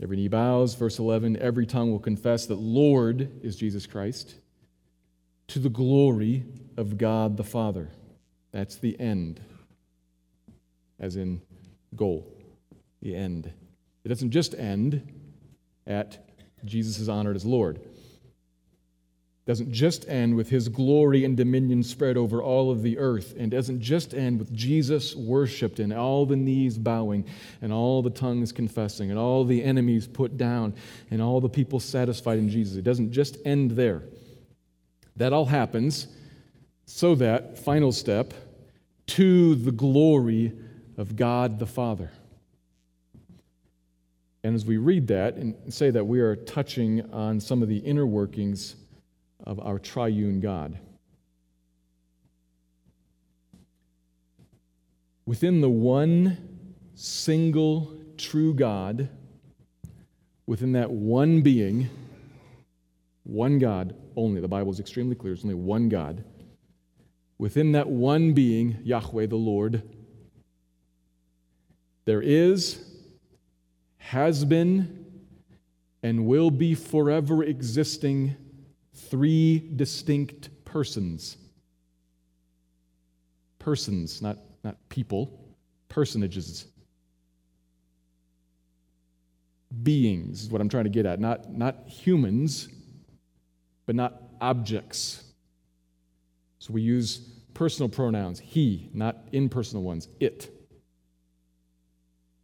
Every 0.00 0.16
knee 0.16 0.28
bows, 0.28 0.74
verse 0.74 1.00
11, 1.00 1.36
every 1.36 1.66
tongue 1.66 1.90
will 1.90 1.98
confess 1.98 2.46
that 2.46 2.58
Lord 2.58 3.28
is 3.42 3.56
Jesus 3.56 3.86
Christ 3.86 4.36
to 5.48 5.58
the 5.58 5.68
glory 5.68 6.44
of 6.76 6.96
God 6.96 7.36
the 7.36 7.44
Father. 7.44 7.88
That's 8.52 8.76
the 8.76 8.98
end, 9.00 9.40
as 11.00 11.16
in 11.16 11.42
goal, 11.96 12.24
the 13.02 13.16
end. 13.16 13.52
It 14.04 14.08
doesn't 14.08 14.30
just 14.30 14.54
end 14.54 15.02
at 15.84 16.24
Jesus 16.64 17.00
is 17.00 17.08
honored 17.08 17.34
as 17.34 17.44
Lord. 17.44 17.80
Doesn't 19.44 19.72
just 19.72 20.08
end 20.08 20.36
with 20.36 20.50
his 20.50 20.68
glory 20.68 21.24
and 21.24 21.36
dominion 21.36 21.82
spread 21.82 22.16
over 22.16 22.40
all 22.40 22.70
of 22.70 22.82
the 22.82 22.96
earth, 22.98 23.34
and 23.36 23.50
doesn't 23.50 23.80
just 23.80 24.14
end 24.14 24.38
with 24.38 24.54
Jesus 24.54 25.16
worshiped 25.16 25.80
and 25.80 25.92
all 25.92 26.26
the 26.26 26.36
knees 26.36 26.78
bowing 26.78 27.24
and 27.60 27.72
all 27.72 28.02
the 28.02 28.10
tongues 28.10 28.52
confessing 28.52 29.10
and 29.10 29.18
all 29.18 29.44
the 29.44 29.64
enemies 29.64 30.06
put 30.06 30.36
down 30.36 30.74
and 31.10 31.20
all 31.20 31.40
the 31.40 31.48
people 31.48 31.80
satisfied 31.80 32.38
in 32.38 32.48
Jesus. 32.48 32.76
It 32.76 32.84
doesn't 32.84 33.10
just 33.10 33.36
end 33.44 33.72
there. 33.72 34.04
That 35.16 35.32
all 35.32 35.46
happens 35.46 36.06
so 36.86 37.16
that, 37.16 37.58
final 37.58 37.90
step, 37.90 38.32
to 39.08 39.56
the 39.56 39.72
glory 39.72 40.52
of 40.96 41.16
God 41.16 41.58
the 41.58 41.66
Father. 41.66 42.12
And 44.44 44.54
as 44.54 44.64
we 44.64 44.76
read 44.76 45.08
that 45.08 45.34
and 45.34 45.72
say 45.72 45.90
that, 45.90 46.04
we 46.04 46.20
are 46.20 46.36
touching 46.36 47.12
on 47.12 47.40
some 47.40 47.62
of 47.62 47.68
the 47.68 47.78
inner 47.78 48.06
workings 48.06 48.76
of 49.44 49.60
our 49.60 49.78
triune 49.78 50.40
God. 50.40 50.78
Within 55.26 55.60
the 55.60 55.70
one 55.70 56.36
single 56.94 57.96
true 58.16 58.54
God, 58.54 59.08
within 60.46 60.72
that 60.72 60.90
one 60.90 61.42
being, 61.42 61.88
one 63.24 63.58
God 63.58 63.94
only. 64.16 64.40
The 64.40 64.48
Bible 64.48 64.72
is 64.72 64.80
extremely 64.80 65.14
clear. 65.14 65.32
There's 65.32 65.44
only 65.44 65.54
one 65.54 65.88
God. 65.88 66.24
Within 67.38 67.72
that 67.72 67.88
one 67.88 68.32
being, 68.32 68.78
Yahweh 68.84 69.26
the 69.26 69.36
Lord, 69.36 69.82
there 72.04 72.20
is, 72.20 72.84
has 73.98 74.44
been, 74.44 75.06
and 76.02 76.26
will 76.26 76.50
be 76.50 76.74
forever 76.74 77.44
existing 77.44 78.36
three 78.94 79.70
distinct 79.76 80.50
persons. 80.64 81.36
Persons, 83.58 84.20
not, 84.22 84.38
not 84.64 84.76
people, 84.88 85.38
personages. 85.88 86.66
Beings 89.82 90.42
is 90.42 90.50
what 90.50 90.60
I'm 90.60 90.68
trying 90.68 90.84
to 90.84 90.90
get 90.90 91.06
at. 91.06 91.20
Not, 91.20 91.50
not 91.52 91.86
humans, 91.86 92.68
but 93.86 93.94
not 93.94 94.20
objects. 94.40 95.22
So 96.58 96.72
we 96.72 96.82
use 96.82 97.18
personal 97.54 97.88
pronouns 97.88 98.40
he, 98.40 98.90
not 98.92 99.16
impersonal 99.32 99.82
ones, 99.82 100.08
it. 100.20 100.50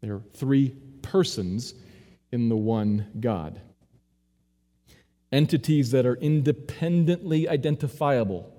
There 0.01 0.14
are 0.14 0.22
three 0.34 0.70
persons 1.03 1.74
in 2.32 2.49
the 2.49 2.57
one 2.57 3.07
God. 3.20 3.61
Entities 5.30 5.90
that 5.90 6.06
are 6.06 6.16
independently 6.16 7.48
identifiable. 7.48 8.52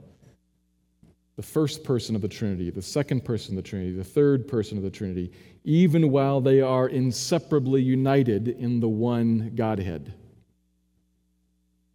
The 1.35 1.43
first 1.43 1.83
person 1.83 2.15
of 2.15 2.21
the 2.21 2.27
Trinity, 2.27 2.69
the 2.69 2.81
second 2.81 3.23
person 3.23 3.57
of 3.57 3.63
the 3.63 3.69
Trinity, 3.69 3.93
the 3.93 4.03
third 4.03 4.47
person 4.47 4.77
of 4.77 4.83
the 4.83 4.89
Trinity, 4.89 5.31
even 5.63 6.11
while 6.11 6.41
they 6.41 6.61
are 6.61 6.87
inseparably 6.87 7.81
united 7.81 8.47
in 8.47 8.81
the 8.81 8.89
one 8.89 9.53
Godhead 9.55 10.13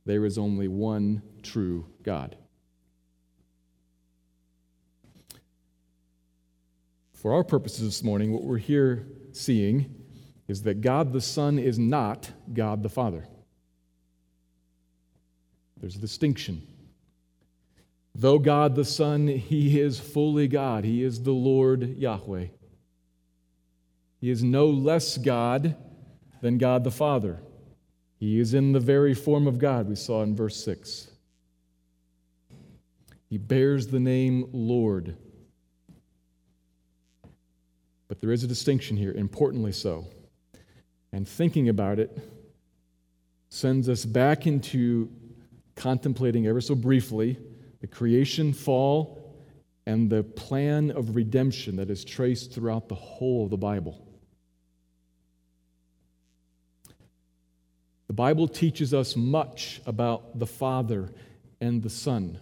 there 0.07 0.25
is 0.25 0.39
only 0.39 0.69
one 0.69 1.23
true 1.43 1.87
God. 2.03 2.37
For 7.13 7.33
our 7.33 7.45
purposes 7.45 7.85
this 7.85 8.03
morning, 8.03 8.33
what 8.33 8.43
we're 8.43 8.59
here 8.59 9.07
seeing 9.33 9.95
is 10.47 10.63
that 10.63 10.83
God 10.83 11.13
the 11.13 11.23
Son 11.23 11.59
is 11.59 11.79
not 11.79 12.31
God 12.53 12.83
the 12.83 12.91
Father. 12.91 13.27
There's 15.85 15.97
a 15.97 15.99
distinction. 15.99 16.67
Though 18.15 18.39
God 18.39 18.75
the 18.75 18.87
Son, 18.87 19.29
He 19.29 19.79
is 19.79 20.01
fully 20.01 20.49
God. 20.49 20.83
He 20.83 21.03
is 21.03 21.23
the 21.23 21.33
Lord 21.33 21.99
Yahweh. 21.99 22.47
He 24.19 24.31
is 24.31 24.43
no 24.43 24.69
less 24.69 25.19
God 25.19 25.77
than 26.41 26.57
God 26.57 26.85
the 26.85 26.91
Father. 26.91 27.39
He 28.17 28.41
is 28.41 28.55
in 28.55 28.73
the 28.73 28.81
very 28.81 29.13
form 29.13 29.47
of 29.47 29.59
God, 29.59 29.87
we 29.87 29.95
saw 29.95 30.23
in 30.23 30.35
verse 30.35 30.65
6. 30.65 31.11
He 33.29 33.37
bears 33.37 33.89
the 33.89 34.01
name 34.01 34.49
Lord. 34.55 35.19
But 38.09 38.23
there 38.23 38.33
is 38.33 38.43
a 38.43 38.49
distinction 38.49 38.97
here, 38.97 39.13
importantly 39.13 39.73
so. 39.73 40.07
And 41.13 41.29
thinking 41.29 41.69
about 41.69 41.99
it 41.99 42.19
sends 43.51 43.91
us 43.91 44.07
back 44.07 44.47
into 44.47 45.11
contemplating 45.77 46.47
ever 46.47 46.61
so 46.61 46.75
briefly 46.75 47.39
the 47.81 47.87
creation 47.87 48.53
fall 48.53 49.37
and 49.87 50.09
the 50.09 50.23
plan 50.23 50.91
of 50.91 51.17
redemption 51.17 51.77
that 51.77 51.91
is 51.91 52.05
traced 52.05 52.53
throughout 52.53 52.89
the 52.89 52.95
whole 52.95 53.45
of 53.45 53.51
the 53.51 53.57
Bible. 53.57 54.07
The 58.07 58.15
Bible 58.15 58.49
teaches 58.49 58.95
us 58.95 59.17
much 59.17 59.83
about 59.87 60.39
the 60.39 60.47
Father 60.47 61.13
and 61.61 61.83
the 61.83 61.91
Son. 61.91 62.39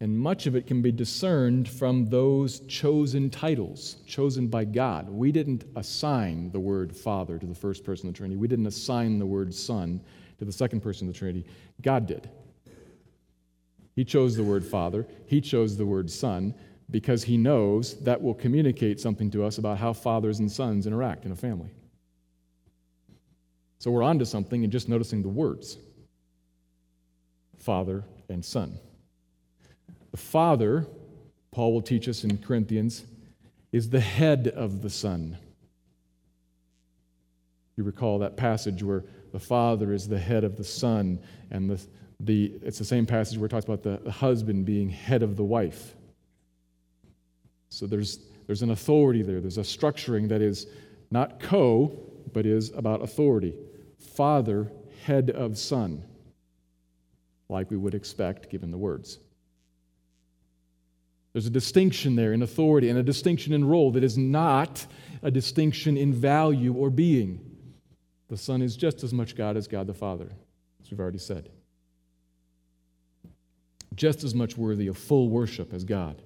And 0.00 0.18
much 0.18 0.46
of 0.46 0.54
it 0.54 0.66
can 0.66 0.80
be 0.80 0.92
discerned 0.92 1.68
from 1.68 2.06
those 2.06 2.60
chosen 2.60 3.30
titles, 3.30 3.96
chosen 4.06 4.46
by 4.46 4.64
God. 4.64 5.08
We 5.08 5.32
didn't 5.32 5.64
assign 5.74 6.50
the 6.52 6.60
word 6.60 6.96
Father 6.96 7.38
to 7.38 7.46
the 7.46 7.54
first 7.54 7.84
person 7.84 8.08
of 8.08 8.14
the 8.14 8.18
Trinity. 8.18 8.36
We 8.36 8.48
didn't 8.48 8.66
assign 8.66 9.18
the 9.18 9.26
word 9.26 9.52
Son 9.52 10.00
to 10.38 10.44
the 10.44 10.52
second 10.52 10.80
person 10.80 11.08
of 11.08 11.14
the 11.14 11.18
Trinity. 11.18 11.46
God 11.82 12.06
did. 12.06 12.28
He 13.94 14.04
chose 14.04 14.36
the 14.36 14.44
word 14.44 14.64
Father, 14.64 15.06
He 15.26 15.40
chose 15.40 15.76
the 15.76 15.86
word 15.86 16.10
Son, 16.10 16.54
because 16.90 17.24
He 17.24 17.36
knows 17.36 17.98
that 18.00 18.22
will 18.22 18.34
communicate 18.34 19.00
something 19.00 19.30
to 19.32 19.44
us 19.44 19.58
about 19.58 19.78
how 19.78 19.92
fathers 19.92 20.38
and 20.38 20.50
sons 20.50 20.86
interact 20.86 21.24
in 21.24 21.32
a 21.32 21.36
family. 21.36 21.70
So 23.80 23.90
we're 23.90 24.02
on 24.02 24.18
to 24.18 24.26
something 24.26 24.64
and 24.64 24.72
just 24.72 24.88
noticing 24.88 25.22
the 25.22 25.28
words 25.28 25.78
Father 27.58 28.04
and 28.28 28.44
Son. 28.44 28.78
The 30.10 30.16
Father, 30.16 30.86
Paul 31.50 31.72
will 31.72 31.82
teach 31.82 32.08
us 32.08 32.24
in 32.24 32.38
Corinthians, 32.38 33.04
is 33.72 33.90
the 33.90 34.00
head 34.00 34.48
of 34.48 34.82
the 34.82 34.90
Son. 34.90 35.36
You 37.76 37.84
recall 37.84 38.20
that 38.20 38.36
passage 38.36 38.82
where 38.82 39.04
the 39.32 39.38
Father 39.38 39.92
is 39.92 40.08
the 40.08 40.18
head 40.18 40.44
of 40.44 40.56
the 40.56 40.64
Son, 40.64 41.18
and 41.50 41.70
the, 41.70 41.80
the, 42.20 42.52
it's 42.62 42.78
the 42.78 42.84
same 42.84 43.06
passage 43.06 43.38
where 43.38 43.46
it 43.46 43.50
talks 43.50 43.64
about 43.64 43.82
the, 43.82 44.00
the 44.02 44.10
husband 44.10 44.64
being 44.64 44.88
head 44.88 45.22
of 45.22 45.36
the 45.36 45.44
wife. 45.44 45.94
So 47.68 47.86
there's, 47.86 48.20
there's 48.46 48.62
an 48.62 48.70
authority 48.70 49.22
there, 49.22 49.40
there's 49.40 49.58
a 49.58 49.62
structuring 49.62 50.28
that 50.28 50.40
is 50.40 50.66
not 51.10 51.40
co, 51.40 51.98
but 52.32 52.46
is 52.46 52.70
about 52.72 53.02
authority. 53.02 53.54
Father, 54.14 54.70
head 55.04 55.30
of 55.30 55.58
Son, 55.58 56.02
like 57.48 57.70
we 57.70 57.76
would 57.76 57.94
expect 57.94 58.50
given 58.50 58.70
the 58.70 58.78
words. 58.78 59.18
There's 61.32 61.46
a 61.46 61.50
distinction 61.50 62.16
there 62.16 62.32
in 62.32 62.42
authority 62.42 62.88
and 62.88 62.98
a 62.98 63.02
distinction 63.02 63.52
in 63.52 63.64
role 63.64 63.92
that 63.92 64.02
is 64.02 64.18
not 64.18 64.86
a 65.22 65.30
distinction 65.30 65.96
in 65.96 66.12
value 66.12 66.72
or 66.72 66.90
being. 66.90 67.47
The 68.28 68.36
Son 68.36 68.62
is 68.62 68.76
just 68.76 69.02
as 69.02 69.12
much 69.12 69.36
God 69.36 69.56
as 69.56 69.66
God 69.66 69.86
the 69.86 69.94
Father, 69.94 70.30
as 70.82 70.90
we've 70.90 71.00
already 71.00 71.18
said. 71.18 71.48
Just 73.94 74.22
as 74.22 74.34
much 74.34 74.56
worthy 74.56 74.86
of 74.86 74.98
full 74.98 75.28
worship 75.28 75.72
as 75.72 75.84
God. 75.84 76.20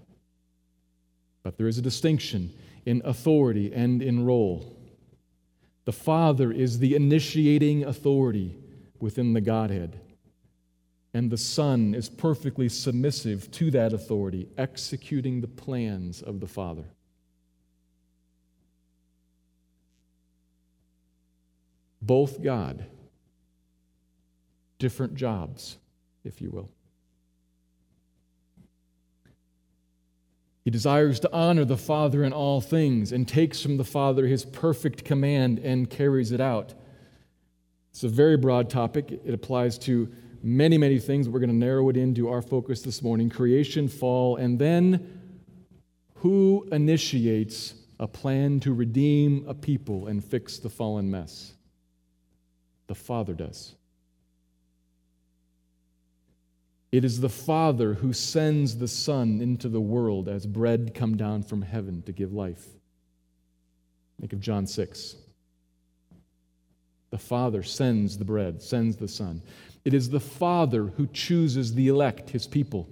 But 1.42 1.56
there 1.56 1.68
is 1.68 1.78
a 1.78 1.82
distinction 1.82 2.52
in 2.84 3.02
authority 3.04 3.72
and 3.72 4.02
in 4.02 4.24
role. 4.24 4.76
The 5.84 5.92
Father 5.92 6.52
is 6.52 6.78
the 6.78 6.94
initiating 6.94 7.84
authority 7.84 8.56
within 9.00 9.32
the 9.32 9.40
Godhead 9.40 9.98
and 11.14 11.30
the 11.30 11.36
Son 11.36 11.94
is 11.94 12.08
perfectly 12.08 12.68
submissive 12.68 13.50
to 13.52 13.70
that 13.72 13.92
authority, 13.92 14.48
executing 14.56 15.40
the 15.40 15.48
plans 15.48 16.22
of 16.22 16.40
the 16.40 16.46
Father. 16.46 16.84
Both 22.02 22.42
God, 22.42 22.84
different 24.78 25.14
jobs, 25.14 25.78
if 26.24 26.42
you 26.42 26.50
will. 26.50 26.68
He 30.64 30.70
desires 30.70 31.20
to 31.20 31.32
honor 31.32 31.64
the 31.64 31.76
Father 31.76 32.24
in 32.24 32.32
all 32.32 32.60
things 32.60 33.12
and 33.12 33.26
takes 33.26 33.62
from 33.62 33.76
the 33.76 33.84
Father 33.84 34.26
his 34.26 34.44
perfect 34.44 35.04
command 35.04 35.60
and 35.60 35.88
carries 35.88 36.32
it 36.32 36.40
out. 36.40 36.74
It's 37.90 38.04
a 38.04 38.08
very 38.08 38.36
broad 38.36 38.70
topic. 38.70 39.20
It 39.24 39.34
applies 39.34 39.78
to 39.80 40.12
many, 40.42 40.78
many 40.78 40.98
things. 40.98 41.28
We're 41.28 41.40
going 41.40 41.50
to 41.50 41.56
narrow 41.56 41.88
it 41.88 41.96
into 41.96 42.28
our 42.28 42.42
focus 42.42 42.82
this 42.82 43.02
morning 43.02 43.28
creation, 43.28 43.88
fall, 43.88 44.36
and 44.36 44.58
then 44.58 45.20
who 46.16 46.68
initiates 46.70 47.74
a 47.98 48.06
plan 48.06 48.60
to 48.60 48.72
redeem 48.72 49.44
a 49.48 49.54
people 49.54 50.06
and 50.06 50.24
fix 50.24 50.58
the 50.58 50.70
fallen 50.70 51.10
mess? 51.10 51.54
The 52.86 52.94
Father 52.94 53.34
does. 53.34 53.74
It 56.92 57.06
is 57.06 57.20
the 57.20 57.30
Father 57.30 57.94
who 57.94 58.12
sends 58.12 58.76
the 58.76 58.88
Son 58.88 59.40
into 59.40 59.68
the 59.70 59.80
world 59.80 60.28
as 60.28 60.44
bread 60.46 60.92
come 60.94 61.16
down 61.16 61.42
from 61.42 61.62
heaven 61.62 62.02
to 62.02 62.12
give 62.12 62.34
life. 62.34 62.66
Think 64.20 64.34
of 64.34 64.40
John 64.40 64.66
6. 64.66 65.16
The 67.10 67.18
Father 67.18 67.62
sends 67.62 68.18
the 68.18 68.24
bread, 68.24 68.62
sends 68.62 68.96
the 68.96 69.08
Son. 69.08 69.42
It 69.84 69.94
is 69.94 70.10
the 70.10 70.20
Father 70.20 70.84
who 70.96 71.06
chooses 71.08 71.74
the 71.74 71.88
elect, 71.88 72.30
his 72.30 72.46
people. 72.46 72.88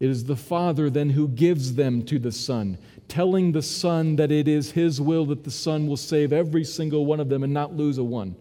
It 0.00 0.10
is 0.10 0.24
the 0.24 0.36
Father 0.36 0.90
then 0.90 1.10
who 1.10 1.28
gives 1.28 1.76
them 1.76 2.04
to 2.06 2.18
the 2.18 2.32
Son, 2.32 2.78
telling 3.06 3.52
the 3.52 3.62
Son 3.62 4.16
that 4.16 4.32
it 4.32 4.48
is 4.48 4.72
his 4.72 5.00
will 5.00 5.24
that 5.26 5.44
the 5.44 5.50
Son 5.50 5.86
will 5.86 5.96
save 5.96 6.32
every 6.32 6.64
single 6.64 7.06
one 7.06 7.20
of 7.20 7.28
them 7.28 7.44
and 7.44 7.54
not 7.54 7.76
lose 7.76 7.98
a 7.98 8.04
one. 8.04 8.34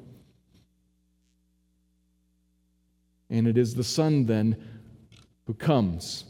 And 3.31 3.47
it 3.47 3.57
is 3.57 3.73
the 3.73 3.83
Son 3.83 4.25
then 4.25 4.57
who 5.47 5.53
comes, 5.53 6.25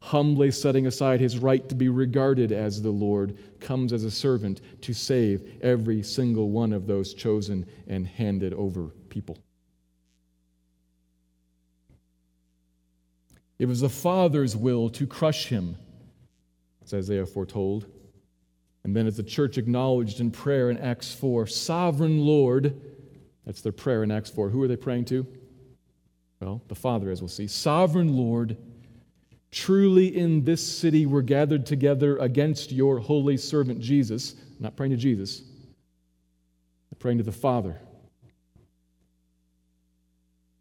humbly 0.00 0.50
setting 0.50 0.86
aside 0.86 1.18
his 1.18 1.38
right 1.38 1.66
to 1.68 1.74
be 1.74 1.88
regarded 1.88 2.52
as 2.52 2.80
the 2.80 2.90
Lord, 2.90 3.38
comes 3.58 3.92
as 3.92 4.04
a 4.04 4.10
servant 4.10 4.60
to 4.82 4.92
save 4.92 5.58
every 5.62 6.02
single 6.02 6.50
one 6.50 6.72
of 6.72 6.86
those 6.86 7.14
chosen 7.14 7.66
and 7.88 8.06
handed 8.06 8.52
over 8.52 8.88
people. 9.08 9.38
It 13.58 13.66
was 13.66 13.80
the 13.80 13.88
Father's 13.88 14.54
will 14.54 14.88
to 14.90 15.06
crush 15.06 15.46
him, 15.46 15.76
as 16.84 16.94
Isaiah 16.94 17.26
foretold. 17.26 17.86
And 18.84 18.94
then, 18.94 19.06
as 19.06 19.16
the 19.16 19.22
church 19.22 19.58
acknowledged 19.58 20.20
in 20.20 20.30
prayer 20.30 20.70
in 20.70 20.78
Acts 20.78 21.12
4, 21.12 21.46
Sovereign 21.46 22.20
Lord, 22.20 22.80
that's 23.44 23.60
their 23.60 23.72
prayer 23.72 24.04
in 24.04 24.10
Acts 24.10 24.30
4. 24.30 24.50
Who 24.50 24.62
are 24.62 24.68
they 24.68 24.76
praying 24.76 25.06
to? 25.06 25.26
Well, 26.40 26.62
the 26.68 26.74
Father, 26.74 27.10
as 27.10 27.20
we'll 27.20 27.28
see. 27.28 27.46
Sovereign 27.46 28.16
Lord, 28.16 28.56
truly 29.50 30.16
in 30.16 30.44
this 30.44 30.66
city 30.66 31.06
we're 31.06 31.22
gathered 31.22 31.66
together 31.66 32.16
against 32.18 32.70
your 32.70 32.98
holy 32.98 33.36
servant 33.36 33.80
Jesus. 33.80 34.34
I'm 34.34 34.62
not 34.62 34.76
praying 34.76 34.92
to 34.92 34.96
Jesus, 34.96 35.40
I'm 35.40 36.98
praying 36.98 37.18
to 37.18 37.24
the 37.24 37.32
Father 37.32 37.80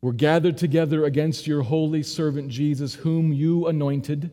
were 0.02 0.14
gathered 0.14 0.58
together 0.58 1.04
against 1.04 1.48
your 1.48 1.64
holy 1.64 2.02
servant 2.02 2.50
Jesus, 2.50 2.94
whom 2.94 3.34
you 3.34 3.68
anointed, 3.68 4.32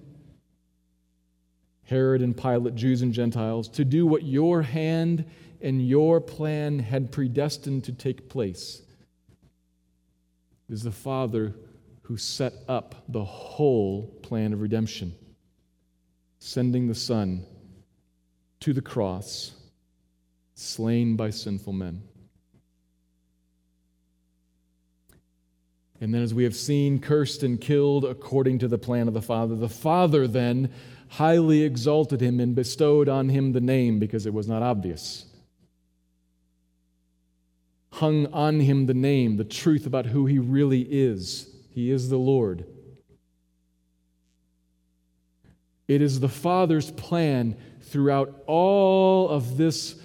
Herod 1.83 2.23
and 2.23 2.37
Pilate, 2.37 2.77
Jews 2.77 3.03
and 3.03 3.13
Gentiles, 3.13 3.69
to 3.71 3.85
do 3.85 4.07
what 4.07 4.23
your 4.23 4.63
hand 4.63 5.25
and 5.61 5.85
your 5.85 6.21
plan 6.21 6.79
had 6.79 7.11
predestined 7.11 7.83
to 7.85 7.93
take 7.93 8.29
place. 8.29 8.83
Is 10.69 10.83
the 10.83 10.93
Father 10.93 11.55
who 12.03 12.17
set 12.17 12.53
up 12.69 13.05
the 13.09 13.25
whole 13.25 14.07
plan 14.23 14.53
of 14.53 14.61
redemption, 14.61 15.15
sending 16.39 16.87
the 16.87 16.95
Son 16.95 17.45
to 18.61 18.73
the 18.73 18.83
cross, 18.83 19.53
slain 20.55 21.17
by 21.17 21.31
sinful 21.31 21.73
men. 21.73 22.03
And 26.01 26.13
then, 26.13 26.23
as 26.23 26.35
we 26.35 26.45
have 26.45 26.57
seen, 26.57 26.99
cursed 26.99 27.43
and 27.43 27.59
killed 27.59 28.05
according 28.05 28.59
to 28.59 28.69
the 28.69 28.79
plan 28.79 29.09
of 29.09 29.15
the 29.15 29.23
Father. 29.23 29.55
The 29.55 29.69
Father 29.69 30.27
then 30.27 30.71
highly 31.09 31.63
exalted 31.63 32.21
him 32.21 32.41
and 32.41 32.55
bestowed 32.55 33.09
on 33.09 33.29
him 33.29 33.53
the 33.53 33.61
name 33.61 33.99
because 33.99 34.27
it 34.27 34.35
was 34.35 34.49
not 34.49 34.63
obvious. 34.63 35.25
Hung 37.95 38.27
on 38.33 38.61
him 38.61 38.87
the 38.87 38.95
name, 38.95 39.37
the 39.37 39.45
truth 39.45 39.87
about 39.87 40.07
who 40.07 40.27
he 40.27 40.39
really 40.39 40.83
is. 40.83 41.55
He 41.71 41.91
is 41.91 42.09
the 42.09 42.17
Lord. 42.17 42.65
It 45.87 46.03
is 46.03 46.21
the 46.21 46.29
Father's 46.29 46.91
plan 46.91 47.57
throughout 47.83 48.43
all 48.47 49.29
of 49.29 49.57
this 49.57 49.97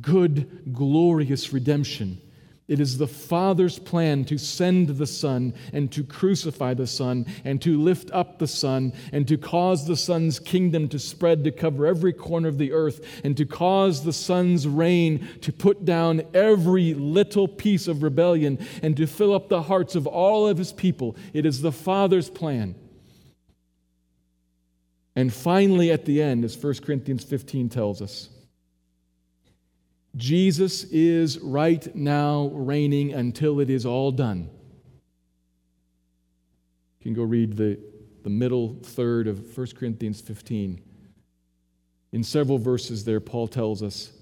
good, 0.00 0.72
glorious 0.72 1.52
redemption 1.52 2.20
it 2.68 2.78
is 2.78 2.96
the 2.96 3.08
Father's 3.08 3.78
plan 3.78 4.24
to 4.26 4.38
send 4.38 4.88
the 4.88 5.06
Son 5.06 5.52
and 5.72 5.90
to 5.92 6.04
crucify 6.04 6.74
the 6.74 6.86
Son 6.86 7.26
and 7.44 7.60
to 7.62 7.76
lift 7.76 8.10
up 8.12 8.38
the 8.38 8.46
Son 8.46 8.92
and 9.12 9.26
to 9.26 9.36
cause 9.36 9.86
the 9.86 9.96
Son's 9.96 10.38
kingdom 10.38 10.88
to 10.88 10.98
spread 10.98 11.42
to 11.44 11.50
cover 11.50 11.86
every 11.86 12.12
corner 12.12 12.48
of 12.48 12.58
the 12.58 12.72
earth 12.72 13.04
and 13.24 13.36
to 13.36 13.44
cause 13.44 14.04
the 14.04 14.12
Son's 14.12 14.68
reign 14.68 15.28
to 15.40 15.52
put 15.52 15.84
down 15.84 16.22
every 16.34 16.94
little 16.94 17.48
piece 17.48 17.88
of 17.88 18.02
rebellion 18.02 18.64
and 18.82 18.96
to 18.96 19.06
fill 19.06 19.34
up 19.34 19.48
the 19.48 19.62
hearts 19.62 19.96
of 19.96 20.06
all 20.06 20.46
of 20.46 20.56
His 20.56 20.72
people. 20.72 21.16
It 21.32 21.44
is 21.44 21.62
the 21.62 21.72
Father's 21.72 22.30
plan. 22.30 22.76
And 25.14 25.32
finally, 25.32 25.90
at 25.90 26.04
the 26.04 26.22
end, 26.22 26.44
as 26.44 26.56
1 26.56 26.74
Corinthians 26.76 27.24
15 27.24 27.68
tells 27.68 28.00
us, 28.00 28.28
Jesus 30.16 30.84
is 30.84 31.38
right 31.38 31.94
now 31.96 32.50
reigning 32.52 33.14
until 33.14 33.60
it 33.60 33.70
is 33.70 33.86
all 33.86 34.10
done. 34.10 34.50
You 37.00 37.04
can 37.04 37.14
go 37.14 37.22
read 37.22 37.56
the, 37.56 37.78
the 38.22 38.30
middle 38.30 38.76
third 38.82 39.26
of 39.26 39.56
1 39.56 39.68
Corinthians 39.76 40.20
15. 40.20 40.80
In 42.12 42.22
several 42.22 42.58
verses 42.58 43.04
there, 43.04 43.20
Paul 43.20 43.48
tells 43.48 43.82
us 43.82 44.12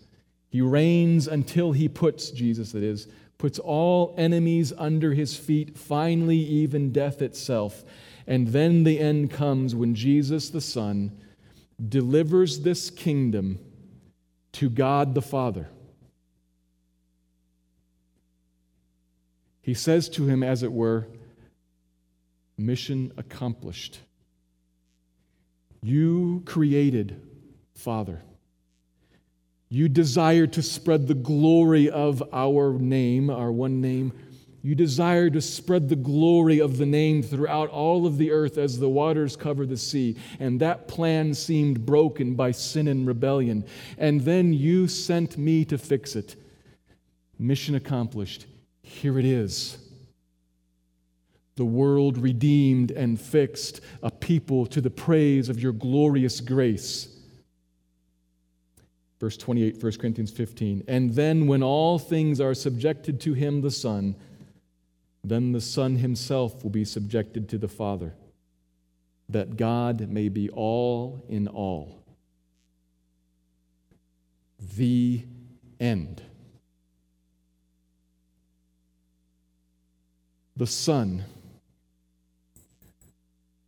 he 0.49 0.61
reigns 0.61 1.27
until 1.27 1.73
he 1.73 1.89
puts, 1.89 2.31
Jesus 2.31 2.73
that 2.73 2.83
is, 2.83 3.09
puts 3.39 3.59
all 3.59 4.15
enemies 4.17 4.73
under 4.77 5.13
his 5.13 5.37
feet, 5.37 5.77
finally, 5.77 6.37
even 6.37 6.93
death 6.93 7.21
itself. 7.21 7.85
And 8.27 8.49
then 8.49 8.85
the 8.85 9.01
end 9.01 9.31
comes 9.31 9.75
when 9.75 9.95
Jesus 9.95 10.51
the 10.51 10.61
Son 10.61 11.17
delivers 11.89 12.61
this 12.61 12.91
kingdom 12.91 13.59
to 14.53 14.71
God 14.71 15.15
the 15.15 15.23
Father. 15.23 15.69
He 19.71 19.75
says 19.75 20.09
to 20.09 20.27
him, 20.27 20.43
as 20.43 20.65
it 20.65 20.73
were, 20.73 21.07
mission 22.59 23.13
accomplished. 23.17 24.01
You 25.81 26.43
created, 26.45 27.23
Father. 27.77 28.21
You 29.69 29.89
desire 29.89 30.49
to 30.49 30.61
spread 30.61 31.07
the 31.07 31.15
glory 31.15 31.89
of 31.89 32.21
our 32.33 32.73
name, 32.73 33.31
our 33.31 33.53
one 33.53 33.81
name. 33.81 34.13
You 34.61 34.75
desire 34.75 35.31
to 35.31 35.41
spread 35.41 35.89
the 35.89 35.95
glory 35.95 36.61
of 36.61 36.77
the 36.77 36.87
name 36.87 37.23
throughout 37.23 37.69
all 37.69 38.07
of 38.07 38.19
the 38.19 38.33
earth 38.33 38.59
as 38.59 38.81
the 38.81 38.89
waters 38.89 39.37
cover 39.37 39.67
the 39.67 39.77
sea. 39.77 40.17
And 40.41 40.59
that 40.59 40.89
plan 40.89 41.33
seemed 41.33 41.87
broken 41.87 42.35
by 42.35 42.51
sin 42.51 42.89
and 42.89 43.07
rebellion. 43.07 43.65
And 43.99 44.23
then 44.23 44.53
you 44.53 44.89
sent 44.89 45.39
me 45.39 45.65
to 45.67 45.79
fix 45.79 46.17
it. 46.17 46.35
Mission 47.39 47.77
accomplished. 47.77 48.47
Here 48.91 49.19
it 49.19 49.25
is. 49.25 49.79
The 51.55 51.65
world 51.65 52.19
redeemed 52.19 52.91
and 52.91 53.21
fixed, 53.21 53.81
a 54.03 54.11
people 54.11 54.67
to 54.67 54.81
the 54.81 54.91
praise 54.91 55.49
of 55.49 55.61
your 55.61 55.73
glorious 55.73 56.41
grace. 56.41 57.09
Verse 59.21 59.37
28, 59.37 59.83
1 59.83 59.93
Corinthians 59.93 60.31
15. 60.33 60.85
And 60.89 61.15
then, 61.15 61.47
when 61.47 61.63
all 61.63 61.99
things 61.99 62.41
are 62.41 62.53
subjected 62.53 63.21
to 63.21 63.33
him, 63.33 63.61
the 63.61 63.71
Son, 63.71 64.17
then 65.23 65.53
the 65.53 65.61
Son 65.61 65.97
himself 65.97 66.63
will 66.63 66.71
be 66.71 66.85
subjected 66.85 67.49
to 67.51 67.59
the 67.59 67.69
Father, 67.69 68.15
that 69.29 69.57
God 69.57 70.09
may 70.09 70.29
be 70.29 70.51
all 70.51 71.25
in 71.29 71.47
all. 71.47 72.03
The 74.77 75.23
end. 75.79 76.23
The 80.61 80.67
Son, 80.67 81.25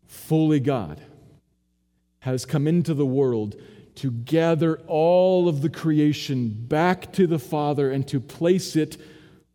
fully 0.06 0.60
God, 0.60 1.00
has 2.18 2.44
come 2.44 2.66
into 2.66 2.92
the 2.92 3.06
world 3.06 3.56
to 3.94 4.10
gather 4.10 4.76
all 4.88 5.48
of 5.48 5.62
the 5.62 5.70
creation 5.70 6.50
back 6.50 7.10
to 7.14 7.26
the 7.26 7.38
Father 7.38 7.90
and 7.90 8.06
to 8.08 8.20
place 8.20 8.76
it 8.76 8.98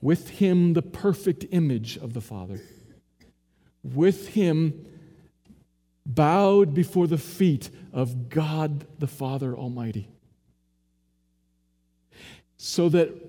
with 0.01 0.29
Him, 0.29 0.73
the 0.73 0.81
perfect 0.81 1.45
image 1.51 1.95
of 1.97 2.13
the 2.13 2.21
Father. 2.21 2.59
With 3.83 4.29
Him, 4.29 4.87
bowed 6.07 6.73
before 6.73 7.05
the 7.05 7.19
feet 7.19 7.69
of 7.93 8.29
God 8.29 8.87
the 8.97 9.05
Father 9.05 9.55
Almighty. 9.55 10.09
So 12.57 12.89
that 12.89 13.26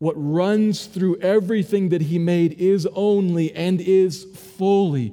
what 0.00 0.14
runs 0.16 0.86
through 0.86 1.20
everything 1.20 1.90
that 1.90 2.00
he 2.00 2.18
made 2.18 2.54
is 2.54 2.88
only 2.94 3.54
and 3.54 3.80
is 3.80 4.24
fully 4.24 5.12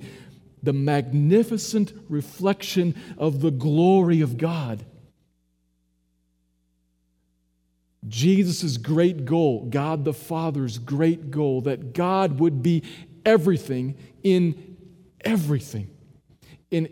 the 0.63 0.71
magnificent 0.73 1.91
reflection 2.09 2.95
of 3.17 3.41
the 3.41 3.51
glory 3.51 4.21
of 4.21 4.37
God. 4.37 4.85
Jesus' 8.07 8.77
great 8.77 9.25
goal, 9.25 9.65
God 9.69 10.05
the 10.05 10.13
Father's 10.13 10.77
great 10.77 11.31
goal, 11.31 11.61
that 11.61 11.93
God 11.93 12.39
would 12.39 12.63
be 12.63 12.83
everything 13.25 13.97
in 14.23 14.77
everything, 15.19 15.89
in 16.71 16.87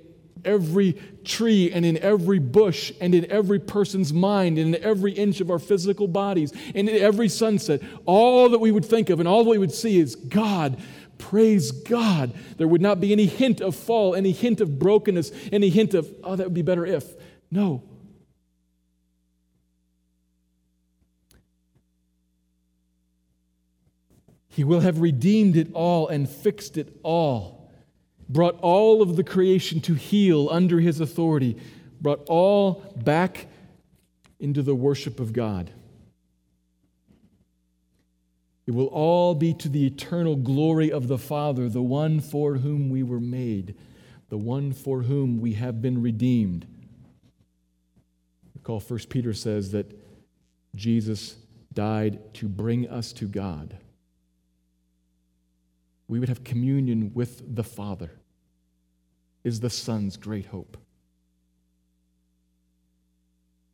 every 0.45 0.93
tree 1.23 1.71
and 1.71 1.85
in 1.85 1.97
every 1.97 2.39
bush 2.39 2.91
and 3.01 3.13
in 3.13 3.29
every 3.31 3.59
person's 3.59 4.13
mind 4.13 4.57
and 4.57 4.75
in 4.75 4.83
every 4.83 5.11
inch 5.11 5.41
of 5.41 5.51
our 5.51 5.59
physical 5.59 6.07
bodies 6.07 6.53
and 6.73 6.87
in 6.87 7.01
every 7.01 7.27
sunset. 7.27 7.81
All 8.05 8.49
that 8.49 8.59
we 8.59 8.71
would 8.71 8.85
think 8.85 9.09
of 9.09 9.19
and 9.19 9.27
all 9.27 9.43
that 9.43 9.49
we 9.49 9.57
would 9.57 9.73
see 9.73 9.99
is 9.99 10.15
God. 10.15 10.81
Praise 11.17 11.71
God. 11.71 12.33
There 12.57 12.67
would 12.67 12.81
not 12.81 12.99
be 12.99 13.11
any 13.11 13.25
hint 13.25 13.61
of 13.61 13.75
fall, 13.75 14.15
any 14.15 14.31
hint 14.31 14.61
of 14.61 14.79
brokenness, 14.79 15.31
any 15.51 15.69
hint 15.69 15.93
of, 15.93 16.09
oh, 16.23 16.35
that 16.35 16.43
would 16.43 16.53
be 16.53 16.61
better 16.61 16.85
if. 16.85 17.05
No. 17.51 17.83
He 24.47 24.63
will 24.63 24.79
have 24.79 25.01
redeemed 25.01 25.57
it 25.57 25.67
all 25.73 26.07
and 26.07 26.29
fixed 26.29 26.77
it 26.77 26.97
all 27.03 27.64
brought 28.27 28.59
all 28.61 29.01
of 29.01 29.15
the 29.15 29.23
creation 29.23 29.81
to 29.81 29.93
heel 29.93 30.49
under 30.49 30.79
his 30.79 30.99
authority, 30.99 31.57
brought 32.01 32.23
all 32.27 32.93
back 33.03 33.47
into 34.39 34.61
the 34.61 34.75
worship 34.75 35.19
of 35.19 35.33
God. 35.33 35.71
It 38.67 38.71
will 38.71 38.87
all 38.87 39.35
be 39.35 39.53
to 39.55 39.69
the 39.69 39.85
eternal 39.85 40.35
glory 40.35 40.91
of 40.91 41.07
the 41.07 41.19
Father, 41.19 41.69
the 41.69 41.83
one 41.83 42.19
for 42.19 42.55
whom 42.55 42.89
we 42.89 43.03
were 43.03 43.19
made, 43.19 43.75
the 44.29 44.37
one 44.37 44.73
for 44.73 45.03
whom 45.03 45.39
we 45.39 45.53
have 45.53 45.81
been 45.81 46.01
redeemed. 46.01 46.65
Recall 48.55 48.79
1 48.79 48.99
Peter 49.09 49.33
says 49.33 49.71
that 49.71 49.95
Jesus 50.75 51.35
died 51.73 52.33
to 52.35 52.47
bring 52.47 52.89
us 52.89 53.13
to 53.13 53.27
God 53.27 53.77
we 56.07 56.19
would 56.19 56.29
have 56.29 56.43
communion 56.43 57.11
with 57.13 57.55
the 57.55 57.63
Father, 57.63 58.11
is 59.43 59.59
the 59.59 59.69
Son's 59.69 60.17
great 60.17 60.47
hope. 60.47 60.77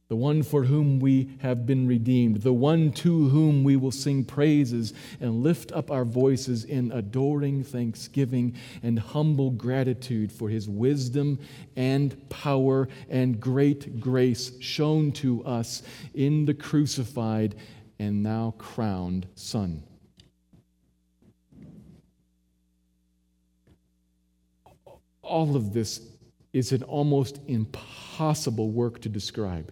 The 0.07 0.17
one 0.17 0.43
for 0.43 0.65
whom 0.65 0.99
we 0.99 1.37
have 1.39 1.65
been 1.65 1.87
redeemed, 1.87 2.41
the 2.41 2.51
one 2.51 2.91
to 2.93 3.29
whom 3.29 3.63
we 3.63 3.77
will 3.77 3.91
sing 3.91 4.25
praises 4.25 4.93
and 5.21 5.41
lift 5.41 5.71
up 5.71 5.89
our 5.89 6.03
voices 6.03 6.65
in 6.65 6.91
adoring 6.91 7.63
thanksgiving 7.63 8.55
and 8.83 8.99
humble 8.99 9.51
gratitude 9.51 10.29
for 10.29 10.49
his 10.49 10.67
wisdom 10.67 11.39
and 11.77 12.29
power 12.29 12.89
and 13.09 13.39
great 13.39 14.01
grace 14.01 14.51
shown 14.59 15.13
to 15.13 15.45
us 15.45 15.81
in 16.13 16.43
the 16.43 16.53
crucified 16.53 17.55
and 17.97 18.21
now 18.21 18.53
crowned 18.57 19.27
Son. 19.35 19.81
All 25.31 25.55
of 25.55 25.73
this 25.73 26.01
is 26.51 26.73
an 26.73 26.83
almost 26.83 27.39
impossible 27.47 28.69
work 28.69 28.99
to 29.01 29.09
describe. 29.09 29.71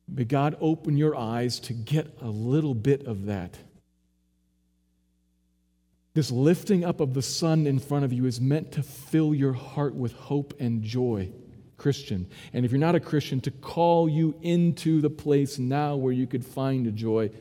May 0.10 0.26
God 0.26 0.58
open 0.60 0.98
your 0.98 1.16
eyes 1.16 1.62
to 1.62 1.72
get 1.72 2.18
a 2.20 2.28
little 2.28 2.76
bit 2.76 3.08
of 3.08 3.28
that. 3.28 3.58
This 6.14 6.30
lifting 6.30 6.84
up 6.84 7.00
of 7.00 7.14
the 7.14 7.22
Son 7.22 7.66
in 7.66 7.80
front 7.80 8.04
of 8.04 8.12
you 8.12 8.26
is 8.26 8.42
meant 8.42 8.74
to 8.74 8.84
fill 8.84 9.34
your 9.34 9.54
heart 9.54 9.96
with 9.96 10.12
hope 10.12 10.54
and 10.60 10.84
joy, 10.84 11.32
Christian. 11.78 12.28
And 12.54 12.66
if 12.66 12.72
you're 12.72 12.80
not 12.80 12.96
a 12.96 13.00
Christian, 13.00 13.42
to 13.42 13.52
call 13.52 14.08
you 14.08 14.36
into 14.42 15.02
the 15.02 15.10
place 15.10 15.60
now 15.60 15.96
where 15.96 16.14
you 16.14 16.28
could 16.28 16.46
find 16.46 16.88
a 16.88 16.92
joy, 16.92 17.32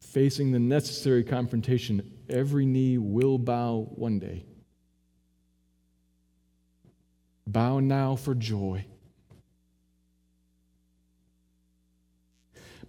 facing 0.00 0.52
the 0.52 0.58
necessary 0.58 1.22
confrontation. 1.22 2.10
Every 2.28 2.66
knee 2.66 2.98
will 2.98 3.38
bow 3.38 3.88
one 3.94 4.18
day. 4.18 4.44
Bow 7.46 7.80
now 7.80 8.16
for 8.16 8.34
joy. 8.34 8.84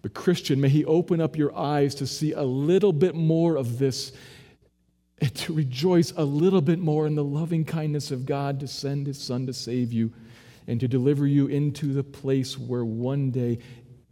But, 0.02 0.14
Christian, 0.14 0.60
may 0.60 0.70
He 0.70 0.84
open 0.86 1.22
up 1.22 1.38
your 1.38 1.56
eyes 1.56 1.94
to 1.96 2.08
see 2.08 2.32
a 2.34 2.42
little 2.42 2.94
bit 2.94 3.14
more 3.14 3.56
of 3.56 3.78
this 3.78 4.12
and 5.22 5.34
to 5.36 5.54
rejoice 5.54 6.12
a 6.18 6.24
little 6.24 6.62
bit 6.62 6.80
more 6.80 7.06
in 7.06 7.14
the 7.14 7.24
loving 7.24 7.64
kindness 7.64 8.10
of 8.10 8.26
God 8.26 8.60
to 8.60 8.68
send 8.68 9.06
His 9.06 9.22
Son 9.22 9.46
to 9.46 9.54
save 9.54 9.94
you 9.94 10.12
and 10.68 10.80
to 10.80 10.88
deliver 10.88 11.28
you 11.28 11.46
into 11.46 11.94
the 11.94 12.04
place 12.04 12.58
where 12.58 12.84
one 12.84 13.30
day 13.30 13.60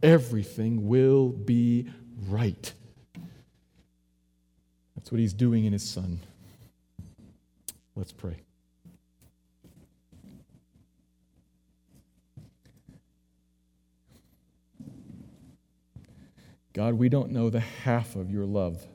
everything 0.02 0.88
will 0.88 1.28
be 1.28 1.90
right. 2.28 2.72
That's 4.94 5.10
what 5.10 5.20
He's 5.20 5.34
doing 5.34 5.64
in 5.64 5.72
His 5.72 5.88
Son. 5.88 6.20
Let's 7.96 8.12
pray. 8.12 8.36
God, 16.72 16.94
we 16.94 17.08
don't 17.08 17.32
know 17.32 17.50
the 17.50 17.60
half 17.60 18.14
of 18.14 18.30
your 18.30 18.46
love. 18.46 18.86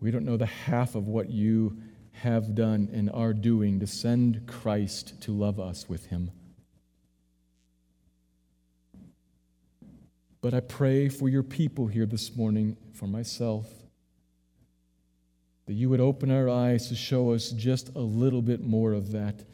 We 0.00 0.10
don't 0.10 0.24
know 0.24 0.36
the 0.36 0.46
half 0.46 0.94
of 0.94 1.08
what 1.08 1.30
you 1.30 1.78
have 2.12 2.54
done 2.54 2.88
and 2.92 3.10
are 3.10 3.32
doing 3.32 3.80
to 3.80 3.86
send 3.86 4.46
Christ 4.46 5.20
to 5.22 5.32
love 5.32 5.60
us 5.60 5.88
with 5.88 6.06
him. 6.06 6.30
But 10.40 10.54
I 10.54 10.60
pray 10.60 11.08
for 11.08 11.28
your 11.28 11.42
people 11.42 11.86
here 11.86 12.06
this 12.06 12.34
morning, 12.34 12.76
for 12.94 13.06
myself, 13.06 13.66
that 15.66 15.74
you 15.74 15.90
would 15.90 16.00
open 16.00 16.30
our 16.30 16.48
eyes 16.48 16.88
to 16.88 16.94
show 16.94 17.32
us 17.32 17.50
just 17.50 17.94
a 17.94 18.00
little 18.00 18.42
bit 18.42 18.62
more 18.62 18.94
of 18.94 19.12
that, 19.12 19.44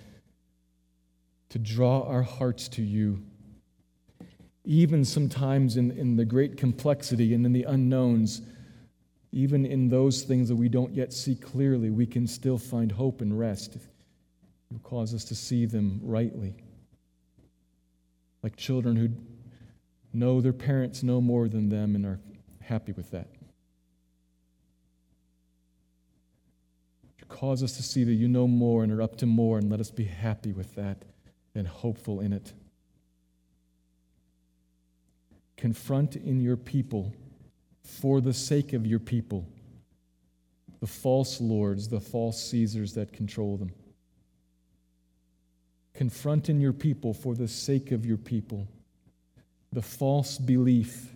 to 1.49 1.59
draw 1.59 2.03
our 2.03 2.23
hearts 2.23 2.69
to 2.69 2.83
you 2.83 3.23
even 4.67 5.05
sometimes 5.05 5.77
in, 5.77 5.93
in 5.93 6.17
the 6.17 6.25
great 6.25 6.57
complexity 6.57 7.33
and 7.33 7.47
in 7.47 7.53
the 7.53 7.63
unknowns, 7.63 8.43
even 9.33 9.67
in 9.67 9.89
those 9.89 10.23
things 10.23 10.49
that 10.49 10.57
we 10.57 10.69
don't 10.69 10.95
yet 10.95 11.13
see 11.13 11.35
clearly, 11.35 11.91
we 11.91 12.07
can 12.07 12.27
still 12.27 12.59
find 12.59 12.93
hope 12.93 13.21
and 13.21 13.39
rest. 13.39 13.77
You 14.71 14.79
cause 14.81 15.15
us 15.15 15.25
to 15.27 15.35
see 15.35 15.67
them 15.67 16.01
rightly. 16.03 16.55
Like 18.43 18.57
children 18.57 18.97
who 18.97 19.11
know 20.13 20.41
their 20.41 20.53
parents 20.53 21.03
know 21.03 21.21
more 21.21 21.49
than 21.49 21.69
them 21.69 21.95
and 21.95 22.07
are 22.07 22.21
happy 22.61 22.93
with 22.93 23.11
that. 23.11 23.29
You 27.19 27.27
cause 27.29 27.63
us 27.63 27.77
to 27.77 27.83
see 27.83 28.05
that 28.05 28.15
you 28.15 28.29
know 28.29 28.47
more 28.47 28.83
and 28.83 28.93
are 28.93 29.03
up 29.03 29.17
to 29.17 29.27
more, 29.27 29.59
and 29.59 29.71
let 29.71 29.81
us 29.81 29.91
be 29.91 30.05
happy 30.05 30.53
with 30.53 30.75
that 30.77 31.05
and 31.55 31.67
hopeful 31.67 32.21
in 32.21 32.33
it 32.33 32.53
confront 35.57 36.17
in 36.17 36.41
your 36.41 36.57
people, 36.57 37.13
for 37.87 38.21
the 38.21 38.35
sake 38.35 38.73
of 38.73 38.85
your 38.87 38.99
people, 38.99 39.47
the 40.81 40.87
false 40.87 41.41
lords, 41.41 41.89
the 41.89 42.01
false 42.01 42.43
Caesars 42.51 42.95
that 42.95 43.13
control 43.13 43.57
them. 43.57 43.71
Confront 45.95 46.51
in 46.51 46.61
your 46.61 46.73
people, 46.73 47.15
for 47.15 47.35
the 47.35 47.49
sake 47.49 47.93
of 47.93 48.05
your 48.05 48.19
people, 48.19 48.67
the 49.73 49.81
false 49.81 50.37
belief 50.37 51.13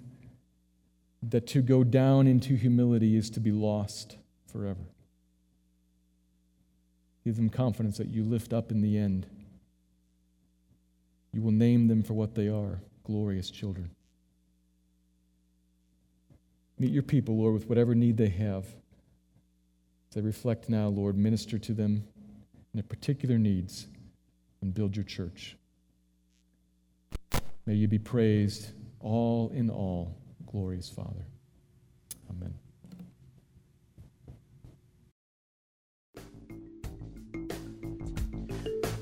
that 1.23 1.47
to 1.49 1.61
go 1.61 1.85
down 1.85 2.27
into 2.27 2.55
humility 2.55 3.17
is 3.17 3.29
to 3.31 3.41
be 3.41 3.53
lost 3.53 4.17
forever. 4.47 4.87
Give 7.25 7.37
them 7.37 7.51
confidence 7.51 7.99
that 7.99 8.09
you 8.09 8.25
lift 8.25 8.53
up 8.53 8.71
in 8.71 8.81
the 8.81 8.97
end. 8.97 9.27
You 11.33 11.43
will 11.43 11.51
name 11.51 11.89
them 11.89 12.03
for 12.03 12.15
what 12.15 12.35
they 12.35 12.49
are 12.49 12.81
glorious 13.05 13.51
children. 13.51 13.91
Meet 16.81 16.93
your 16.93 17.03
people, 17.03 17.37
Lord, 17.37 17.53
with 17.53 17.69
whatever 17.69 17.95
need 17.95 18.17
they 18.17 18.31
have. 18.31 18.65
As 18.65 20.15
they 20.15 20.23
reflect 20.23 20.71
now, 20.71 20.89
Lord, 20.89 21.15
minister 21.15 21.59
to 21.59 21.75
them 21.75 22.03
in 22.57 22.73
their 22.73 22.83
particular 22.83 23.37
needs 23.37 23.87
and 24.63 24.73
build 24.73 24.97
your 24.97 25.05
church. 25.05 25.59
May 27.67 27.75
you 27.75 27.87
be 27.87 27.99
praised, 27.99 28.71
all 28.99 29.51
in 29.51 29.69
all, 29.69 30.17
glorious 30.47 30.89
Father. 30.89 31.27
Amen. 32.31 32.55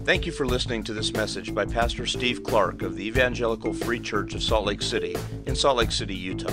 Thank 0.05 0.27
you 0.27 0.33
for 0.33 0.47
listening 0.47 0.83
to 0.85 0.93
this 0.93 1.13
message 1.13 1.55
by 1.55 1.65
Pastor 1.65 2.07
Steve 2.07 2.43
Clark 2.43 2.83
of 2.83 2.97
the 2.97 3.07
Evangelical 3.07 3.73
Free 3.73 4.01
Church 4.01 4.35
of 4.35 4.43
Salt 4.43 4.67
Lake 4.67 4.83
City 4.83 5.15
in 5.47 5.55
Salt 5.55 5.77
Lake 5.77 5.93
City, 5.93 6.17
Utah. 6.17 6.53